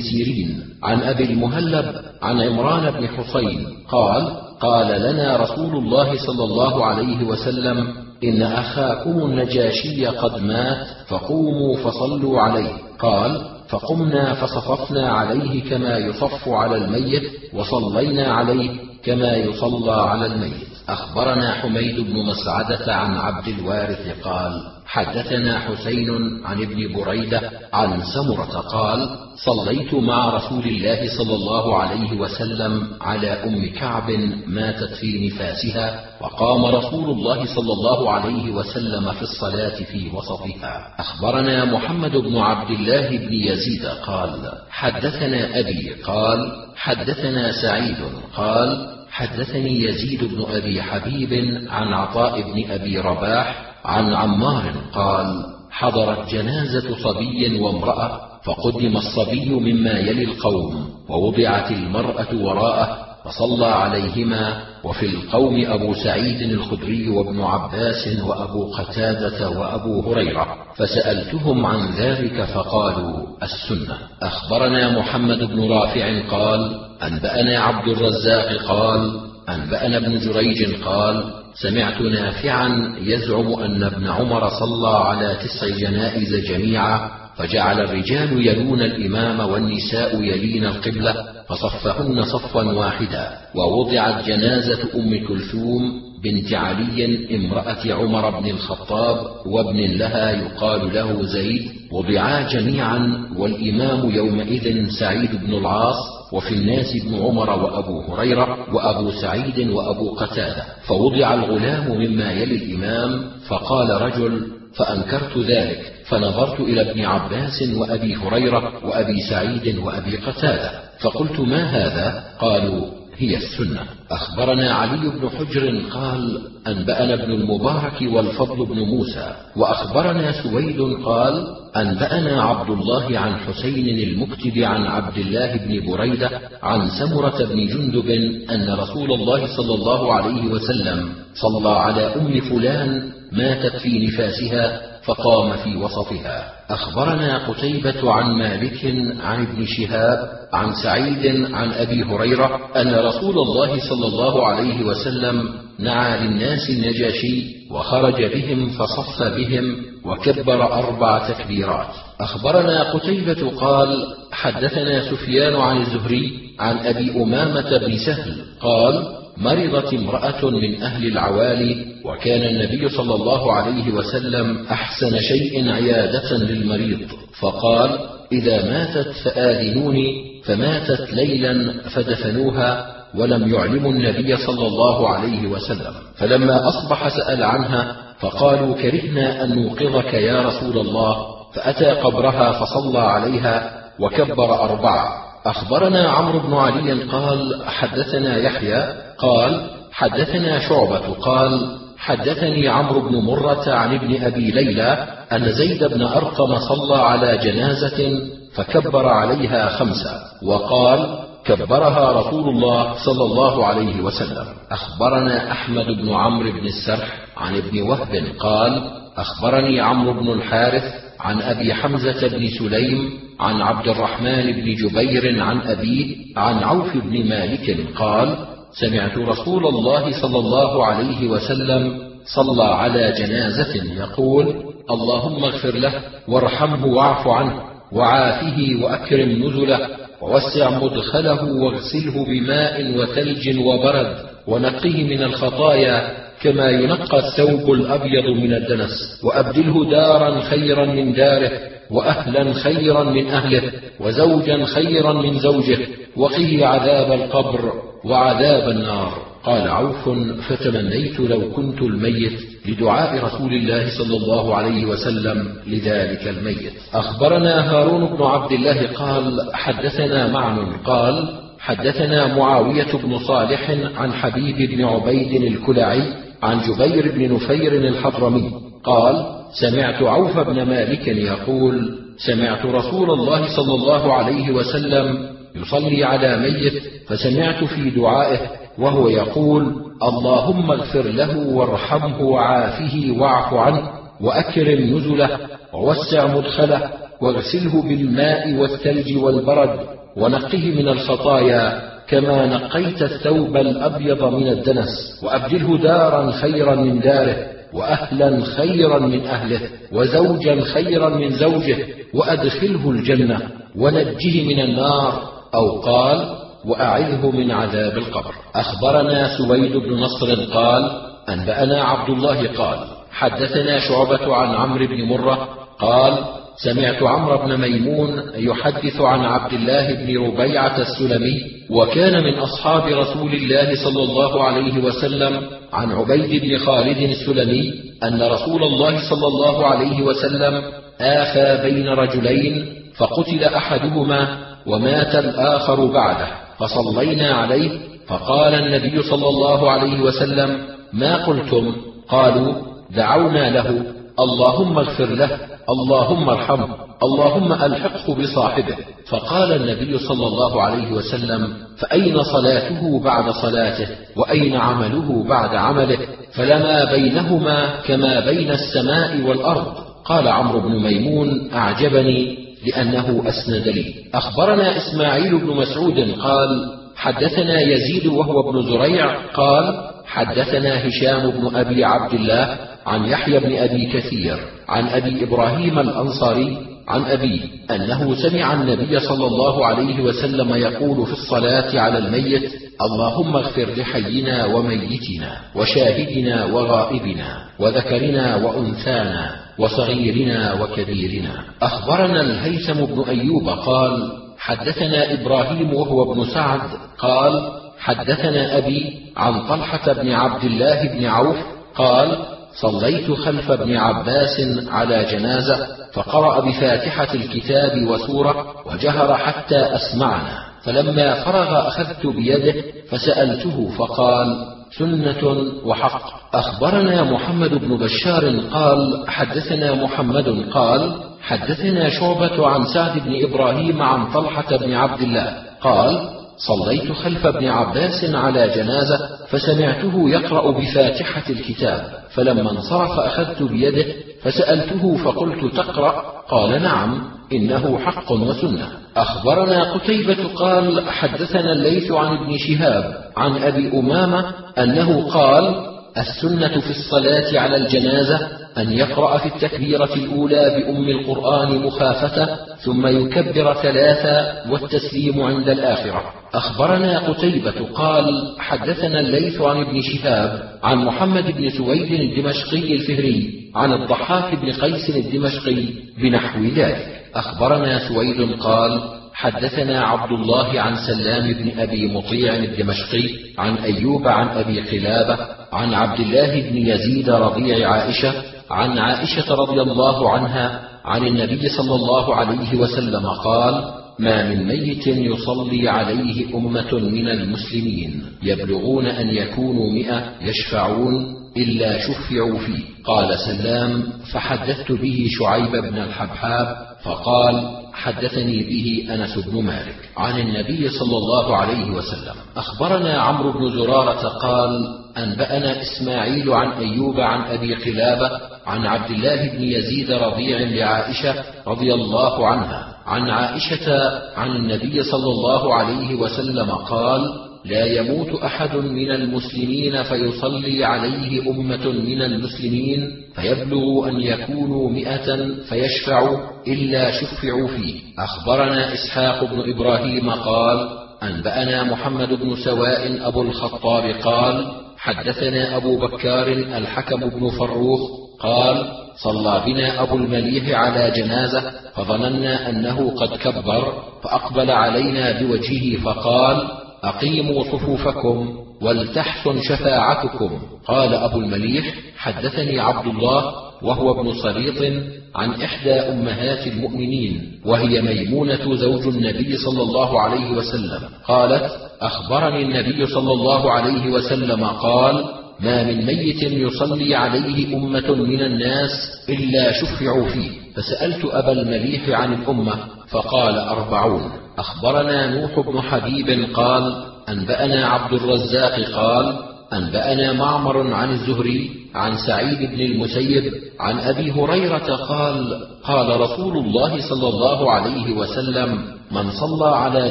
[0.00, 6.86] سيرين عن أبي المهلب عن عمران بن حصين قال قال لنا رسول الله صلى الله
[6.86, 7.86] عليه وسلم
[8.24, 12.72] إن أخاكم النجاشي قد مات فقوموا فصلوا عليه.
[12.98, 17.22] قال فقمنا فصففنا عليه كما يصف على الميت
[17.54, 18.70] وصلينا عليه
[19.04, 20.69] كما يصلى على الميت.
[20.92, 24.52] أخبرنا حميد بن مسعدة عن عبد الوارث قال
[24.86, 26.10] حدثنا حسين
[26.44, 33.30] عن ابن بريدة عن سمرة قال صليت مع رسول الله صلى الله عليه وسلم على
[33.30, 34.10] أم كعب
[34.46, 40.94] ماتت في نفاسها وقام رسول الله صلى الله عليه وسلم في الصلاة في وسطها.
[40.98, 46.38] أخبرنا محمد بن عبد الله بن يزيد قال حدثنا أبي قال
[46.76, 47.96] حدثنا سعيد
[48.36, 51.32] قال حدثني يزيد بن أبي حبيب
[51.68, 59.98] عن عطاء بن أبي رباح عن عمار قال حضرت جنازة صبي وامرأة فقدم الصبي مما
[59.98, 68.72] يلي القوم ووضعت المرأة وراءه فصلى عليهما وفي القوم أبو سعيد الخدري وابن عباس وأبو
[68.72, 73.98] قتادة وأبو هريرة فسألتهم عن ذلك فقالوا السنة.
[74.22, 81.24] أخبرنا محمد بن رافع قال أنبأنا عبد الرزاق قال أنبأنا ابن جريج قال
[81.54, 89.40] سمعت نافعا يزعم أن ابن عمر صلى على تسع جنائز جميعا فجعل الرجال يلون الإمام
[89.50, 91.14] والنساء يلين القبلة
[91.48, 100.30] فصفهن صفا واحدا ووضعت جنازة أم كلثوم بنت علي امرأة عمر بن الخطاب وابن لها
[100.30, 105.96] يقال له زيد وضعا جميعا والإمام يومئذ سعيد بن العاص
[106.32, 110.64] وفي الناس ابن عمر وأبو هريرة وأبو سعيد وأبو قتادة.
[110.86, 118.86] فوضع الغلام مما يلي الإمام فقال رجل فأنكرت ذلك فنظرت إلى ابن عباس وأبي هريرة
[118.86, 120.70] وأبي سعيد وأبي قتادة
[121.00, 123.80] فقلت ما هذا؟ قالوا هي السنة.
[124.10, 129.34] أخبرنا علي بن حجر قال أنبأنا ابن المبارك والفضل بن موسى.
[129.56, 136.30] وأخبرنا سويد قال أنبأنا عبد الله عن حسين المكتب عن عبد الله بن بريدة
[136.62, 138.10] عن سمرة بن جندب
[138.50, 145.56] أن رسول الله صلى الله عليه وسلم صلى على أم فلان ماتت في نفاسها فقام
[145.56, 146.52] في وسطها.
[146.70, 148.84] أخبرنا قتيبة عن مالك
[149.20, 150.18] عن ابن شهاب
[150.52, 157.56] عن سعيد عن أبي هريرة أن رسول الله صلى الله عليه وسلم نعى للناس النجاشي
[157.70, 161.94] وخرج بهم فصف بهم وكبر أربع تكبيرات.
[162.20, 170.50] أخبرنا قتيبة قال حدثنا سفيان عن الزهري عن أبي أمامة بن سهل قال مرضت امرأة
[170.50, 176.98] من أهل العوالي وكان النبي صلى الله عليه وسلم أحسن شيء عيادة للمريض.
[177.40, 177.98] فقال
[178.32, 185.94] إذا ماتت فآذنوني فماتت ليلا فدفنوها ولم يعلموا النبي صلى الله عليه وسلم.
[186.16, 191.26] فلما أصبح سأل عنها فقالوا كرهنا أن نوقظك يا رسول الله.
[191.54, 195.08] فأتى قبرها فصلى عليها وكبر أربعة.
[195.46, 199.09] أخبرنا عمرو بن علي قال حدثنا يحيى.
[199.22, 201.14] قال حدثنا شعبة.
[201.14, 207.38] قال حدثني عمرو بن مرة عن ابن أبي ليلى أن زيد بن أرقم صلى على
[207.38, 208.20] جنازة
[208.54, 214.46] فكبر عليها خمسة وقال كبرها رسول الله صلى الله عليه وسلم.
[214.70, 218.24] أخبرنا أحمد بن عمرو بن السرح عن ابن وهب.
[218.38, 220.84] قال أخبرني عمرو بن الحارث
[221.20, 223.10] عن أبي حمزة بن سليم
[223.40, 227.86] عن عبد الرحمن بن جبير عن أبيه عن عوف بن مالك.
[227.96, 228.36] قال
[228.72, 234.46] سمعت رسول الله صلى الله عليه وسلم صلى على جنازة يقول
[234.90, 235.92] اللهم اغفر له
[236.28, 239.88] وارحمه واعف عنه وعافه وأكرم نزله
[240.22, 244.16] ووسع مدخله واغسله بماء وثلج وبرد
[244.46, 251.50] ونقه من الخطايا كما ينقى الثوب الأبيض من الدنس وأبدله دارا خيرا من داره
[251.90, 253.62] وأهلا خيرا من أهله
[254.00, 255.78] وزوجا خيرا من زوجه
[256.16, 259.12] وقه عذاب القبر وعذاب النار.
[259.44, 260.08] قال عوف
[260.48, 266.72] فتمنيت لو كنت الميت لدعاء رسول الله صلى الله عليه وسلم لذلك الميت.
[266.94, 270.72] أخبرنا هارون بن عبد الله قال حدثنا معن.
[270.84, 271.28] قال
[271.58, 276.02] حدثنا معاوية بن صالح عن حبيب بن عبيد الكلعي
[276.42, 278.52] عن جبير بن نفير الحضرمي.
[278.84, 279.26] قال
[279.60, 286.82] سمعت عوف بن مالك يقول سمعت رسول الله صلى الله عليه وسلم يصلي على ميت
[287.08, 288.38] فسمعت في دعائه
[288.78, 293.90] وهو يقول اللهم اغفر له وارحمه وعافه واعف عنه
[294.20, 295.38] وأكرم نزله
[295.72, 296.90] ووسع مدخله
[297.20, 299.78] واغسله بالماء والثلج والبرد
[300.16, 308.44] ونقه من الخطايا كما نقيت الثوب الأبيض من الدنس وأبدله دارا خيرا من داره وأهلا
[308.44, 309.60] خيرا من أهله
[309.92, 311.76] وزوجا خيرا من زوجه
[312.14, 313.40] وأدخله الجنة
[313.76, 318.34] ونجه من النار أو قال وأعذه من عذاب القبر.
[318.54, 320.90] أخبرنا سويد بن نصر قال
[321.28, 322.78] أنبأنا عبد الله قال
[323.10, 325.48] حدثنا شعبة عن عمرو بن مرة
[325.78, 326.18] قال
[326.56, 331.40] سمعت عمرو بن ميمون يحدث عن عبد الله بن ربيعة السلمي
[331.70, 335.40] وكان من أصحاب رسول الله صلى الله عليه وسلم
[335.72, 340.62] عن عبيد بن خالد السلمي أن رسول الله صلى الله عليه وسلم
[341.00, 342.66] اخى بين رجلين
[342.96, 346.26] فقتل أحدهما ومات الآخر بعده.
[346.58, 347.70] فصلينا عليه.
[348.06, 350.60] فقال النبي صلى الله عليه وسلم
[350.92, 351.72] ما قلتم؟
[352.08, 352.54] قالوا
[352.96, 353.82] دعونا له.
[354.20, 355.38] اللهم اغفر له.
[355.70, 356.68] اللهم ارحمه.
[357.02, 358.76] اللهم ألحقه بصاحبه.
[359.08, 365.98] فقال النبي صلى الله عليه وسلم فأين صلاته بعد صلاته؟ وأين عمله بعد عمله؟
[366.32, 369.66] فلما بينهما كما بين السماء والأرض.
[370.04, 372.39] قال عمرو بن ميمون أعجبني.
[372.66, 373.94] لأنه أسند لي.
[374.14, 376.48] أخبرنا إسماعيل بن مسعود قال
[376.96, 383.56] حدثنا يزيد وهو ابن زريع قال حدثنا هشام بن أبي عبد الله عن يحيى بن
[383.56, 384.36] أبي كثير
[384.68, 386.58] عن أبي إبراهيم الأنصاري
[386.88, 393.36] عن أبيه أنه سمع النبي صلى الله عليه وسلم يقول في الصلاة على الميت اللهم
[393.36, 399.30] اغفر لحينا وميتنا وشاهدنا وغائبنا وذكرنا وأنثانا
[399.60, 401.44] وصغيرنا وكبيرنا.
[401.62, 406.60] أخبرنا الهيثم بن أيوب قال حدثنا إبراهيم وهو ابن سعد
[406.98, 411.36] قال حدثنا أبي عن طلحة بن عبد الله بن عوف
[411.74, 412.18] قال
[412.54, 420.50] صليت خلف ابن عباس على جنازة فقرأ بفاتحة الكتاب وسورة وجهر حتى أسمعنا.
[420.64, 422.54] فلما فرغ أخذت بيده
[422.90, 426.02] فسألته فقال سنة وحق.
[426.34, 430.92] أخبرنا محمد بن بشار قال حدثنا محمد قال
[431.22, 437.48] حدثنا شعبة عن سعد بن إبراهيم عن طلحة بن عبد الله قال صليت خلف ابن
[437.48, 443.84] عباس على جنازة فسمعته يقرأ بفاتحة الكتاب فلما انصرف أخذت بيده
[444.22, 447.02] فسألته فقلت تقرأ؟ قال نعم
[447.32, 448.68] إنه حق وسنة.
[448.96, 455.54] أخبرنا قتيبة قال حدثنا الليث عن ابن شهاب عن أبي أمامة أنه قال
[455.98, 463.54] السنة في الصلاة على الجنازة أن يقرأ في التكبيرة الأولى بأم القرآن مخافة ثم يكبر
[463.54, 466.12] ثلاثا والتسليم عند الآخرة.
[466.34, 473.72] أخبرنا قتيبة قال حدثنا الليث عن ابن شهاب عن محمد بن سويد الدمشقي الفهري عن
[473.72, 475.64] الضحاك بن قيس الدمشقي
[475.98, 477.00] بنحو ذلك.
[477.14, 484.28] أخبرنا سويد قال حدثنا عبد الله عن سلام بن أبي مطيع الدمشقي عن أيوب عن
[484.28, 485.18] أبي قلابة
[485.52, 488.12] عن عبد الله بن يزيد رضيع عائشة
[488.50, 493.64] عن عائشة رضي الله عنها عن النبي صلى الله عليه وسلم قال
[493.98, 502.38] ما من ميت يصلي عليه أمة من المسلمين يبلغون أن يكونوا مئة يشفعون إلا شفعوا
[502.38, 502.64] فيه.
[502.84, 503.82] قال سلام
[504.12, 511.36] فحدثت به شعيب بن الحبحاب فقال حدثني به أنس بن مالك عن النبي صلى الله
[511.36, 512.14] عليه وسلم.
[512.36, 514.50] أخبرنا عمرو بن زرارة قال
[514.98, 518.10] أنبأنا إسماعيل عن أيوب عن أبي قلابة
[518.46, 521.14] عن عبد الله بن يزيد رضيع لعائشة
[521.46, 522.76] رضي الله عنها.
[522.86, 530.64] عن عائشة عن النبي صلى الله عليه وسلم قال لا يموت أحد من المسلمين فيصلي
[530.64, 537.80] عليه أمة من المسلمين فيبلغ أن يكونوا مئة فيشفعوا إلا شفعوا فيه.
[537.98, 540.68] أخبرنا إسحاق بن إبراهيم قال
[541.02, 544.46] أنبأنا محمد بن سواء أبو الخطاب قال
[544.78, 547.80] حدثنا أبو بكار الحكم بن فروخ
[548.20, 548.66] قال
[549.04, 557.44] صلى بنا أبو المليح على جنازة فظننا أنه قد كبر فأقبل علينا بوجهه فقال أقيموا
[557.44, 560.30] صفوفكم ولتحسن شفاعتكم.
[560.66, 564.72] قال أبو المليح حدثني عبد الله وهو ابن صليط
[565.14, 570.80] عن إحدى أمهات المؤمنين وهي ميمونة زوج النبي صلى الله عليه وسلم.
[571.08, 571.50] قالت
[571.80, 575.04] أخبرني النبي صلى الله عليه وسلم قال
[575.40, 578.70] ما من ميت يصلي عليه أمة من الناس
[579.08, 580.30] إلا شفعوا فيه.
[580.54, 582.54] فسألت أبا المليح عن الأمة
[582.88, 584.10] فقال أربعون.
[584.40, 589.18] أخبرنا نوح بن حبيب قال أنبأنا عبد الرزاق قال
[589.52, 596.88] أنبأنا معمر عن الزهري عن سعيد بن المسيب عن أبي هريرة قال قال رسول الله
[596.88, 598.58] صلى الله عليه وسلم
[598.90, 599.90] من صلى على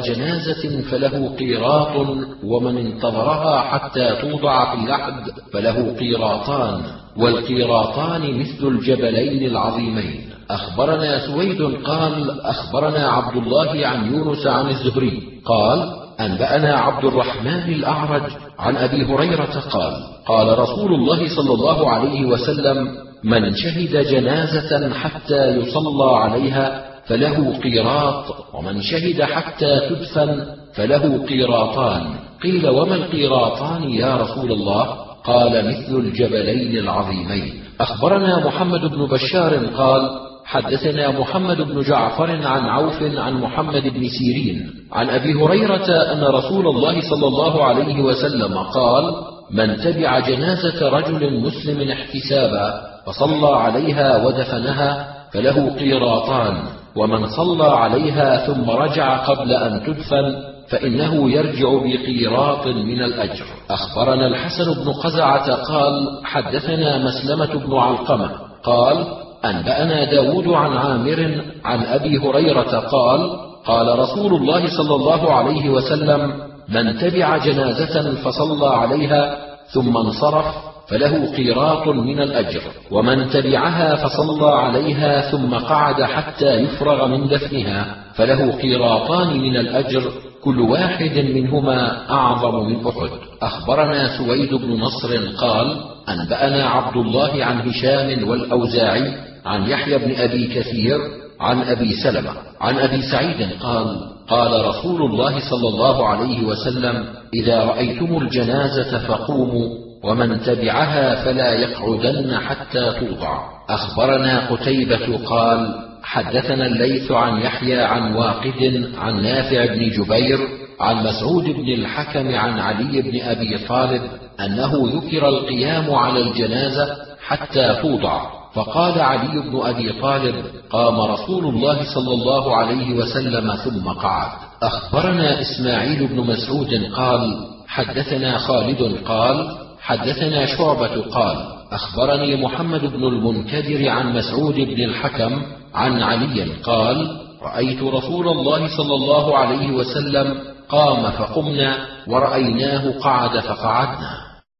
[0.00, 2.06] جنازة فله قيراط
[2.44, 6.82] ومن انتظرها حتى توضع في اللحد فله قيراطان
[7.16, 10.29] والقيراطان مثل الجبلين العظيمين.
[10.54, 18.22] أخبرنا سويد قال أخبرنا عبد الله عن يونس عن الزهري قال أنبأنا عبد الرحمن الأعرج
[18.58, 19.94] عن أبي هريرة قال
[20.26, 22.88] قال رسول الله صلى الله عليه وسلم
[23.24, 28.24] من شهد جنازة حتى يصلى عليها فله قيراط
[28.54, 30.44] ومن شهد حتى تدفن
[30.74, 32.02] فله قيراطان.
[32.42, 34.84] قيل وما القيراطان يا رسول الله؟
[35.24, 37.62] قال مثل الجبلين العظيمين.
[37.80, 44.70] أخبرنا محمد بن بشار قال حدثنا محمد بن جعفر عن عوف عن محمد بن سيرين
[44.92, 49.04] عن أبي هريرة أن رسول الله صلى الله عليه وسلم قال
[49.50, 56.62] من تبع جنازة رجل مسلم احتسابا فصلى عليها ودفنها فله قيراطان
[56.96, 60.34] ومن صلى عليها ثم رجع قبل أن تدفن
[60.68, 63.44] فإنه يرجع بقيراط من الأجر.
[63.70, 68.30] أخبرنا الحسن بن قزعة قال حدثنا مسلمة بن علقمة
[68.64, 69.06] قال
[69.44, 73.30] أنبأنا داود عن عامر عن أبي هريرة قال
[73.66, 76.32] قال رسول الله صلى الله عليه وسلم
[76.68, 79.36] من تبع جنازة فصلى عليها
[79.74, 80.44] ثم انصرف
[80.88, 82.60] فله قيراط من الأجر
[82.90, 90.02] ومن تبعها فصلى عليها ثم قعد حتى يفرغ من دفنها فله قيراطان من الأجر
[90.44, 93.10] كل واحد منهما أعظم من أحد.
[93.42, 95.76] أخبرنا سويد بن نصر قال
[96.08, 100.98] أنبأنا عبد الله عن هشام والأوزاعي عن يحيى بن أبي كثير
[101.40, 107.04] عن أبي سلمة عن أبي سعيد قال قال رسول الله صلى الله عليه وسلم
[107.34, 109.68] إذا رأيتم الجنازة فقوموا
[110.04, 113.38] ومن تبعها فلا يقعدن حتى توضع.
[113.68, 120.38] أخبرنا قتيبة قال حدثنا الليث عن يحيى عن واقد عن نافع بن جبير
[120.80, 124.02] عن مسعود بن الحكم عن علي بن أبي طالب
[124.40, 126.96] أنه ذكر القيام على الجنازة
[127.26, 128.39] حتى توضع.
[128.54, 130.34] فقال علي بن أبي طالب
[130.70, 134.30] قام رسول الله صلى الله عليه وسلم ثم قعد.
[134.62, 137.36] أخبرنا إسماعيل بن مسعود قال
[137.68, 141.36] حدثنا خالد قال حدثنا شعبة قال
[141.72, 145.42] أخبرني محمد بن المنكدر عن مسعود بن الحكم
[145.74, 154.10] عن علي قال رأيت رسول الله صلى الله عليه وسلم قام فقمنا ورأيناه قعد فقعدنا.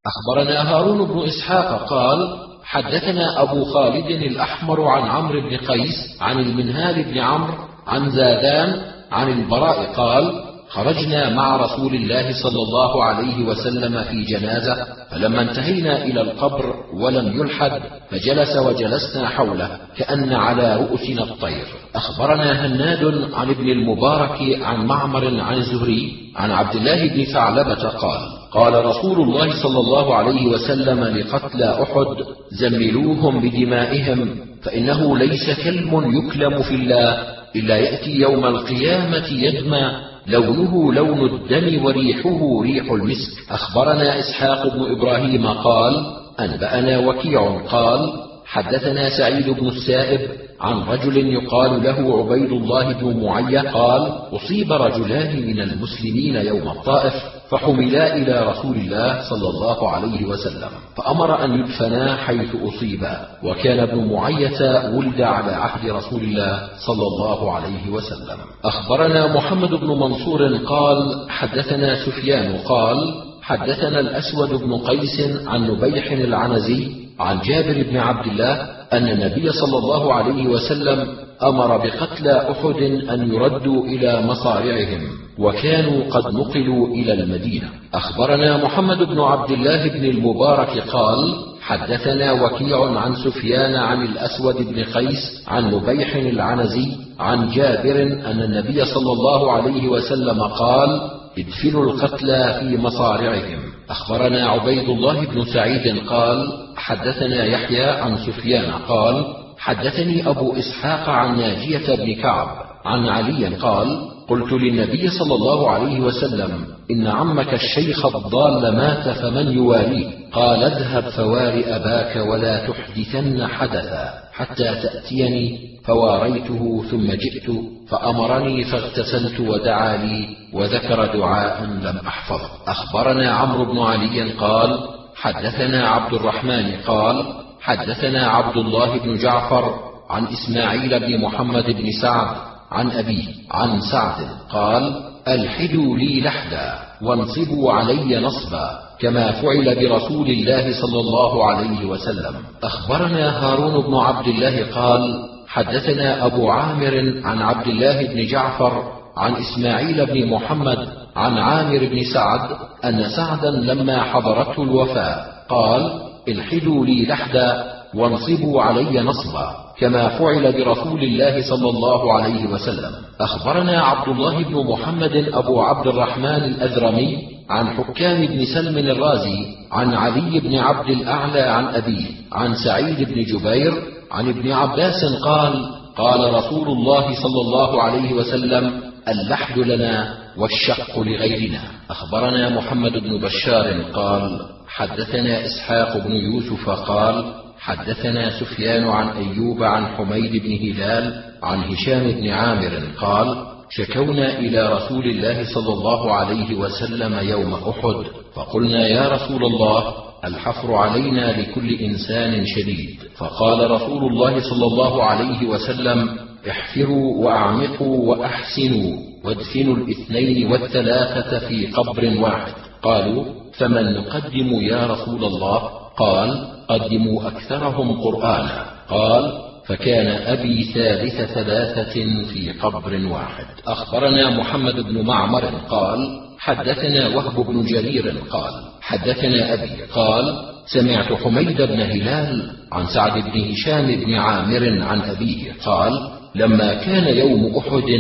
[0.06, 7.04] أخبرنا هارون بن إسحاق قال حدثنا أبو خالد الأحمر عن عمرو بن قيس عن المنهال
[7.04, 7.54] بن عمرو
[7.86, 8.82] عن زادان
[9.12, 10.32] عن البراء قال
[10.68, 17.40] خرجنا مع رسول الله صلى الله عليه وسلم في جنازة فلما انتهينا إلى القبر ولم
[17.40, 17.80] يلحد
[18.10, 21.66] فجلس وجلسنا حوله كأن على رؤوسنا الطير.
[21.94, 28.39] أخبرنا هناد عن ابن المبارك عن معمر عن الزهري عن عبد الله بن ثعلبة قال
[28.52, 32.06] قال رسول الله صلى الله عليه وسلم لقتلى أحد
[32.50, 37.18] زملوهم بدمائهم فإنه ليس كلم يكلم في الله
[37.56, 39.90] إلا يأتي يوم القيامة يدمى
[40.26, 43.32] لونه لون الدم وريحه ريح المسك.
[43.50, 46.06] أخبرنا إسحاق بن إبراهيم قال
[46.40, 50.20] أنبأنا وكيع قال حدثنا سعيد بن السائب
[50.60, 57.14] عن رجل يقال له عبيد الله بن معية قال أصيب رجلان من المسلمين يوم الطائف
[57.50, 64.12] فحملا إلى رسول الله صلى الله عليه وسلم فأمر أن يدفنا حيث أصيبا وكان ابن
[64.12, 68.38] معية ولد على عهد رسول الله صلى الله عليه وسلم.
[68.64, 76.99] أخبرنا محمد بن منصور قال حدثنا سفيان قال حدثنا الأسود بن قيس عن نبيح العنزي
[77.20, 78.54] عن جابر بن عبد الله
[78.92, 81.08] أن النبي صلى الله عليه وسلم
[81.42, 85.00] أمر بقتلى أحد أن يردوا إلى مصارعهم
[85.38, 87.68] وكانوا قد نقلوا إلى المدينة.
[87.94, 94.84] أخبرنا محمد بن عبد الله بن المبارك قال حدثنا وكيع عن سفيان عن الأسود بن
[94.84, 96.88] قيس عن نبيح العنزي
[97.18, 101.00] عن جابر أن النبي صلى الله عليه وسلم قال
[101.38, 103.69] ادفنوا القتلى في مصارعهم.
[103.90, 109.24] أخبرنا عبيد الله بن سعيد قال حدثنا يحيى عن سفيان قال
[109.58, 112.48] حدثني أبو إسحاق عن ناجية بن كعب
[112.84, 114.00] عن علي قال
[114.30, 121.04] قلت للنبي صلى الله عليه وسلم إن عمك الشيخ الضال مات فمن يواليه؟ قال اذهب
[121.08, 127.50] فوار أباك ولا تحدثن حدثا حتى تأتيني فواريته ثم جئت
[127.88, 132.40] فأمرني فاغتسلت ودعا لي وذكر دعاء لم أحفظ.
[132.66, 134.78] أخبرنا عمرو بن علي قال
[135.16, 137.24] حدثنا عبد الرحمن قال
[137.60, 139.74] حدثنا عبد الله بن جعفر
[140.10, 147.72] عن إسماعيل بن محمد بن سعد عن ابيه عن سعد قال ألحدوا لي لحدا وانصبوا
[147.72, 152.34] علي نصبا كما فعل برسول الله صلى الله عليه وسلم.
[152.62, 159.34] أخبرنا هارون بن عبد الله قال حدثنا أبو عامر عن عبد الله بن جعفر عن
[159.34, 162.50] إسماعيل بن محمد عن عامر بن سعد
[162.84, 171.02] أن سعدا لما حضرته الوفاة قال ألحدوا لي لحدا وانصبوا علي نصبا كما فعل برسول
[171.02, 172.92] الله صلى الله عليه وسلم.
[173.20, 177.18] أخبرنا عبد الله بن محمد أبو عبد الرحمن الاذرمي
[177.50, 179.38] عن حكام بن سلم الرازي
[179.72, 183.72] عن علي بن عبد الأعلى عن أبيه عن سعيد بن جبير
[184.12, 185.64] عن ابن عباس قال
[185.96, 191.60] قال رسول الله صلى الله عليه وسلم اللحد لنا والشق لغيرنا.
[191.90, 197.24] أخبرنا محمد بن بشار قال حدثنا إسحاق بن يوسف قال
[197.60, 204.72] حدثنا سفيان عن أيوب عن حميد بن هلال عن هشام بن عامر قال شكونا إلى
[204.72, 208.04] رسول الله صلى الله عليه وسلم يوم أحد
[208.34, 212.96] فقلنا يا رسول الله الحفر علينا لكل إنسان شديد.
[213.16, 216.18] فقال رسول الله صلى الله عليه وسلم
[216.50, 222.52] احفروا وأعمقوا وأحسنوا وادفنوا الاثنين والثلاثة في قبر واحد.
[222.82, 223.24] قالوا
[223.58, 228.66] فمن نقدم يا رسول الله؟ قال قدموا أكثرهم قرآنا.
[228.88, 229.32] قال
[229.66, 233.46] فكان أبي ثالث ثلاثة في قبر واحد.
[233.66, 239.82] أخبرنا محمد بن معمر قال حدثنا وهب بن جرير قال حدثنا أبي.
[239.94, 240.24] قال
[240.66, 245.52] سمعت حميد بن هلال عن سعد بن هشام بن عامر عن أبيه.
[245.64, 247.90] قال لما كان يوم أحد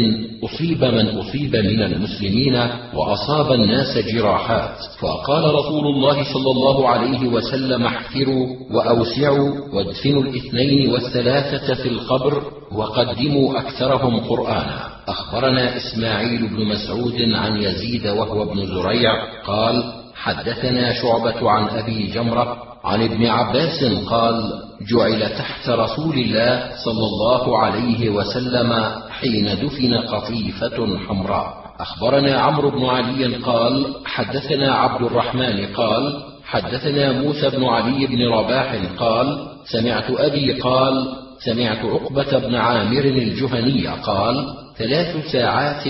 [0.44, 2.54] أصيب من أصيب من المسلمين
[2.94, 11.74] وأصاب الناس جراحات فقال رسول الله صلى الله عليه وسلم احفروا وأوسعوا وادفنوا الاثنين والثلاثة
[11.74, 12.42] في القبر
[12.72, 14.90] وقدموا أكثرهم قرآنا.
[15.08, 19.12] أخبرنا إسماعيل بن مسعود عن يزيد وهو ابن زريع
[19.46, 24.52] قال حدثنا شعبة عن أبي جمرة عن ابن عباس قال
[24.90, 28.72] جعل تحت رسول الله صلى الله عليه وسلم
[29.10, 31.60] حين دفن قطيفة حمراء.
[31.80, 38.74] أخبرنا عمرو بن علي قال حدثنا عبد الرحمن قال حدثنا موسى بن علي بن رباح
[38.98, 41.08] قال سمعت أبي قال
[41.44, 44.46] سمعت عقبة بن عامر الجهني قال
[44.80, 45.84] ثلاث ساعات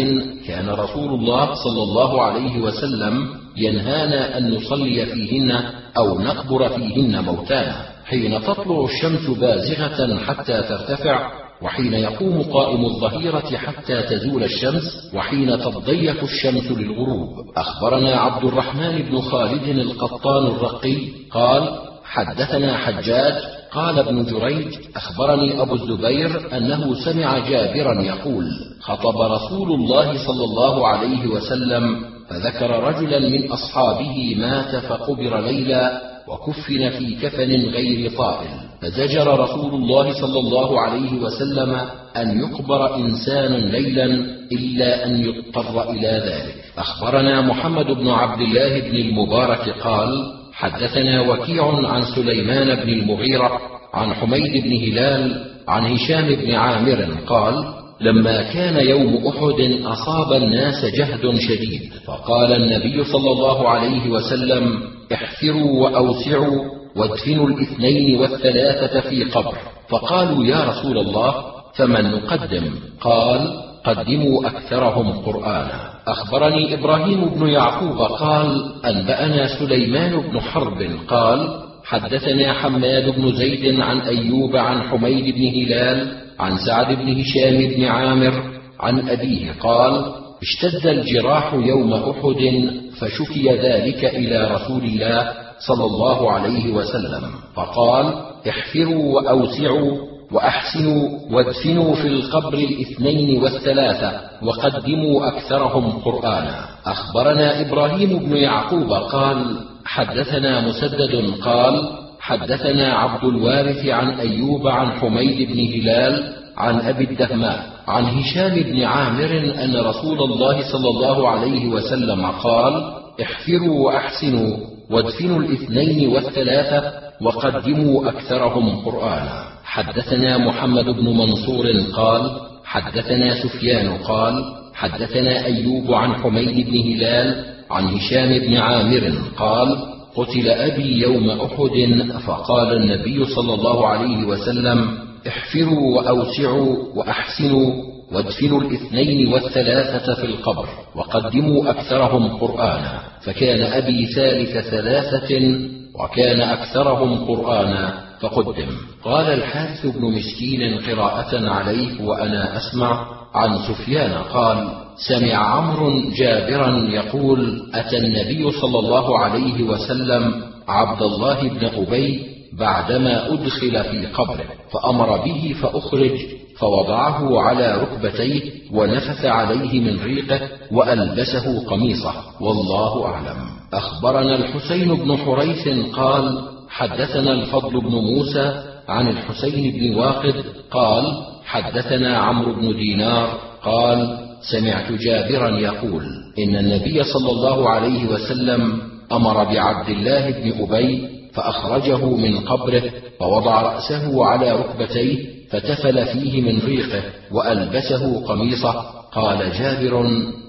[0.46, 5.62] كان رسول الله صلى الله عليه وسلم ينهانا أن نصلي فيهن
[5.96, 11.30] أو نقبر فيهن موتانا حين تطلع الشمس بازغة حتى ترتفع
[11.62, 17.28] وحين يقوم قائم الظهيرة حتى تزول الشمس وحين تضيق الشمس للغروب.
[17.56, 20.96] أخبرنا عبد الرحمن بن خالد القطان الرقي
[21.30, 23.34] قال حدثنا حجاج
[23.72, 30.88] قال ابن جريج أخبرني أبو الزبير أنه سمع جابرا يقول خطب رسول الله صلى الله
[30.88, 38.48] عليه وسلم فذكر رجلا من أصحابه مات فقبر ليلا وكفن في كفن غير طائل.
[38.82, 41.80] فزجر رسول الله صلى الله عليه وسلم
[42.16, 44.04] أن يقبر انسان ليلا
[44.52, 46.54] إلا أن يضطر إلى ذلك.
[46.78, 53.60] أخبرنا محمد بن عبد الله بن المبارك قال حدثنا وكيع عن سليمان بن المغيرة
[53.94, 57.64] عن حميد بن هلال عن هشام بن عامر قال
[58.00, 64.80] لما كان يوم أحد أصاب الناس جهد شديد فقال النبي صلى الله عليه وسلم
[65.12, 66.64] احفروا وأوسعوا
[66.96, 69.54] وادفنوا الاثنين والثلاثة في قبر.
[69.88, 71.34] فقالوا يا رسول الله
[71.74, 72.70] فمن نقدم
[73.00, 75.90] قال قدموا أكثرهم قرآنا.
[76.06, 84.00] أخبرني إبراهيم بن يعقوب قال أنبأنا سليمان بن حرب قال حدثنا حماد بن زيد عن
[84.00, 88.42] أيوب عن حميد بن هلال عن سعد بن هشام بن عامر
[88.80, 90.12] عن أبيه قال
[90.42, 92.70] اشتد الجراح يوم أحد
[93.00, 95.32] فشكي ذلك إلى رسول الله
[95.68, 97.22] صلى الله عليه وسلم
[97.56, 98.14] فقال
[98.48, 106.64] احفروا وأوسعوا وأحسنوا وادفنوا في القبر الاثنين والثلاثة وقدموا أكثرهم قرآنا.
[106.86, 111.88] أخبرنا إبراهيم بن يعقوب قال حدثنا مسدد قال
[112.20, 118.82] حدثنا عبد الوارث عن أيوب عن حميد بن هلال عن أبي الدهماء عن هشام بن
[118.82, 122.92] عامر أن رسول الله صلى الله عليه وسلم قال
[123.22, 124.56] احفروا وأحسنوا
[124.90, 126.92] وادفنوا الاثنين والثلاثة
[127.22, 129.44] وقدموا أكثرهم قرآنا.
[129.70, 131.66] حدثنا محمد بن منصور
[131.96, 132.30] قال
[132.64, 134.44] حدثنا سفيان قال
[134.74, 139.76] حدثنا أيوب عن حميد بن هلال عن هشام بن عامر قال
[140.16, 144.98] قتل أبي يوم أحد فقال النبي صلى الله عليه وسلم
[145.28, 147.72] احفروا وأوسعوا وأحسنوا
[148.12, 155.58] وادفنوا الاثنين والثلاثة في القبر وقدموا أكثرهم قرآنا فكان أبي ثالث ثلاثة
[155.94, 158.09] وكان أكثرهم قرآنا.
[158.20, 158.68] فقدم.
[159.04, 164.68] قال الحارث بن مسكين قراءة عليه وأنا أسمع عن سفيان قال
[165.08, 172.26] سمع عمرو جابرا يقول أتى النبي صلى الله عليه وسلم عبد الله بن أبي
[172.58, 176.18] بعدما أدخل في قبره فأمر به فأخرج
[176.58, 180.40] فوضعه على ركبتيه ونفث عليه من ريقه
[180.72, 183.36] وألبسه قميصه والله أعلم.
[183.72, 190.34] أخبرنا الحسين بن حريث قال حدثنا الفضل بن موسى عن الحسين بن واقد
[190.70, 191.04] قال
[191.44, 194.18] حدثنا عمرو بن دينار قال
[194.52, 196.04] سمعت جابرا يقول
[196.38, 198.78] إن النبي صلى الله عليه وسلم
[199.12, 202.82] أمر بعبد الله بن أبي فأخرجه من قبره
[203.20, 207.02] فوضع رأسه على ركبتيه فتفل فيه من ريقه
[207.32, 209.00] وألبسه قميصه.
[209.12, 210.06] قال جابر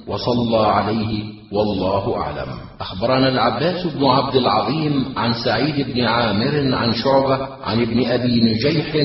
[0.07, 2.47] وصلى عليه والله أعلم.
[2.81, 8.95] أخبرنا العباس بن عبد العظيم عن سعيد بن عامر عن شعبة عن ابن أبي نجيح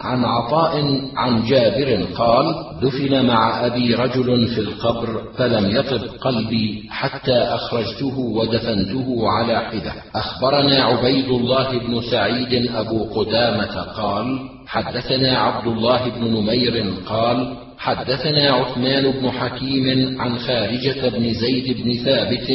[0.00, 7.36] عن عطاء عن جابر قال دفن مع أبي رجل في القبر فلم يطب قلبي حتى
[7.38, 9.92] أخرجته ودفنته على حدة.
[10.14, 18.50] أخبرنا عبيد الله بن سعيد أبو قدامة قال حدثنا عبد الله بن نمير قال حدثنا
[18.50, 22.50] عثمان بن حكيم عن خارجة بن زيد بن ثابت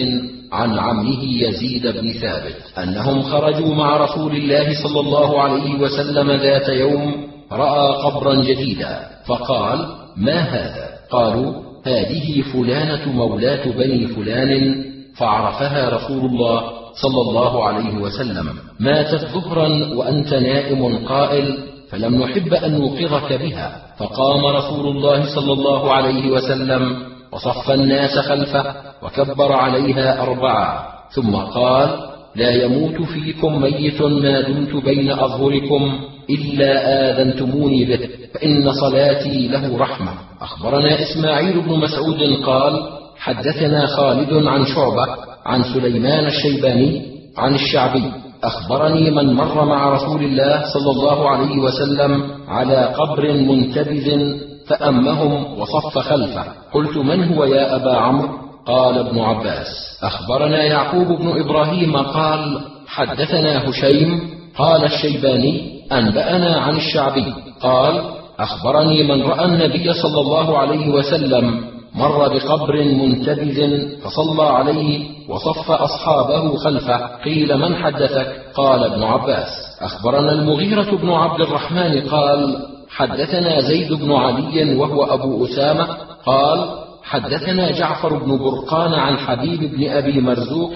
[0.52, 6.70] عن عمه يزيد بن ثابت أنهم خرجوا مع رسول الله صلى الله عليه وسلم ذات
[6.70, 9.86] يوم رأى قبرا جديدا فقال
[10.18, 11.54] ما هذا؟ قالوا
[11.86, 14.84] هذه فلانة مولاة بني فلان
[15.18, 16.62] فعرفها رسول الله
[16.94, 18.50] صلى الله عليه وسلم.
[18.80, 21.58] ماتت ظهرا وأنت نائم قائل
[21.90, 23.82] فلم نحب أن نوقظك بها.
[23.98, 26.98] فقام رسول الله صلى الله عليه وسلم
[27.32, 30.88] وصف الناس خلفه وكبر عليها أربعة.
[31.12, 31.90] ثم قال
[32.36, 36.00] لا يموت فيكم ميت ما دمت بين أظهركم
[36.30, 36.72] إلا
[37.12, 40.12] آذنتموني به فإن صلاتي له رحمة.
[40.42, 45.08] أخبرنا إسماعيل بن مسعود قال حدثنا خالد عن شعبة
[45.46, 47.02] عن سليمان الشيباني
[47.38, 48.12] عن الشعبي
[48.44, 54.38] أخبرني من مر مع رسول الله صلى الله عليه وسلم على قبر منتبذ
[54.68, 56.44] فأمهم وصف خلفه.
[56.74, 59.68] قلت من هو يا أبا عمرو؟ قال ابن عباس
[60.04, 64.20] أخبرنا يعقوب بن إبراهيم قال حدثنا هشيم
[64.58, 68.02] قال الشيباني أنبأنا عن الشعبي قال
[68.40, 71.64] أخبرني من رأى النبي صلى الله عليه وسلم
[71.96, 79.50] مر بقبر منتبذ فصلى عليه وصف أصحابه خلفه قيل من حدثك؟ قال ابن عباس.
[79.82, 82.58] أخبرنا المغيرة بن عبد الرحمن قال
[82.90, 85.88] حدثنا زيد بن علي وهو أبو أسامة
[86.26, 86.70] قال
[87.04, 90.74] حدثنا جعفر بن برقان عن حبيب بن أبي مرزوق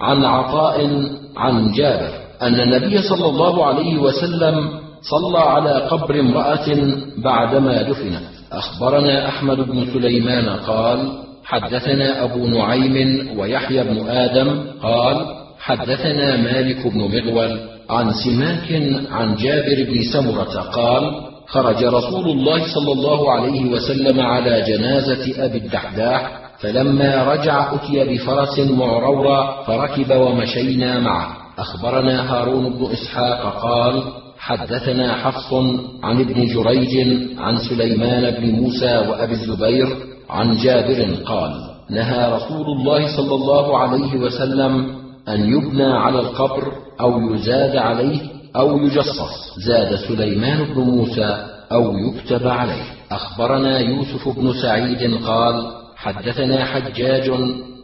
[0.00, 2.10] عن عطاء عن جابر
[2.42, 4.68] أن النبي صلى الله عليه وسلم
[5.02, 6.66] صلى على قبر امرأة
[7.18, 8.33] بعدما دفنت.
[8.58, 11.12] أخبرنا أحمد بن سليمان قال
[11.44, 15.26] حدثنا أبو نعيم ويحيى بن آدم قال
[15.58, 17.60] حدثنا مالك بن مغول
[17.90, 24.62] عن سماك عن جابر بن سمرة قال خرج رسول الله صلى الله عليه وسلم على
[24.68, 31.36] جنازة أبي الدحداح فلما رجع أتي بفرس معرورا فركب ومشينا معه.
[31.58, 34.02] أخبرنا هارون بن إسحاق قال
[34.44, 35.52] حدثنا حفص
[36.02, 39.86] عن ابن جريج عن سليمان بن موسى وأبي الزبير
[40.30, 41.52] عن جابر قال
[41.90, 44.94] نهى رسول الله صلى الله عليه وسلم
[45.28, 48.20] أن يبنى على القبر أو يزاد عليه
[48.56, 49.58] أو يجصص.
[49.66, 52.82] زاد سليمان بن موسى أو يكتب عليه.
[53.10, 55.66] أخبرنا يوسف بن سعيد قال
[55.96, 57.30] حدثنا حجاج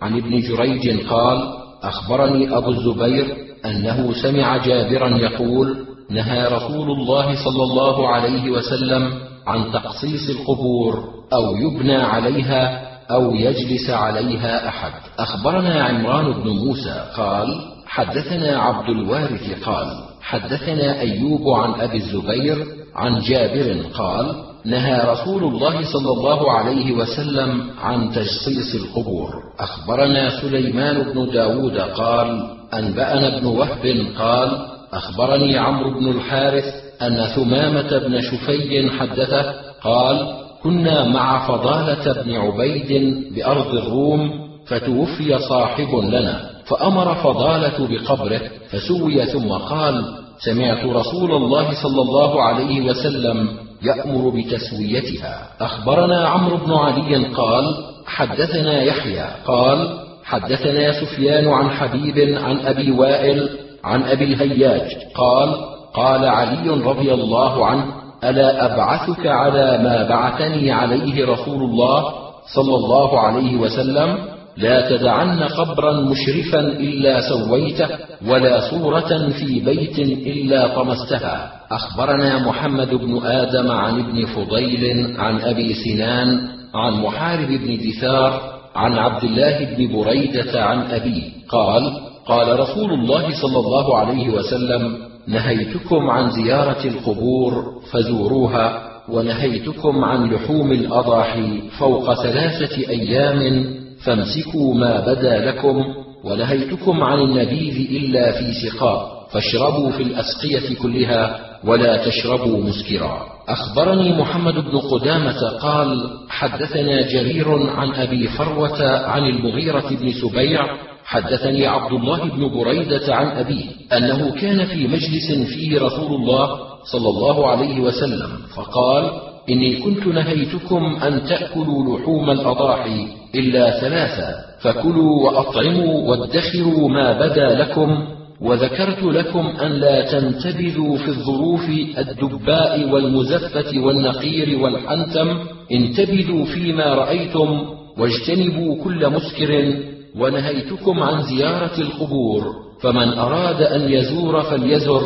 [0.02, 1.38] عن ابن جريج قال
[1.82, 9.12] أخبرني أبو الزبير أنه سمع جابرا يقول نهى رسول الله صلى الله عليه وسلم
[9.46, 14.92] عن تقصيص القبور أو يبنى عليها أو يجلس عليها أحد.
[15.18, 17.46] أخبرنا عمران بن موسى قال
[17.86, 19.86] حدثنا عبد الوارث قال
[20.22, 22.66] حدثنا أيوب عن أبي الزبير
[22.96, 24.34] عن جابر قال
[24.64, 29.30] نهى رسول الله صلى الله عليه وسلم عن تجصيص القبور.
[29.60, 36.64] أخبرنا سليمان بن داود قال أنبأنا ابن وهب قال أخبرني عمرو بن الحارث
[37.02, 44.30] أن ثمامة بن شفي حدثه قال كنا مع فضالة بن عبيد بأرض الروم
[44.66, 48.40] فتوفي صاحب لنا فأمر فضالة بقبره
[48.70, 50.04] فسوي ثم قال
[50.38, 53.48] سمعت رسول الله صلى الله عليه وسلم
[53.82, 55.48] يأمر بتسويتها.
[55.60, 57.74] أخبرنا عمرو بن علي قال
[58.06, 59.26] حدثنا يحيى.
[59.46, 63.48] قال حدثنا سفيان عن حبيب عن أبي وائل
[63.84, 65.54] عن أبي الهياج قال
[65.94, 67.84] قال علي رضي الله عنه
[68.24, 72.12] ألا أبعثك على ما بعثني عليه رسول الله
[72.54, 74.18] صلى الله عليه وسلم؟
[74.56, 77.88] لا تدعن قبرا مشرفا إلا سويته
[78.28, 81.52] ولا صورة في بيت إلا طمستها.
[81.70, 88.40] أخبرنا محمد بن آدم عن ابن فضيل عن أبي سنان عن محارب بن دثار
[88.76, 91.22] عن عبد الله بن بريدة عن أبيه.
[91.48, 94.98] قال قال رسول الله صلى الله عليه وسلم
[95.28, 103.64] نهيتكم عن زيارة القبور فزوروها ونهيتكم عن لحوم الأضاحي فوق ثلاثة أيام
[104.04, 105.84] فامسكوا ما بدا لكم
[106.24, 113.26] ونهيتكم عن النبيذ إلا في سقاء فاشربوا في الأسقية كلها ولا تشربوا مسكرا.
[113.48, 120.66] أخبرني محمد بن قدامة قال حدثنا جرير عن أبي فروة عن المغيرة بن سبيع
[121.10, 126.58] حدثني عبد الله بن بريدة عن أبيه أنه كان في مجلس فيه رسول الله
[126.92, 129.10] صلى الله عليه وسلم فقال
[129.50, 138.04] إني كنت نهيتكم أن تأكلوا لحوم الأضاحي إلا ثلاثة فكلوا وأطعموا وادخروا ما بدا لكم
[138.40, 141.68] وذكرت لكم أن لا تنتبذوا في الظروف
[141.98, 145.38] الدباء والمزفة والنقير والحنتم
[145.72, 147.64] انتبذوا فيما رأيتم
[147.98, 149.74] واجتنبوا كل مسكر
[150.18, 152.44] ونهيتكم عن زيارة القبور
[152.82, 155.02] فمن أراد أن يزور فليزر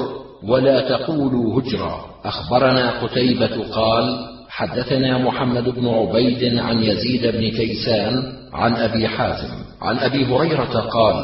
[0.49, 4.19] ولا تقولوا هجرا أخبرنا قتيبة قال
[4.49, 8.13] حدثنا محمد بن عبيد عن يزيد بن كيسان
[8.53, 11.15] عن أبي حازم عن أبي هريرة قال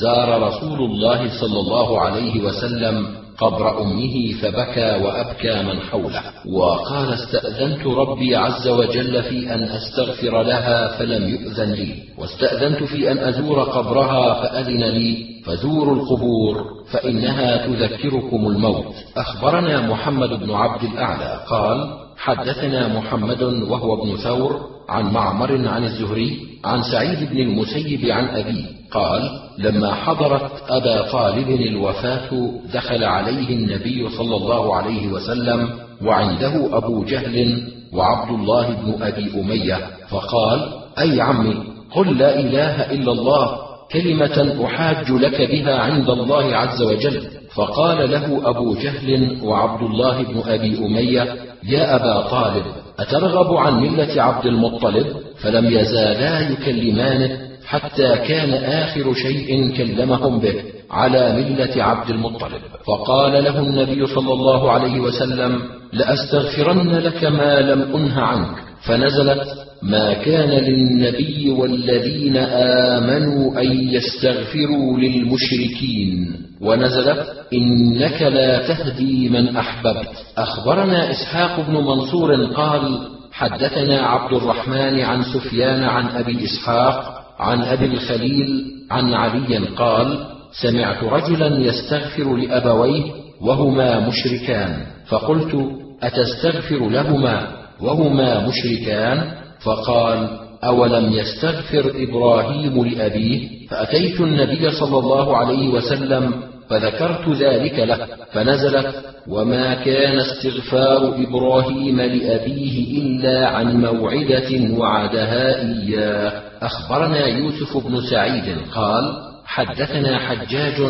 [0.00, 3.06] زار رسول الله صلى الله عليه وسلم
[3.38, 6.22] قبر أمه فبكى وأبكى من حوله.
[6.52, 11.94] وقال استأذنت ربي عز وجل في أن أستغفر لها فلم يؤذن لي.
[12.18, 15.26] واستأذنت في أن أزور قبرها فأذن لي.
[15.44, 18.94] فزوروا القبور فإنها تذكركم الموت.
[19.16, 26.38] أخبرنا محمد بن عبد الأعلى قال حدثنا محمد وهو ابن ثور عن معمر عن الزهري
[26.64, 29.22] عن سعيد بن المسيب عن أبيه قال
[29.58, 35.68] لما حضرت أبا طالب الوفاة دخل عليه النبي صلى الله عليه وسلم
[36.04, 40.68] وعنده أبو جهل وعبد الله بن أبي أمية فقال
[40.98, 41.54] أي عمي
[41.94, 43.58] قل لا إله إلا الله
[43.92, 47.22] كلمة أحاج لك بها عند الله عز وجل.
[47.54, 52.64] فقال له أبو جهل وعبد الله بن أبي أمية يا أبا طالب
[52.98, 55.06] أترغب عن ملة عبد المطلب؟
[55.38, 60.54] فلم يزالا يكلمانه حتى كان آخر شيء كلمهم به.
[60.90, 62.60] على ملة عبد المطلب.
[62.86, 68.56] فقال له النبي صلى الله عليه وسلم لأستغفرن لك ما لم أنه عنك.
[68.86, 69.44] فنزلت
[69.82, 76.36] ما كان للنبي والذين آمنوا أن يستغفروا للمشركين.
[76.60, 80.08] ونزلت إنك لا تهدي من أحببت.
[80.38, 82.98] أخبرنا إسحاق بن منصور قال
[83.32, 91.04] حدثنا عبد الرحمن عن سفيان عن أبي إسحاق عن أبي الخليل عن علي قال سمعت
[91.04, 93.02] رجلا يستغفر لأبويه
[93.40, 95.70] وهما مشركان فقلت
[96.02, 97.46] أتستغفر لهما
[97.80, 100.28] وهما مشركان؟ فقال
[100.64, 106.34] أولم يستغفر إبراهيم لأبيه؟ فأتيت النبي صلى الله عليه وسلم
[106.70, 108.94] فذكرت ذلك له فنزلت
[109.28, 116.32] وما كان استغفار إبراهيم لأبيه إلا عن موعدة وعدها إياه.
[116.62, 120.80] أخبرنا يوسف بن سعيد قال حدثنا حجاج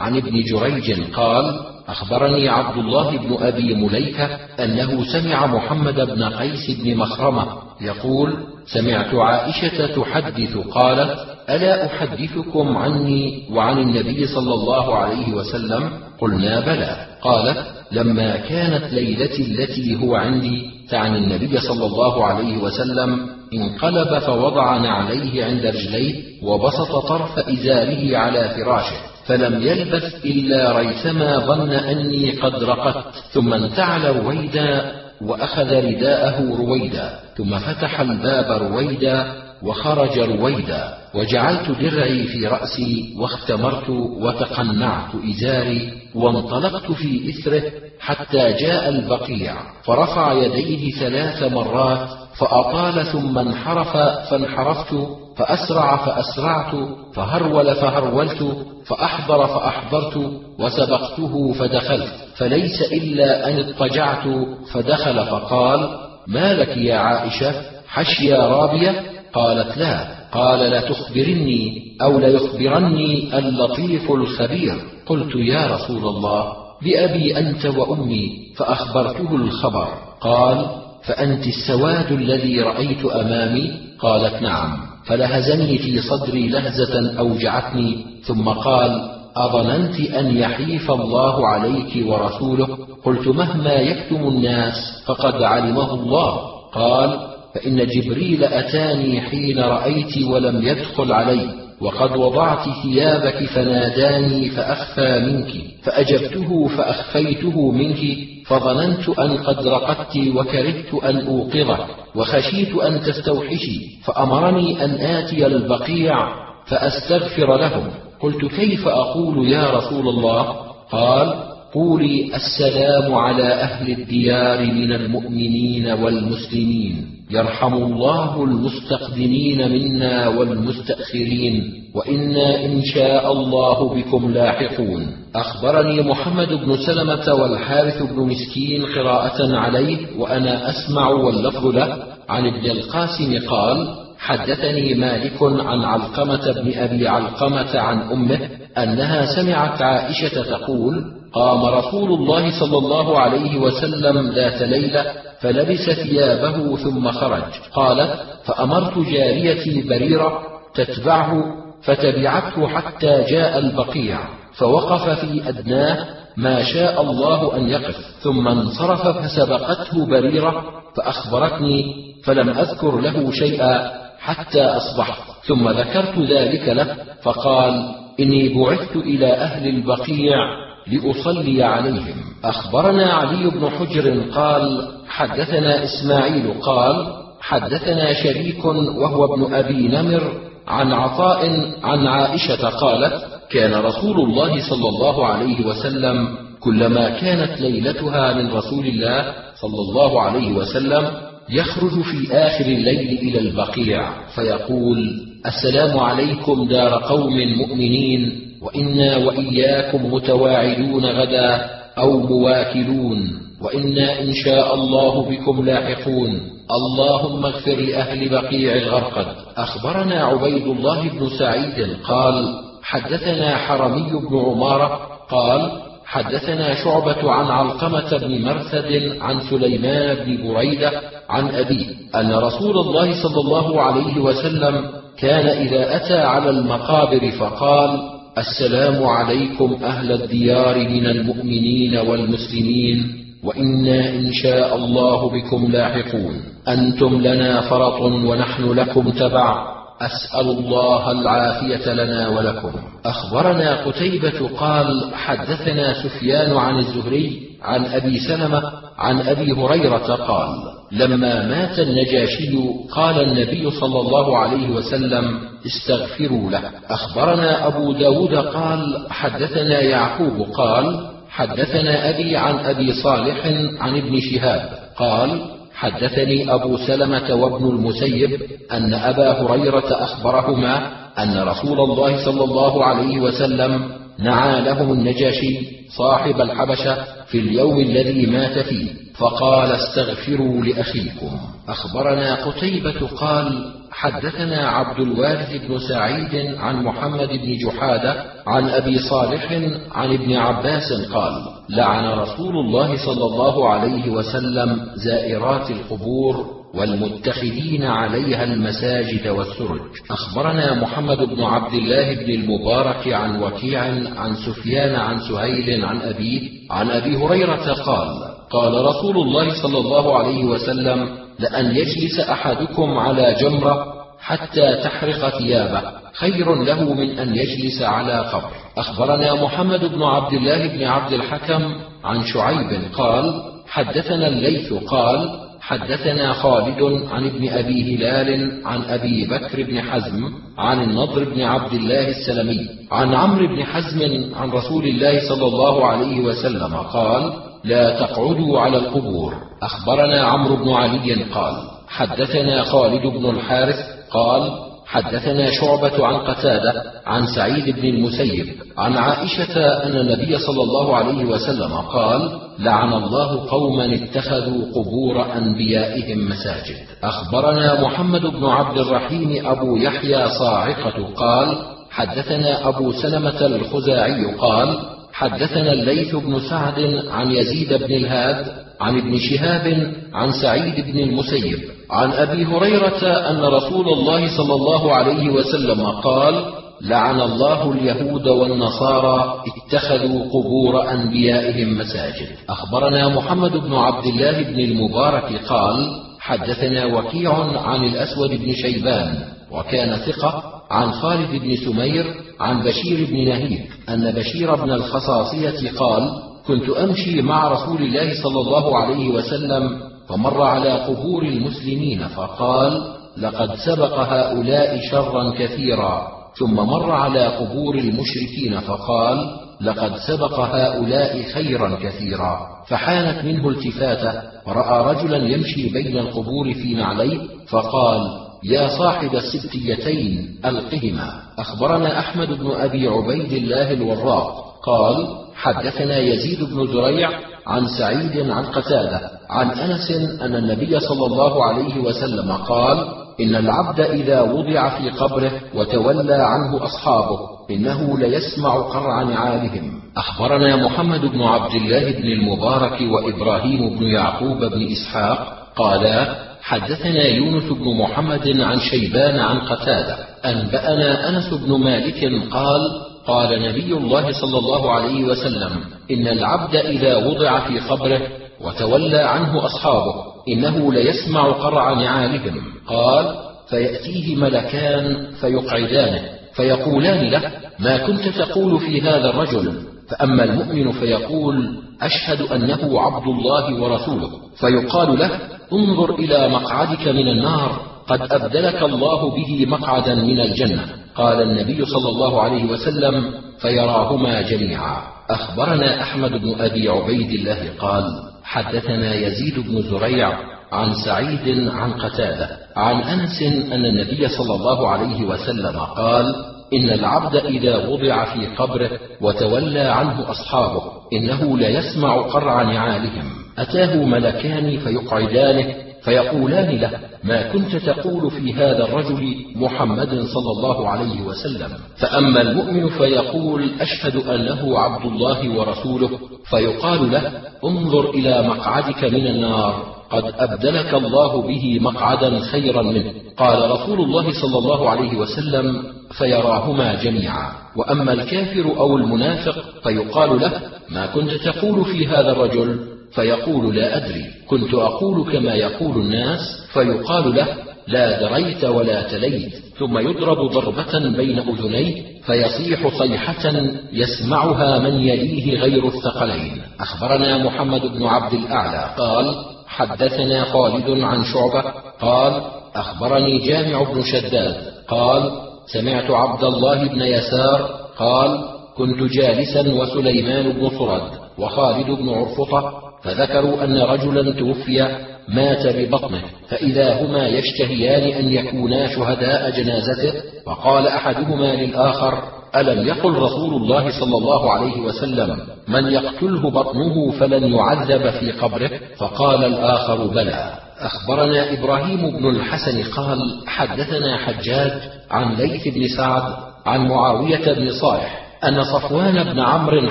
[0.00, 4.24] عن ابن جريج قال أخبرني عبد الله بن أبي مليكة
[4.60, 7.46] أنه سمع محمد بن قيس بن مخرمة
[7.80, 8.36] يقول
[8.66, 15.90] سمعت عائشة تحدث قالت ألا أحدثكم عني وعن النبي صلى الله عليه وسلم؟
[16.20, 17.06] قلنا بلى.
[17.22, 24.76] قالت لما كانت ليلتي التي هو عندي تعني النبي صلى الله عليه وسلم انقلب فوضع
[24.76, 28.96] نعليه عند رجليه وبسط طرف إزاره على فراشه
[29.26, 37.58] فلم يلبث إلا ريثما ظن أني قد رقدت ثم انتعل رويدا وأخذ رداءه رويدا ثم
[37.58, 39.32] فتح الباب رويدا
[39.62, 43.88] وخرج رويدا وجعلت درعي في رأسي واختمرت
[44.20, 47.62] وتقنعت إزاري وانطلقت في إثره
[48.00, 49.54] حتى جاء البقيع
[49.84, 53.96] فرفع يديه ثلاث مرات فأطال ثم انحرف
[54.30, 54.94] فانحرفت
[55.36, 56.74] فأسرع فأسرعت
[57.14, 60.16] فهرول فهرولت فأحضر فأحضرت
[60.58, 64.28] وسبقته فدخلت فليس إلا أن اضطجعت
[64.72, 65.88] فدخل فقال
[66.26, 67.52] ما لك يا عائشة؟
[67.88, 69.02] حشيا رابية؟
[69.32, 70.16] قالت لا.
[70.32, 74.74] قال لتخبرني أو ليخبرني اللطيف الخبير.
[75.06, 76.52] قلت يا رسول الله
[76.82, 79.88] بأبي أنت وأمي فأخبرته الخبر.
[80.20, 84.78] قال فأنت السواد الذي رأيت أمامي؟ قالت نعم.
[85.04, 93.72] فلهزني في صدري لهزة أوجعتني ثم قال أظننت أن يحيف الله عليك ورسوله؟ قلت مهما
[93.72, 96.36] يكتم الناس فقد علمه الله.
[96.72, 97.18] قال
[97.54, 101.65] فإن جبريل أتاني حين رأيت ولم يدخل علي.
[101.80, 111.26] وقد وضعت ثيابك فناداني فأخفى منك فأجبته فأخفيته منك فظننت أن قد رقدت وكرهت أن
[111.26, 116.28] أوقظك وخشيت أن تستوحشي فأمرني أن آتي البقيع
[116.66, 117.90] فأستغفر لهم.
[118.20, 120.42] قلت كيف أقول يا رسول الله؟
[120.90, 121.34] قال
[121.74, 127.15] قولي السلام على أهل الديار من المؤمنين والمسلمين.
[127.30, 135.06] يرحم الله المستقدمين منا والمستأخرين وإنا إن شاء الله بكم لاحقون.
[135.34, 141.96] أخبرني محمد بن سلمة والحارث بن مسكين قراءة عليه وأنا أسمع واللفظ له.
[142.28, 143.88] عن ابن القاسم قال
[144.18, 148.38] حدثني مالك عن علقمة بن أبي علقمة عن أمه
[148.78, 155.04] أنها سمعت عائشة تقول قام رسول الله صلى الله عليه وسلم ذات ليلة
[155.46, 157.42] فلبس ثيابه ثم خرج.
[157.72, 160.42] قالت فأمرت جاريتي بريرة
[160.74, 161.44] تتبعه
[161.82, 164.18] فتبعته حتى جاء البقيع
[164.52, 166.06] فوقف في أدناه
[166.36, 167.96] ما شاء الله أن يقف.
[168.20, 170.64] ثم انصرف فسبقته بريرة
[170.96, 171.94] فأخبرتني
[172.24, 175.22] فلم أذكر له شيئا حتى أصبحت.
[175.44, 182.14] ثم ذكرت ذلك له فقال إني بعثت إلى أهل البقيع لأصلي عليهم.
[182.44, 187.06] أخبرنا علي بن حجر قال حدثنا إسماعيل قال
[187.40, 190.32] حدثنا شريك وهو ابن أبي نمر
[190.68, 193.12] عن عطاء عن عائشة قالت
[193.50, 196.28] كان رسول الله صلى الله عليه وسلم
[196.60, 201.10] كلما كانت ليلتها من رسول الله صلى الله عليه وسلم
[201.50, 205.10] يخرج في آخر الليل إلى البقيع فيقول
[205.46, 208.45] السلام عليكم دار قوم مؤمنين.
[208.62, 211.64] وإنا وإياكم متواعدون غدا
[211.98, 213.18] أو مواكلون
[213.62, 216.40] وإنا إن شاء الله بكم لاحقون.
[216.70, 219.26] اللهم اغفر لأهل بقيع الغرقد.
[219.56, 225.00] أخبرنا عبيد الله بن سعيد قال حدثنا حرمي بن عمارة
[225.30, 225.70] قال
[226.06, 230.92] حدثنا شعبة عن علقمة بن مرثد عن سليمان بن بريدة
[231.28, 234.84] عن أبيه أن رسول الله صلى الله عليه وسلم
[235.18, 244.32] كان إذا أتى على المقابر فقال السلام عليكم أهل الديار من المؤمنين والمسلمين وإنا إن
[244.32, 246.42] شاء الله بكم لاحقون.
[246.68, 249.76] أنتم لنا فرط ونحن لكم تبع.
[250.00, 252.72] أسأل الله العافية لنا ولكم.
[253.04, 258.62] أخبرنا قتيبة قال حدثنا سفيان عن الزهري عن أبي سلمة
[258.98, 260.48] عن أبي هريرة قال
[260.92, 262.58] لما مات النجاشي
[262.92, 266.70] قال النبي صلى الله عليه وسلم استغفروا له.
[266.90, 273.46] أخبرنا أبو داود قال حدثنا يعقوب قال حدثنا أبي عن أبي صالح
[273.80, 275.40] عن ابن شهاب قال
[275.74, 278.42] حدثني أبو سلمة وابن المسيب
[278.72, 285.58] أن أبا هريرة أخبرهما أن رسول الله صلى الله عليه وسلم نعى لهم النجاشي
[285.96, 291.30] صاحب الحبشة في اليوم الذي مات فيه فقال استغفروا لأخيكم.
[291.68, 299.52] أخبرنا قتيبة قال حدثنا عبد الوارث بن سعيد عن محمد بن جحادة عن أبي صالح
[299.92, 301.32] عن ابن عباس قال
[301.70, 309.80] لعن رسول الله صلى الله عليه وسلم زائرات القبور والمتخذين عليها المساجد والسرج.
[310.10, 313.80] أخبرنا محمد بن عبد الله بن المبارك عن وكيع
[314.16, 316.40] عن سفيان عن سهيل عن ابيه
[316.70, 318.08] عن أبي هريرة قال
[318.50, 323.86] قال رسول الله صلى الله عليه وسلم لأن يجلس أحدكم على جمرة
[324.20, 325.82] حتى تحرق ثيابه
[326.14, 328.50] خير له من أن يجلس على قبر.
[328.78, 331.74] أخبرنا محمد بن عبد الله بن عبد الحكم
[332.04, 339.62] عن شعيب قال حدثنا الليث قال حدثنا خالد عن ابن أبي هلال عن أبي بكر
[339.62, 340.24] بن حزم
[340.58, 345.86] عن النضر بن عبد الله السلمي عن عمرو بن حزم عن رسول الله صلى الله
[345.86, 347.32] عليه وسلم قال
[347.64, 349.34] لا تقعدوا على القبور.
[349.62, 351.54] أخبرنا عمرو بن علي قال
[351.88, 353.76] حدثنا خالد بن الحارث
[354.10, 358.46] قال حدثنا شعبة عن قتادة عن سعيد بن المسيب
[358.78, 366.28] عن عائشة أن النبي صلى الله عليه وسلم قال: لعن الله قوما اتخذوا قبور أنبيائهم
[366.28, 366.76] مساجد.
[367.04, 371.58] أخبرنا محمد بن عبد الرحيم أبو يحيى صاعقة قال:
[371.90, 378.46] حدثنا أبو سلمة الخزاعي قال: حدثنا الليث بن سعد عن يزيد بن الهاد
[378.80, 381.58] عن ابن شهاب عن سعيد بن المسيب
[381.90, 386.44] عن أبي هريرة أن رسول الله صلى الله عليه وسلم قال
[386.80, 392.28] لعن الله اليهود والنصارى اتخذوا قبور أنبيائهم مساجد.
[392.48, 399.18] أخبرنا محمد بن عبد الله بن المبارك قال حدثنا وكيع عن الأسود بن شيبان
[399.50, 406.10] وكان ثقة عن خالد بن سمير عن بشير بن نهيك أن بشير بن الخصاصية قال
[406.46, 413.54] كنت أمشي مع رسول الله صلى الله عليه وسلم فمر على قبور المسلمين فقال لقد
[413.54, 416.16] سبق هؤلاء شرا كثيرا.
[416.38, 422.40] ثم مر على قبور المشركين فقال لقد سبق هؤلاء خيرا كثيرا.
[422.68, 424.12] فحانت منه التفاتة
[424.46, 431.12] فراى رجلا يمشي بين القبور في نعليه فقال يا صاحب السبتيتين ألقهما.
[431.38, 434.46] أخبرنا أحمد بن أبي عبيد الله الوراق.
[434.66, 437.10] قال حدثنا يزيد بن زريع
[437.46, 439.00] عن سعيد عن قتادة
[439.30, 439.90] عن أنس
[440.22, 442.88] أن النبي صلى الله عليه وسلم قال
[443.20, 447.18] إن العبد إذا وضع في قبره وتولى عنه أصحابه
[447.50, 449.80] إنه ليسمع قرع نعالهم.
[449.96, 457.44] أخبرنا محمد بن عبد الله بن المبارك وإبراهيم بن يعقوب بن إسحاق قالا حدثنا يونس
[457.52, 462.60] بن محمد عن شيبان عن قتادة أنبأنا أنس بن مالك قال
[463.06, 465.50] قال نبي الله صلى الله عليه وسلم
[465.90, 468.00] إن العبد إذا وضع في قبره
[468.40, 469.94] وتولى عنه أصحابه
[470.28, 473.14] إنه ليسمع قرع نعالهم قال
[473.50, 476.02] فيأتيه ملكان فيقعدانه
[476.34, 483.62] فيقولان له ما كنت تقول في هذا الرجل؟ فأما المؤمن فيقول أشهد أنه عبد الله
[483.62, 484.10] ورسوله
[484.40, 490.64] فيقال له انظر إلى مقعدك من النار قد أبدلك الله به مقعدا من الجنة.
[490.94, 494.82] قال النبي صلى الله عليه وسلم فيراهما جميعا.
[495.10, 497.84] أخبرنا أحمد بن أبي عبيد الله قال
[498.24, 500.12] حدثنا يزيد بن زريع
[500.52, 506.14] عن سعيد عن قتادة عن أنس أن النبي صلى الله عليه وسلم قال
[506.54, 508.70] إن العبد إذا وضع في قبره
[509.00, 510.62] وتولى عنه أصحابه
[510.92, 513.25] إنه ليسمع قرع نعالهم.
[513.38, 515.54] أتاه ملكان فيقعدانه
[515.86, 516.70] فيقولان له
[517.04, 523.96] ما كنت تقول في هذا الرجل محمد صلى الله عليه وسلم؟ فأما المؤمن فيقول أشهد
[523.96, 525.90] انه عبد الله ورسوله.
[526.30, 527.12] فيقال له
[527.44, 532.92] انظر إلى مقعدك من النار قد أبدلك الله به مقعدا خيرا منه.
[533.16, 535.62] قال رسول الله صلى الله عليه وسلم
[535.98, 537.32] فيراهما جميعا.
[537.56, 540.40] وأما الكافر أو المنافق فيقال له
[540.70, 544.04] ما كنت تقول في هذا الرجل؟ فيقول لا أدري.
[544.26, 546.20] كنت أقول كما يقول الناس
[546.52, 547.26] فيقال له
[547.68, 549.32] لا دريت ولا تليت.
[549.58, 553.32] ثم يضرب ضربة بين أذنيه فيصيح صيحة
[553.72, 556.42] يسمعها من يليه غير الثقلين.
[556.60, 559.14] أخبرنا محمد بن عبد الأعلى قال
[559.46, 561.42] حدثنا خالد عن شعبة
[561.80, 562.22] قال
[562.54, 564.36] أخبرني جامع بن شداد
[564.68, 565.10] قال
[565.52, 567.40] سمعت عبد الله بن يسار
[567.78, 568.24] قال
[568.56, 572.52] كنت جالسا وسليمان بن صرد وخالد بن عرفطة
[572.82, 574.78] فذكروا أن رجلا توفي
[575.08, 579.92] مات ببطنه فإذا هما يشتهيان أن يكونا شهداء جنازته
[580.26, 582.02] فقال أحدهما للآخر
[582.36, 585.18] ألم يقل رسول الله صلى الله عليه وسلم
[585.48, 590.32] من يقتله بطنه فلن يعذب في قبره؟ فقال الآخر بلى.
[590.58, 594.52] أخبرنا إبراهيم بن الحسن قال حدثنا حجاج
[594.90, 596.02] عن ليث بن سعد
[596.46, 599.70] عن معاوية بن صالح أن صفوان بن عمرو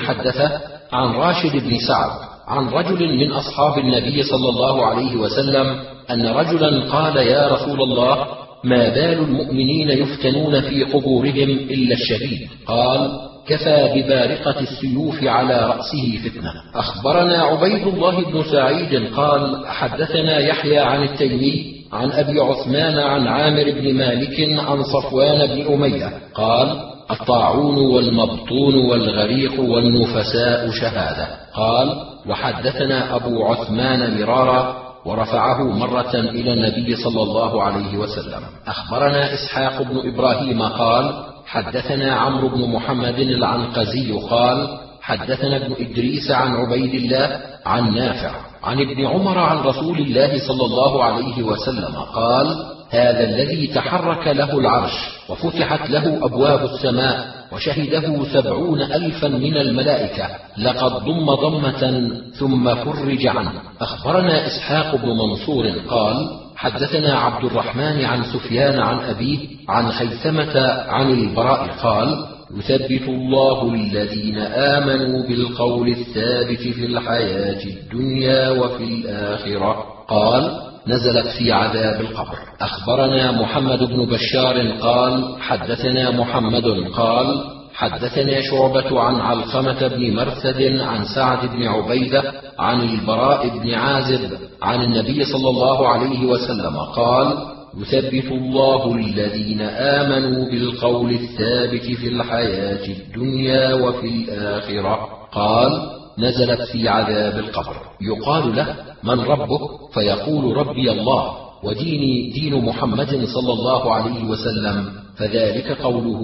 [0.00, 0.60] حدثه
[0.92, 2.10] عن راشد بن سعد
[2.48, 5.66] عن رجل من أصحاب النبي صلى الله عليه وسلم
[6.10, 8.26] أن رجلا قال يا رسول الله
[8.64, 13.10] ما بال المؤمنين يفتنون في قبورهم إلا الشهيد؟ قال
[13.48, 16.52] كفى ببارقة السيوف على رأسه فتنة.
[16.74, 23.64] أخبرنا عبيد الله بن سعيد قال حدثنا يحيى عن التيمي عن أبي عثمان عن عامر
[23.64, 26.12] بن مالك عن صفوان بن أمية.
[26.34, 31.28] قال الطاعون والمبطون والغريق والنفساء شهادة.
[31.54, 31.94] قال
[32.28, 38.40] وحدثنا أبو عثمان مرارا ورفعه مرة إلى النبي صلى الله عليه وسلم.
[38.66, 46.54] أخبرنا إسحاق بن إبراهيم قال حدثنا عمرو بن محمد العنقزي قال حدثنا ابن إدريس عن
[46.54, 48.30] عبيد الله عن نافع
[48.64, 54.58] عن ابن عمر عن رسول الله صلى الله عليه وسلم قال هذا الذي تحرك له
[54.58, 54.92] العرش
[55.28, 63.52] وفتحت له أبواب السماء وشهده سبعون ألفا من الملائكة لقد ضم ضمة ثم فرج عنه.
[63.80, 69.38] أخبرنا إسحاق بن منصور قال حدثنا عبد الرحمن عن سفيان عن أبيه
[69.68, 72.26] عن خيثمة عن البراء قال
[72.56, 79.84] يثبت الله الذين آمنوا بالقول الثابت في الحياة الدنيا وفي الآخرة.
[80.08, 82.38] قال نزلت في عذاب القبر.
[82.60, 86.64] أخبرنا محمد بن بشار قال حدثنا محمد
[86.94, 87.44] قال
[87.74, 94.30] حدثنا شعبة عن علقمة بن مرثد عن سعد بن عبيدة عن البراء بن عازب
[94.62, 97.36] عن النبي صلى الله عليه وسلم قال
[97.78, 105.08] يثبت الله الذين آمنوا بالقول الثابت في الحياة الدنيا وفي الآخرة.
[105.32, 105.72] قال
[106.18, 107.76] نزلت في عذاب القبر.
[108.00, 109.60] يقال له من ربك؟
[109.94, 111.32] فيقول ربي الله
[111.64, 114.92] وديني دين محمد صلى الله عليه وسلم.
[115.16, 116.20] فذلك قوله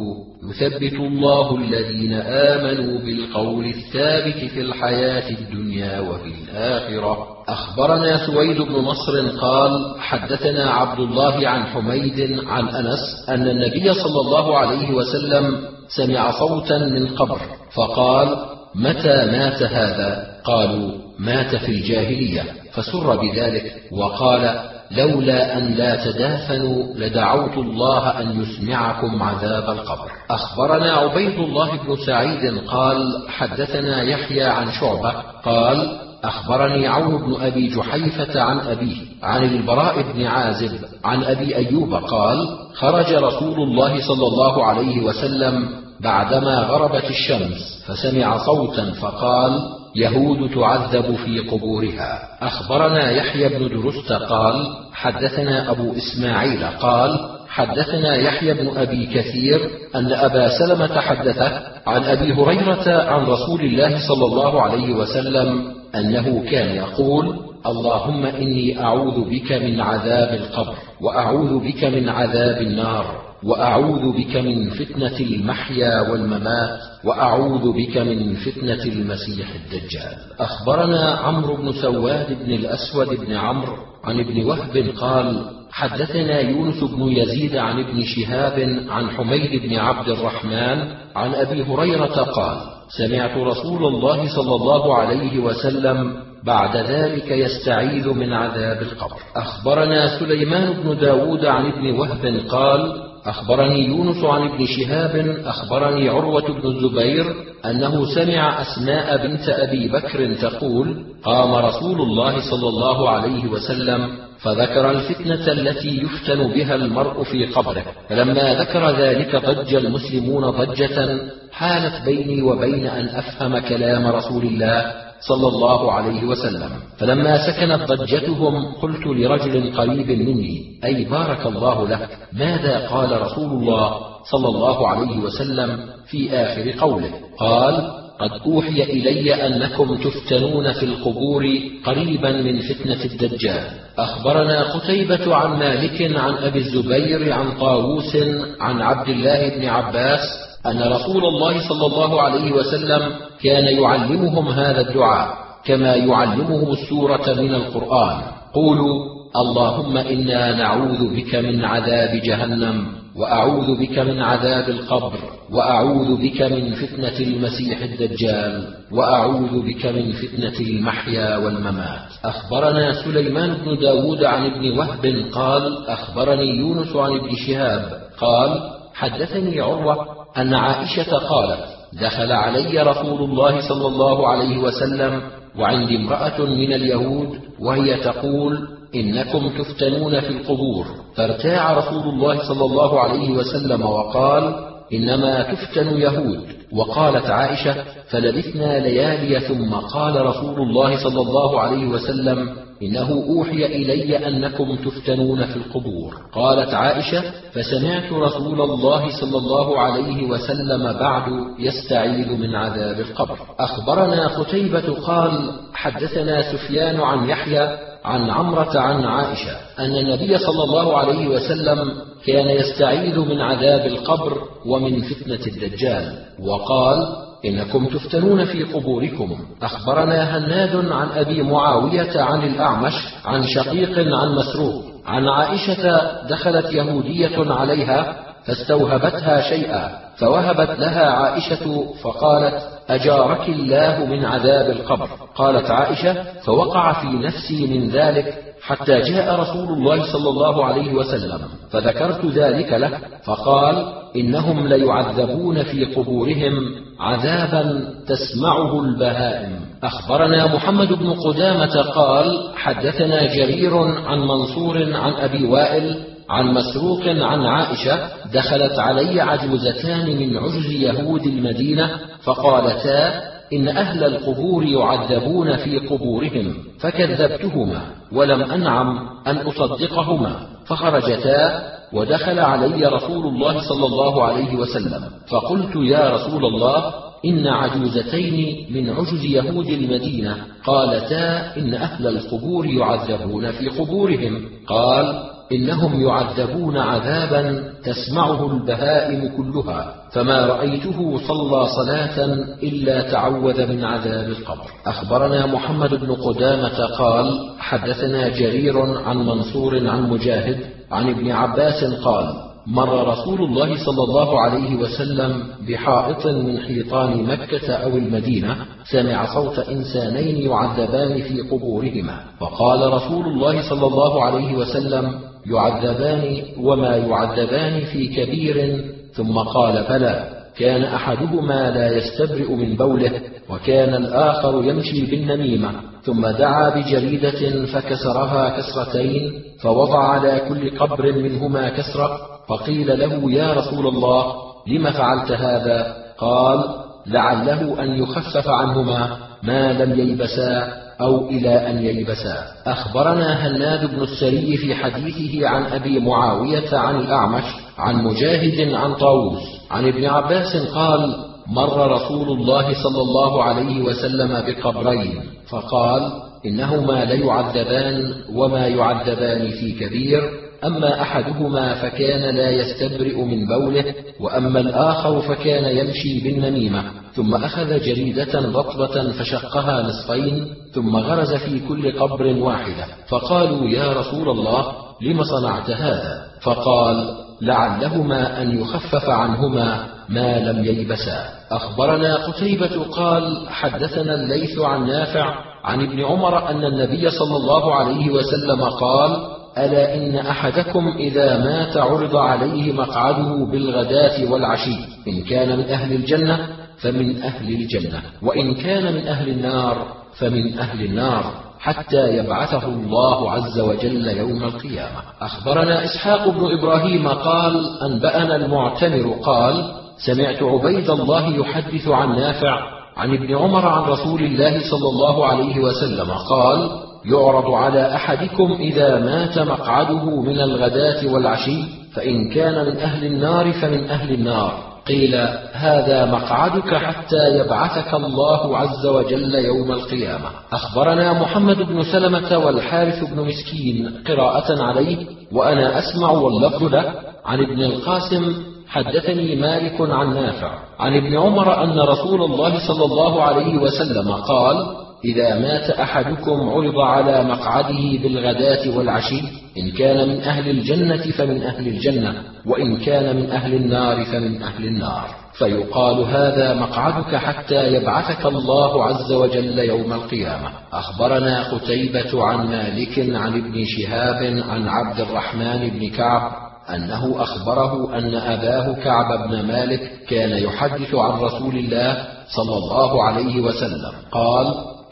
[0.51, 7.28] يثبت الله الذين آمنوا بالقول الثابت في الحياة الدنيا وفي الآخرة.
[7.48, 14.20] أخبرنا سويد بن نصر قال حدثنا عبد الله عن حميد عن أنس أن النبي صلى
[14.20, 15.59] الله عليه وسلم
[15.89, 17.40] سمع صوتا من قبر
[17.74, 18.36] فقال
[18.74, 22.43] متى مات هذا؟ قالوا مات في الجاهلية
[22.73, 30.11] فسر بذلك وقال لولا أن لا تدافنوا لدعوت الله أن يسمعكم عذاب القبر.
[30.31, 35.12] أخبرنا عبيد الله بن سعيد قال حدثنا يحيى عن شعبة
[35.44, 41.94] قال أخبرني عون بن أبي جحيفة عن أبيه عن البراء بن عازب عن أبي أيوب
[41.94, 45.69] قال خرج رسول الله صلى الله عليه وسلم
[46.01, 49.60] بعدما غربت الشمس فسمع صوتا فقال
[49.97, 52.28] يهود تعذب في قبورها.
[52.43, 60.12] أخبرنا يحيى بن درست قال حدثنا أبو إسماعيل قال حدثنا يحيى بن أبي كثير أن
[60.12, 66.77] أبا سلمة حدثه عن أبي هريرة عن رسول الله صلى الله عليه وسلم أنه كان
[66.77, 67.36] يقول
[67.66, 73.32] اللهم إني أعوذ بك من عذاب القبر وأعوذ بك من عذاب النار.
[73.44, 80.16] وأعوذ بك من فتنة المحيا والممات وأعوذ بك من فتنة المسيح الدجال.
[80.39, 87.02] أخبرنا عمرو بن سواد بن الأسود بن عمرو عن ابن وهب قال حدثنا يونس بن
[87.02, 90.78] يزيد عن ابن شهاب عن حميد بن عبد الرحمن
[91.16, 92.56] عن أبي هريرة قال
[92.98, 99.16] سمعت رسول الله صلى الله عليه وسلم بعد ذلك يستعيذ من عذاب القبر.
[99.36, 106.61] أخبرنا سليمان بن داود عن ابن وهب قال أخبرني يونس عن ابن شهاب أخبرني عروة
[106.61, 107.35] بن الزبير
[107.65, 114.09] أنه سمع أسماء بنت أبي بكر تقول قام رسول الله صلى الله عليه وسلم
[114.39, 117.85] فذكر الفتنة التي يفتن بها المرء في قبره.
[118.09, 121.20] فلما ذكر ذلك ضج المسلمون ضجة
[121.53, 126.70] حالت بيني وبين أن أفهم كلام رسول الله صلى الله عليه وسلم.
[126.99, 134.01] فلما سكنت ضجتهم قلت لرجل قريب مني أي بارك الله لك ماذا قال رسول الله
[134.31, 141.47] صلى الله عليه وسلم في آخر قوله؟ قال قد أوحي إلي أنكم تفتنون في القبور
[141.85, 143.65] قريبا من فتنة الدجال.
[143.99, 148.16] أخبرنا قتيبة عن مالك عن أبي الزبير عن طاووس
[148.61, 153.13] عن عبد الله بن عباس أن رسول الله صلى الله عليه وسلم
[153.43, 155.35] كان يعلمهم هذا الدعاء
[155.65, 158.23] كما يعلمهم السورة من القرآن.
[158.55, 162.87] قولوا اللهم إنا نعوذ بك من عذاب جهنم
[163.17, 165.19] وأعوذ بك من عذاب القبر
[165.53, 172.09] وأعوذ بك من فتنة المسيح الدجال وأعوذ بك من فتنة المحيا والممات.
[172.25, 179.61] أخبرنا سليمان بن داود عن ابن وهب قال أخبرني يونس عن ابن شهاب قال حدثني
[179.61, 181.65] عروة أن عائشة قالت
[182.03, 185.23] دخل علي رسول الله صلى الله عليه وسلم
[185.59, 190.87] وعندي امرأة من اليهود وهي تقول إنكم تفتنون في القبور.
[191.17, 194.55] فارتاع رسول الله صلى الله عليه وسلم وقال
[194.93, 196.47] إنما تفتن يهود.
[196.73, 204.28] وقالت عائشة فلبثنا ليالي ثم قال رسول الله صلى الله عليه وسلم إنه أوحي إلي
[204.28, 206.15] أنكم تفتنون في القبور.
[206.32, 207.23] قالت عائشة
[207.53, 211.23] فسمعت رسول الله صلى الله عليه وسلم بعد
[211.59, 213.39] يستعيذ من عذاب القبر.
[213.59, 220.97] أخبرنا قتيبة قال حدثنا سفيان عن يحيى عن عمرة عن عائشة أن النبي صلى الله
[220.99, 221.93] عليه وسلم
[222.27, 226.19] كان يستعيذ من عذاب القبر ومن فتنة الدجال.
[226.40, 227.07] وقال
[227.44, 229.36] إنكم تفتنون في قبوركم.
[229.62, 232.93] أخبرنا هناد عن أبي معاوية عن الأعمش
[233.24, 242.72] عن شقيق عن مسروق عن عائشة دخلت يهودية عليها فاستوهبتها شيئا فوهبت لها عائشة فقالت
[242.89, 245.09] أجارك الله من عذاب القبر.
[245.35, 251.39] قالت عائشة فوقع في نفسي من ذلك حتى جاء رسول الله صلى الله عليه وسلم
[251.71, 256.53] فذكرت ذلك له فقال إنهم ليعذبون في قبورهم
[257.01, 259.61] عذابا تسمعه البهائم.
[259.85, 267.47] أخبرنا محمد بن قدامة قال حدثنا جرير عن منصور عن أبي وائل عن مسروق عن
[267.47, 271.91] عائشة دخلت علي عجوزتان من عجز يهود المدينة
[272.25, 277.81] فقالتا إن أهل القبور يعذبون في قبورهم فكذبتهما
[278.13, 280.37] ولم أنعم أن أصدقهما
[280.67, 286.95] فخرجتا ودخل علي رسول الله صلى الله عليه وسلم فقلت يا رسول الله
[287.25, 296.01] إن عجوزتين من عجز يهود المدينة قالتا إن أهل القبور يعذبون في قبورهم قال إنهم
[296.01, 302.24] يعذبون عذابا تسمعه البهائم كلها فما رأيته صلى صلاة
[302.62, 304.66] إلا تعوذ من عذاب القبر.
[304.87, 310.59] أخبرنا محمد بن قدامة قال حدثنا جرير عن منصور عن مجاهد
[310.91, 312.35] عن ابن عباس قال
[312.66, 319.59] مر رسول الله صلى الله عليه وسلم بحائط من حيطان مكة أو المدينة سمع صوت
[319.59, 328.06] إنسانين يعذبان في قبورهما فقال رسول الله صلى الله عليه وسلم يعذبان وما يعذبان في
[328.06, 330.28] كبير ثم قال بلى
[330.59, 333.20] كان أحدهما لا يستبرئ من بوله
[333.51, 335.70] وكان الآخر يمشي بالنميمة
[336.02, 339.32] ثم دعا بجريدة فكسرها كسرتين
[339.62, 344.35] فوضع على كل قبر منهما كسرة فقيل له يا رسول الله
[344.66, 346.64] لم فعلت هذا؟ قال
[347.06, 354.56] لعله أن يخفف عنهما ما لم ييبسا أو إلى أن ييبسا أخبرنا هناد بن السري
[354.56, 357.44] في حديثه عن أبي معاوية عن الأعمش
[357.78, 361.16] عن مجاهد عن طاووس عن ابن عباس قال
[361.47, 366.12] مر رسول الله صلى الله عليه وسلم بقبرين فقال
[366.47, 370.23] إنهما ليعذبان وما يعذبان في كبير
[370.65, 376.85] أما أحدهما فكان لا يستبرئ من بوله وأما الآخر فكان يمشي بالنميمة
[377.15, 384.29] ثم أخذ جريدة رطبة فشقها نصفين ثم غرز في كل قبر واحدة فقالوا يا رسول
[384.29, 384.73] الله
[385.03, 394.15] لم صنعت هذا؟ فقال لعلهما أن يخفف عنهما ما لم ييبسا أخبرنا قتيبة قال حدثنا
[394.15, 395.35] الليث عن نافع
[395.65, 401.77] عن ابن عمر أن النبي صلى الله عليه وسلم قال ألا إن أحدكم إذا مات
[401.77, 404.77] عرض عليه مقعده بالغداة والعشي
[405.09, 406.49] إن كان من أهل الجنة
[406.79, 409.87] فمن أهل الجنة وإن كان من أهل النار
[410.19, 411.24] فمن أهل النار
[411.61, 415.01] حتى يبعثه الله عز وجل يوم القيامة.
[415.20, 419.73] أخبرنا إسحاق بن إبراهيم قال أنبأنا المعتمر قال
[420.07, 422.61] سمعت عبيد الله يحدث عن نافع
[422.97, 426.70] عن ابن عمر عن رسول الله صلى الله عليه وسلم قال
[427.05, 431.65] يعرض على أحدكم إذا مات مقعده من الغداة والعشي
[431.95, 434.73] فإن كان من أهل النار فمن أهل النار.
[434.87, 435.15] قيل
[435.53, 440.29] هذا مقعدك حتى يبعثك الله عز وجل يوم القيامة.
[440.53, 446.93] أخبرنا محمد بن سلمة والحارث بن مسكين قراءة عليه وأنا أسمع واللفظ له.
[447.24, 448.33] عن ابن القاسم
[448.69, 450.59] حدثني مالك عن نافع.
[450.79, 456.79] عن ابن عمر أن رسول الله صلى الله عليه وسلم قال إذا مات أحدكم عرض
[456.79, 459.20] على مقعده بالغداة والعشي
[459.59, 462.15] إن كان من أهل الجنة فمن أهل الجنة
[462.47, 465.07] وإن كان من أهل النار فمن أهل النار.
[465.39, 470.51] فيقال هذا مقعدك حتى يبعثك الله عز وجل يوم القيامة.
[470.73, 476.31] أخبرنا قتيبة عن مالك عن ابن شهاب عن عبد الرحمن بن كعب
[476.74, 481.97] أنه أخبره أن أباه كعب بن مالك كان يحدث عن رسول الله
[482.37, 483.93] صلى الله عليه وسلم.
[484.12, 484.47] قال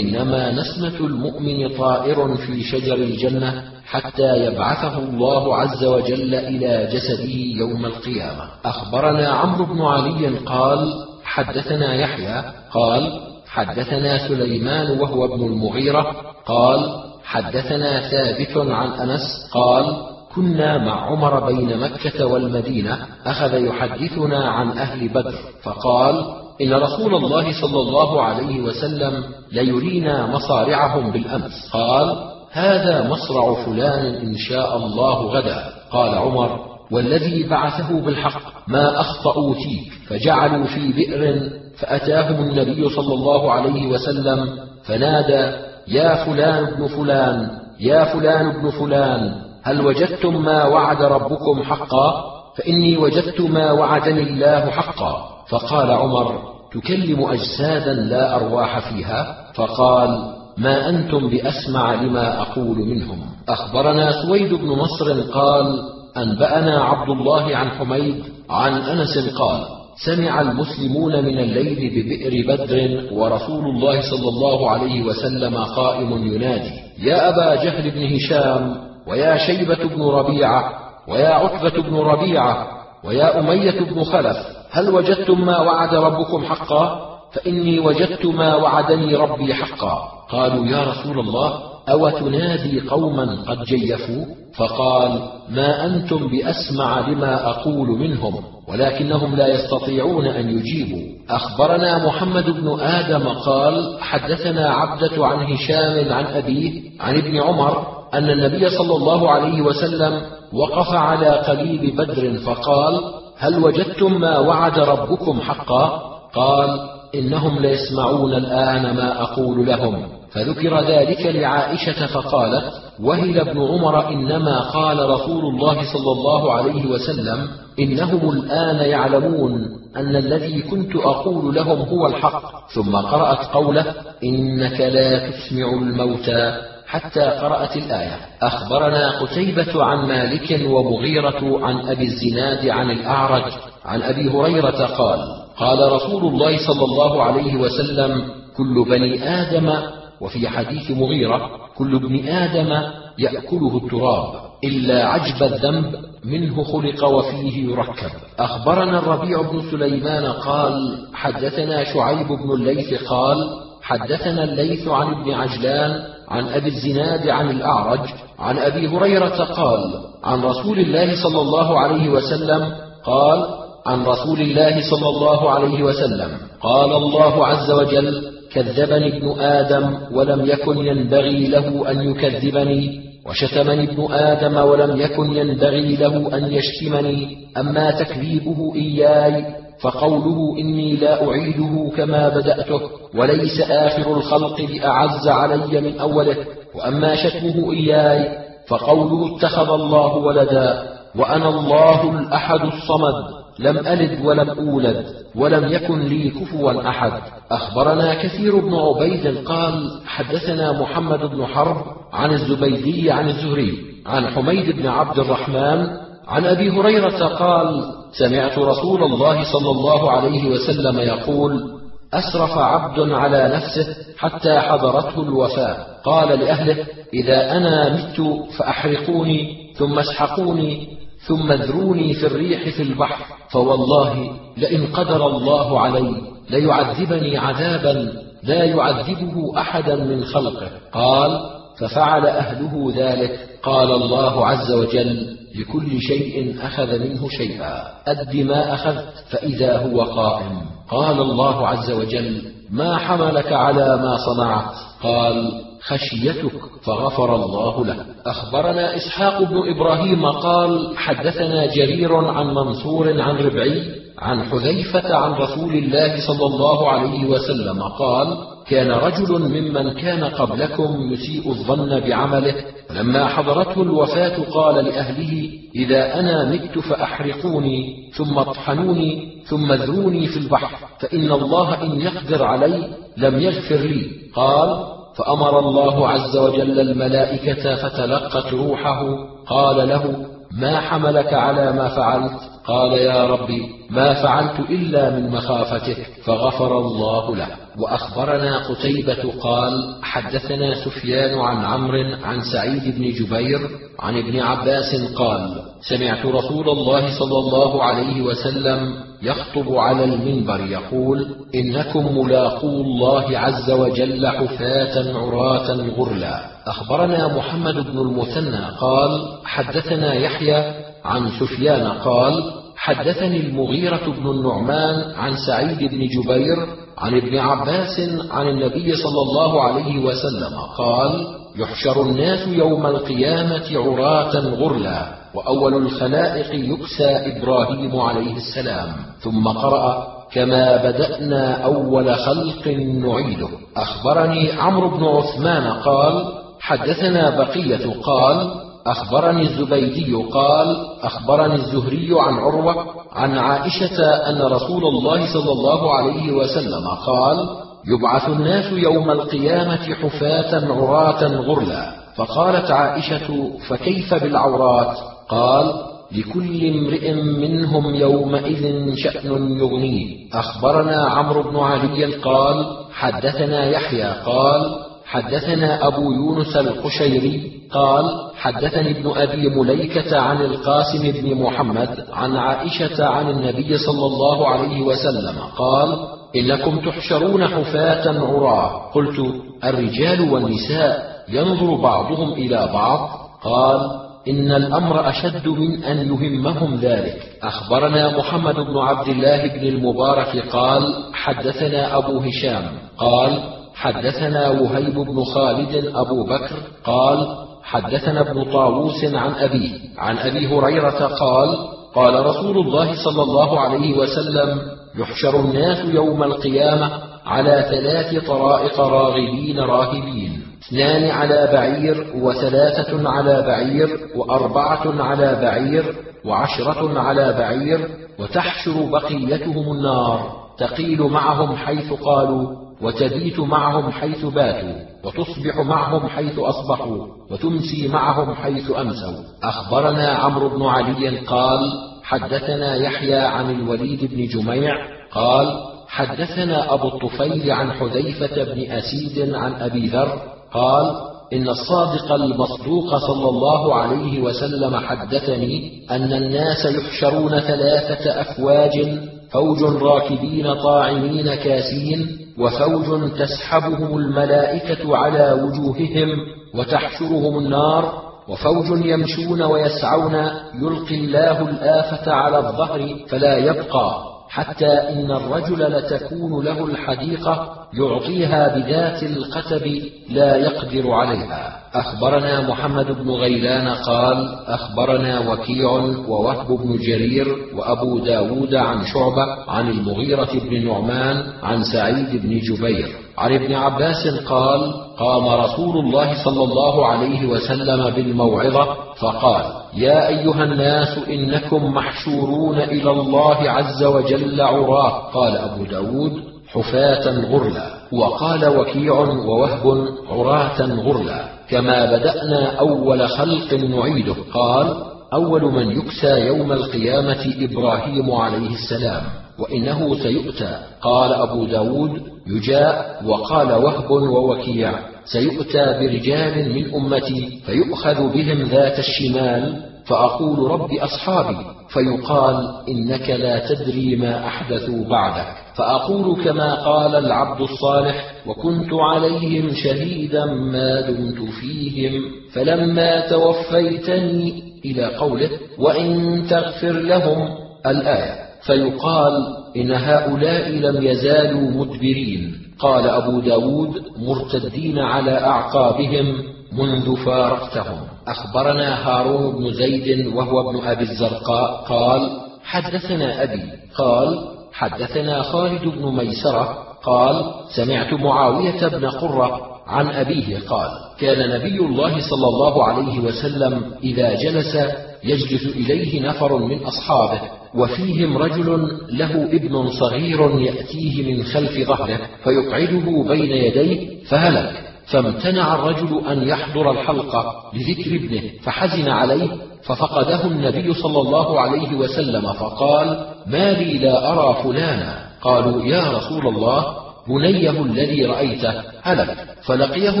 [0.00, 7.86] إنما نسمة المؤمن طائر في شجر الجنة حتى يبعثه الله عز وجل إلى جسده يوم
[7.86, 8.48] القيامة.
[8.64, 10.92] أخبرنا عمرو بن علي قال
[11.24, 12.42] حدثنا يحيى
[12.72, 16.16] قال حدثنا سليمان وهو ابن المغيرة
[16.46, 19.96] قال حدثنا ثابت عن أنس قال
[20.34, 27.60] كنا مع عمر بين مكة والمدينة أخذ يحدثنا عن أهل بدر فقال إن رسول الله
[27.60, 31.70] صلى الله عليه وسلم ليرينا مصارعهم بالأمس.
[31.72, 32.16] قال
[32.52, 35.64] هذا مصرع فلان إن شاء الله غدا.
[35.90, 43.52] قال عمر والذي بعثه بالحق ما أخطأوا فيك فجعلوا في بئر فأتاهم النبي صلى الله
[43.52, 45.56] عليه وسلم فنادى
[45.88, 47.50] يا فلان ابن فلان
[47.80, 54.70] يا فلان ابن فلان هل وجدتم ما وعد ربكم حقا؟ فإني وجدت ما وعدني الله
[54.70, 55.33] حقا.
[55.48, 56.38] فقال عمر
[56.72, 63.18] تكلم أجسادا لا أرواح فيها؟ فقال ما أنتم بأسمع لما أقول منهم.
[63.48, 65.78] أخبرنا سويد بن نصر قال
[66.16, 69.60] أنبأنا عبد الله عن حميد عن أنس قال
[70.06, 77.28] سمع المسلمون من الليل ببئر بدر ورسول الله صلى الله عليه وسلم قائم ينادي يا
[77.28, 78.76] أبا جهل بن هشام
[79.06, 80.72] ويا شيبة بن ربيعة
[81.08, 82.66] ويا عتبة بن ربيعة
[83.04, 84.36] ويا أمية بن خلف
[84.74, 89.98] هل وجدتم ما وعد ربكم حقا؟ فإني وجدت ما وعدني ربي حقا.
[90.30, 94.24] قالوا يا رسول الله أو تنادي قوما قد جيفوا؟
[94.56, 98.34] فقال ما أنتم بأسمع لما أقول منهم
[98.68, 101.14] ولكنهم لا يستطيعون أن يجيبوا.
[101.30, 108.30] أخبرنا محمد بن آدم قال حدثنا عبدة عن هشام عن أبيه عن ابن عمر أن
[108.30, 110.22] النبي صلى الله عليه وسلم
[110.52, 116.02] وقف على قليب بدر فقال هل وجدتم ما وعد ربكم حقا؟
[116.34, 116.80] قال
[117.14, 120.08] إنهم ليسمعون الآن ما أقول لهم.
[120.32, 122.64] فذكر ذلك لعائشة فقالت
[123.02, 127.48] وهل ابن عمر إنما قال رسول الله صلى الله عليه وسلم
[127.78, 132.68] إنهم الآن يعلمون أن الذي كنت أقول لهم هو الحق.
[132.74, 133.94] ثم قرأت قوله
[134.24, 136.73] إنك لا تسمع الموتى.
[137.00, 138.18] حتى قرأت الآية.
[138.42, 143.52] أخبرنا قتيبة عن مالك ومغيرة عن أبي الزناد عن الأعرج
[143.84, 145.18] عن أبي هريرة قال
[145.56, 148.24] قال رسول الله صلى الله عليه وسلم
[148.56, 149.72] كل بني آدم
[150.20, 152.82] وفي حديث مغيرة كل ابن آدم
[153.18, 154.28] يأكله التراب
[154.64, 155.94] إلا عجب الذنب
[156.24, 158.10] منه خلق وفيه يركب.
[158.38, 160.74] أخبرنا الربيع بن سليمان قال
[161.14, 163.36] حدثنا شعيب بن الليث قال
[163.82, 169.80] حدثنا الليث عن ابن عجلان عن أبي الزناد عن الأعرج عن أبي هريرة قال
[170.24, 172.72] عن رسول الله صلى الله عليه وسلم
[173.04, 173.44] قال
[173.86, 176.30] عن رسول الله صلى الله عليه وسلم
[176.60, 184.12] قال الله عز وجل كذبني ابن آدم ولم يكن ينبغي له أن يكذبني وشتمني ابن
[184.12, 189.44] آدم ولم يكن ينبغي له أن يشتمني أما تكذيبه إياي
[189.80, 192.80] فقوله إني لا أعيده كما بدأته
[193.14, 196.36] وليس آخر الخلق بأعز علي من أوله
[196.74, 198.38] وأما شتمه إياي
[198.68, 203.14] فقوله اتخذ الله ولدا وأنا الله الأحد الصمد
[203.58, 207.12] لم ألد ولم أولد ولم يكن لي كفوا أحد.
[207.50, 211.76] أخبرنا كثير بن عبيد قال حدثنا محمد بن حرب
[212.12, 219.02] عن الزبيدي عن الزهري عن حميد بن عبد الرحمن عن أبي هريرة قال سمعت رسول
[219.02, 221.74] الله صلى الله عليه وسلم يقول
[222.14, 225.76] أسرف عبد على نفسه حتى حضرته الوفاة.
[226.04, 226.76] قال لأهله
[227.14, 230.88] إذا أنا مت فأحرقوني ثم اسحقوني
[231.26, 236.14] ثم اذروني في الريح في البحر فوالله لئن قدر الله علي
[236.50, 238.12] ليعذبني عذابا
[238.42, 240.68] لا يعذبه أحدا من خلقه.
[240.92, 241.40] قال
[241.78, 243.48] ففعل أهله ذلك.
[243.62, 250.60] قال الله عز وجل لكل شيء أخذ منه شيئا أد ما أخذت فإذا هو قائم.
[250.90, 257.96] قال الله عز وجل ما حملك على ما صنعت؟ قال خشيتك فغفر الله له
[258.26, 263.82] أخبرنا إسحاق بن إبراهيم قال حدثنا جرير عن منصور عن ربعي
[264.18, 268.36] عن حذيفة عن رسول الله صلى الله عليه وسلم قال
[268.66, 272.54] كان رجل ممن كان قبلكم يسيء الظن بعمله.
[272.88, 280.70] فلما حضرته الوفاة قال لأهله إذا أنا مت فأحرقوني ثم اطحنوني ثم ذروني في البحر
[281.00, 284.10] فإن الله إن يقدر علي لم يغفر لي.
[284.34, 284.84] قال
[285.16, 289.04] فأمر الله عز وجل الملائكة فتلقت روحه
[289.46, 296.06] قال له ما حملك على ما فعلت؟ قال يا ربي ما فعلت إلا من مخافتك
[296.24, 299.72] فغفر الله له وأخبرنا قتيبة قال
[300.02, 303.60] حدثنا سفيان عن عمرو عن سعيد بن جبير
[304.00, 311.26] عن ابن عباس قال سمعت رسول الله صلى الله عليه وسلم يخطب على المنبر يقول
[311.54, 316.40] إنكم ملاقو الله عز وجل حفاة عراة غرلا.
[316.66, 325.32] أخبرنا محمد بن المثنى قال حدثنا يحيى عن سفيان قال حدثني المغيرة بن النعمان عن
[325.46, 328.00] سعيد بن جبير عن ابن عباس
[328.30, 336.54] عن النبي صلى الله عليه وسلم قال يحشر الناس يوم القيامة عراة غرلا وأول الخلائق
[336.54, 338.88] يكسى إبراهيم عليه السلام.
[339.20, 342.66] ثم قرأ كما بدأنا أول خلق
[343.06, 343.48] نعيده.
[343.76, 346.24] أخبرني عمرو بن عثمان قال
[346.60, 355.32] حدثنا بقية قال أخبرني الزبيدي قال أخبرني الزهري عن عروة عن عائشة أن رسول الله
[355.32, 357.48] صلى الله عليه وسلم قال
[357.86, 361.94] يبعث الناس يوم القيامة حفاة عراة غرلا.
[362.16, 364.96] فقالت عائشة فكيف بالعورات؟
[365.28, 365.72] قال
[366.12, 370.28] لكل امرئ منهم يومئذ شأن يغنيه.
[370.34, 374.83] أخبرنا عمرو بن علي قال حدثنا يحيى قال
[375.14, 378.04] حدثنا أبو يونس القشيري قال
[378.36, 384.82] حدثني ابن أبي مليكة عن القاسم بن محمد عن عائشة عن النبي صلى الله عليه
[384.82, 385.98] وسلم قال
[386.36, 388.90] إنكم تحشرون حفاة عراة.
[388.94, 389.18] قلت
[389.64, 393.08] الرجال والنساء ينظر بعضهم إلى بعض.
[393.42, 393.80] قال
[394.28, 397.18] إن الأمر أشد من أن يهمهم ذلك.
[397.42, 402.64] أخبرنا محمد بن عبد الله بن المبارك قال حدثنا أبو هشام
[402.98, 407.26] قال حدثنا وهيب بن خالد أبو بكر قال
[407.62, 411.56] حدثنا ابن طاووس عن أبيه عن أبي هريرة قال
[411.94, 414.60] قال رسول الله صلى الله عليه وسلم
[414.98, 416.90] يحشر الناس يوم القيامة
[417.26, 425.94] على ثلاث طرائق راغبين راهبين اثنان على بعير وثلاثة على بعير وأربعة على بعير
[426.24, 427.88] وعشرة على بعير
[428.18, 437.06] وتحشر بقيتهم النار تقيل معهم حيث قالوا وتبيت معهم حيث باتوا وتصبح معهم حيث أصبحوا
[437.30, 439.22] وتمسي معهم حيث أمسوا.
[439.42, 441.60] أخبرنا عمرو بن علي قال
[442.02, 444.74] حدثنا يحيى عن الوليد بن جميع
[445.12, 445.46] قال
[445.88, 450.18] حدثنا أبو الطفيل عن حذيفة بن أسيد عن أبي ذر
[450.52, 458.98] قال إن الصادق المصدوق صلى الله عليه وسلم حدثني أن الناس يحشرون ثلاثة أفواج
[459.34, 466.08] فوج راكبين طاعمين كاسين وفوج تسحبهم الملائكة على وجوههم
[466.54, 470.14] وتحشرهم النار وفوج يمشون ويسعون
[470.62, 479.02] يلقي الله الآفة على الظهر فلا يبقى حتى إن الرجل لتكون له الحديقة يعطيها بذات
[479.02, 481.63] القتب لا يقدر عليها.
[481.74, 485.70] أخبرنا محمد بن غيلان قال أخبرنا وكيع
[486.08, 492.88] ووهب بن جرير وأبو داود عن شعبة عن المغيرة بن نعمان عن سعيد بن جبير.
[493.18, 499.44] عن ابن عباس قال قام رسول الله صلى الله عليه وسلم بالموعظة فقال
[499.76, 505.10] يا أيها الناس إنكم محشورون إلى الله عز وجل عراة.
[505.10, 506.12] قال أبو داود
[506.52, 507.74] حفاة غرلا.
[507.92, 511.33] وقال وكيع ووهب عراة غرلا.
[511.50, 514.16] كما بدأنا أول خلق نعيده.
[514.32, 514.74] قال
[515.12, 519.02] أول من يكسى يوم القيامة إبراهيم عليه السلام
[519.38, 520.58] وإنه سيؤتى.
[520.80, 524.72] قال أبو داود يجاء وقال وهب ووكيع
[525.04, 531.36] سيؤتى برجال من أمتي فيؤخذ بهم ذات الشمال فأقول رب أصحابي
[531.68, 535.26] فيقال إنك لا تدري ما أحدثوا بعدك.
[535.56, 545.30] فأقول كما قال العبد الصالح وكنت عليهم شهيدا ما دمت فيهم فلما توفيتني إلى قوله
[545.58, 547.28] وإن تغفر لهم
[547.66, 548.24] الآية.
[548.46, 552.34] فيقال إن هؤلاء لم يزالوا مدبرين.
[552.58, 556.22] قال أبو داود مرتدين على أعقابهم
[556.52, 557.93] منذ فارقتهم.
[558.08, 562.10] أخبرنا هارون بن زيد وهو ابن أبي الزرقاء قال
[562.44, 563.42] حدثنا أبي.
[563.78, 567.24] قال حدثنا خالد بن ميسرة قال
[567.56, 574.14] سمعت معاوية بن قرة عن أبيه قال كان نبي الله صلى الله عليه وسلم إذا
[574.14, 574.56] جلس
[575.04, 577.20] يجلس إليه نفر من أصحابه
[577.54, 584.73] وفيهم رجل له ابن صغير يأتيه من خلف ظهره فيقعده بين يديه فهلك.
[584.86, 589.28] فامتنع الرجل أن يحضر الحلقة لذكر ابنه فحزن عليه
[589.62, 595.04] ففقده النبي صلى الله عليه وسلم فقال ما لي لا أرى فلانا.
[595.22, 596.64] قالوا يا رسول الله
[597.08, 599.16] بنيه الذي رأيته هلك.
[599.46, 600.00] فلقيه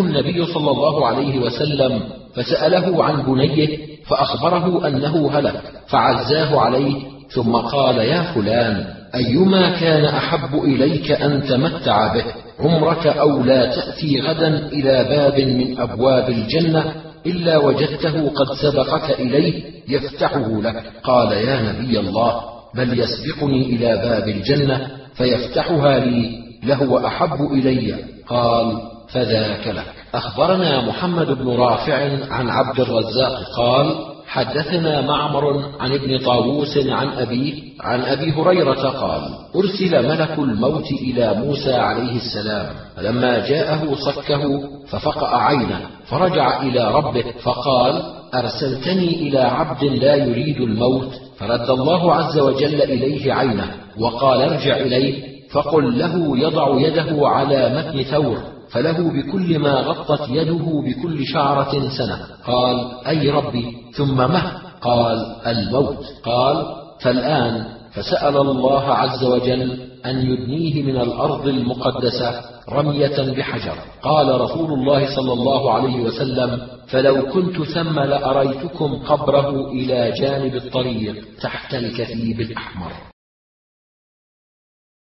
[0.00, 2.02] النبي صلى الله عليه وسلم
[2.36, 10.54] فسأله عن بنيه فأخبره أنه هلك فعزاه عليه ثم قال يا فلان أيما كان أحب
[10.64, 12.24] إليك أن تمتع به؟
[12.60, 16.94] عمرك أو لا تأتي غدا إلى باب من أبواب الجنة
[17.26, 20.92] إلا وجدته قد سبقك إليه يفتحه لك.
[21.02, 22.40] قال يا نبي الله
[22.74, 26.30] بل يسبقني إلى باب الجنة فيفتحها لي
[26.64, 27.94] لهو أحب إلي.
[28.26, 29.94] قال فذاك لك.
[30.14, 31.94] أخبرنا محمد بن رافع
[32.30, 39.22] عن عبد الرزاق قال حدثنا معمر عن ابن طاووس عن أبيه عن أبي هريرة قال
[39.56, 44.42] أرسل ملك الموت إلى موسى عليه السلام فلما جاءه صكه
[44.88, 48.02] ففقأ عينه فرجع إلى ربه فقال
[48.34, 55.34] أرسلتني إلى عبد لا يريد الموت فرد الله عز وجل إليه عينه وقال ارجع إليه
[55.50, 58.38] فقل له يضع يده على متن ثور
[58.70, 63.83] فله بكل ما غطت يده بكل شعرة سنة قال أي ربي!
[63.96, 64.52] ثم مه.
[64.80, 66.04] قال الموت.
[66.22, 66.66] قال
[67.00, 72.40] فالآن فسأل الله عز وجل أن يدنيه من الأرض المقدسة
[72.70, 73.78] رمية بحجر.
[74.02, 81.24] قال رسول الله صلى الله عليه وسلم فلو كنت ثم لأريتكم قبره إلى جانب الطريق
[81.40, 83.13] تحت الكثيب الأحمر.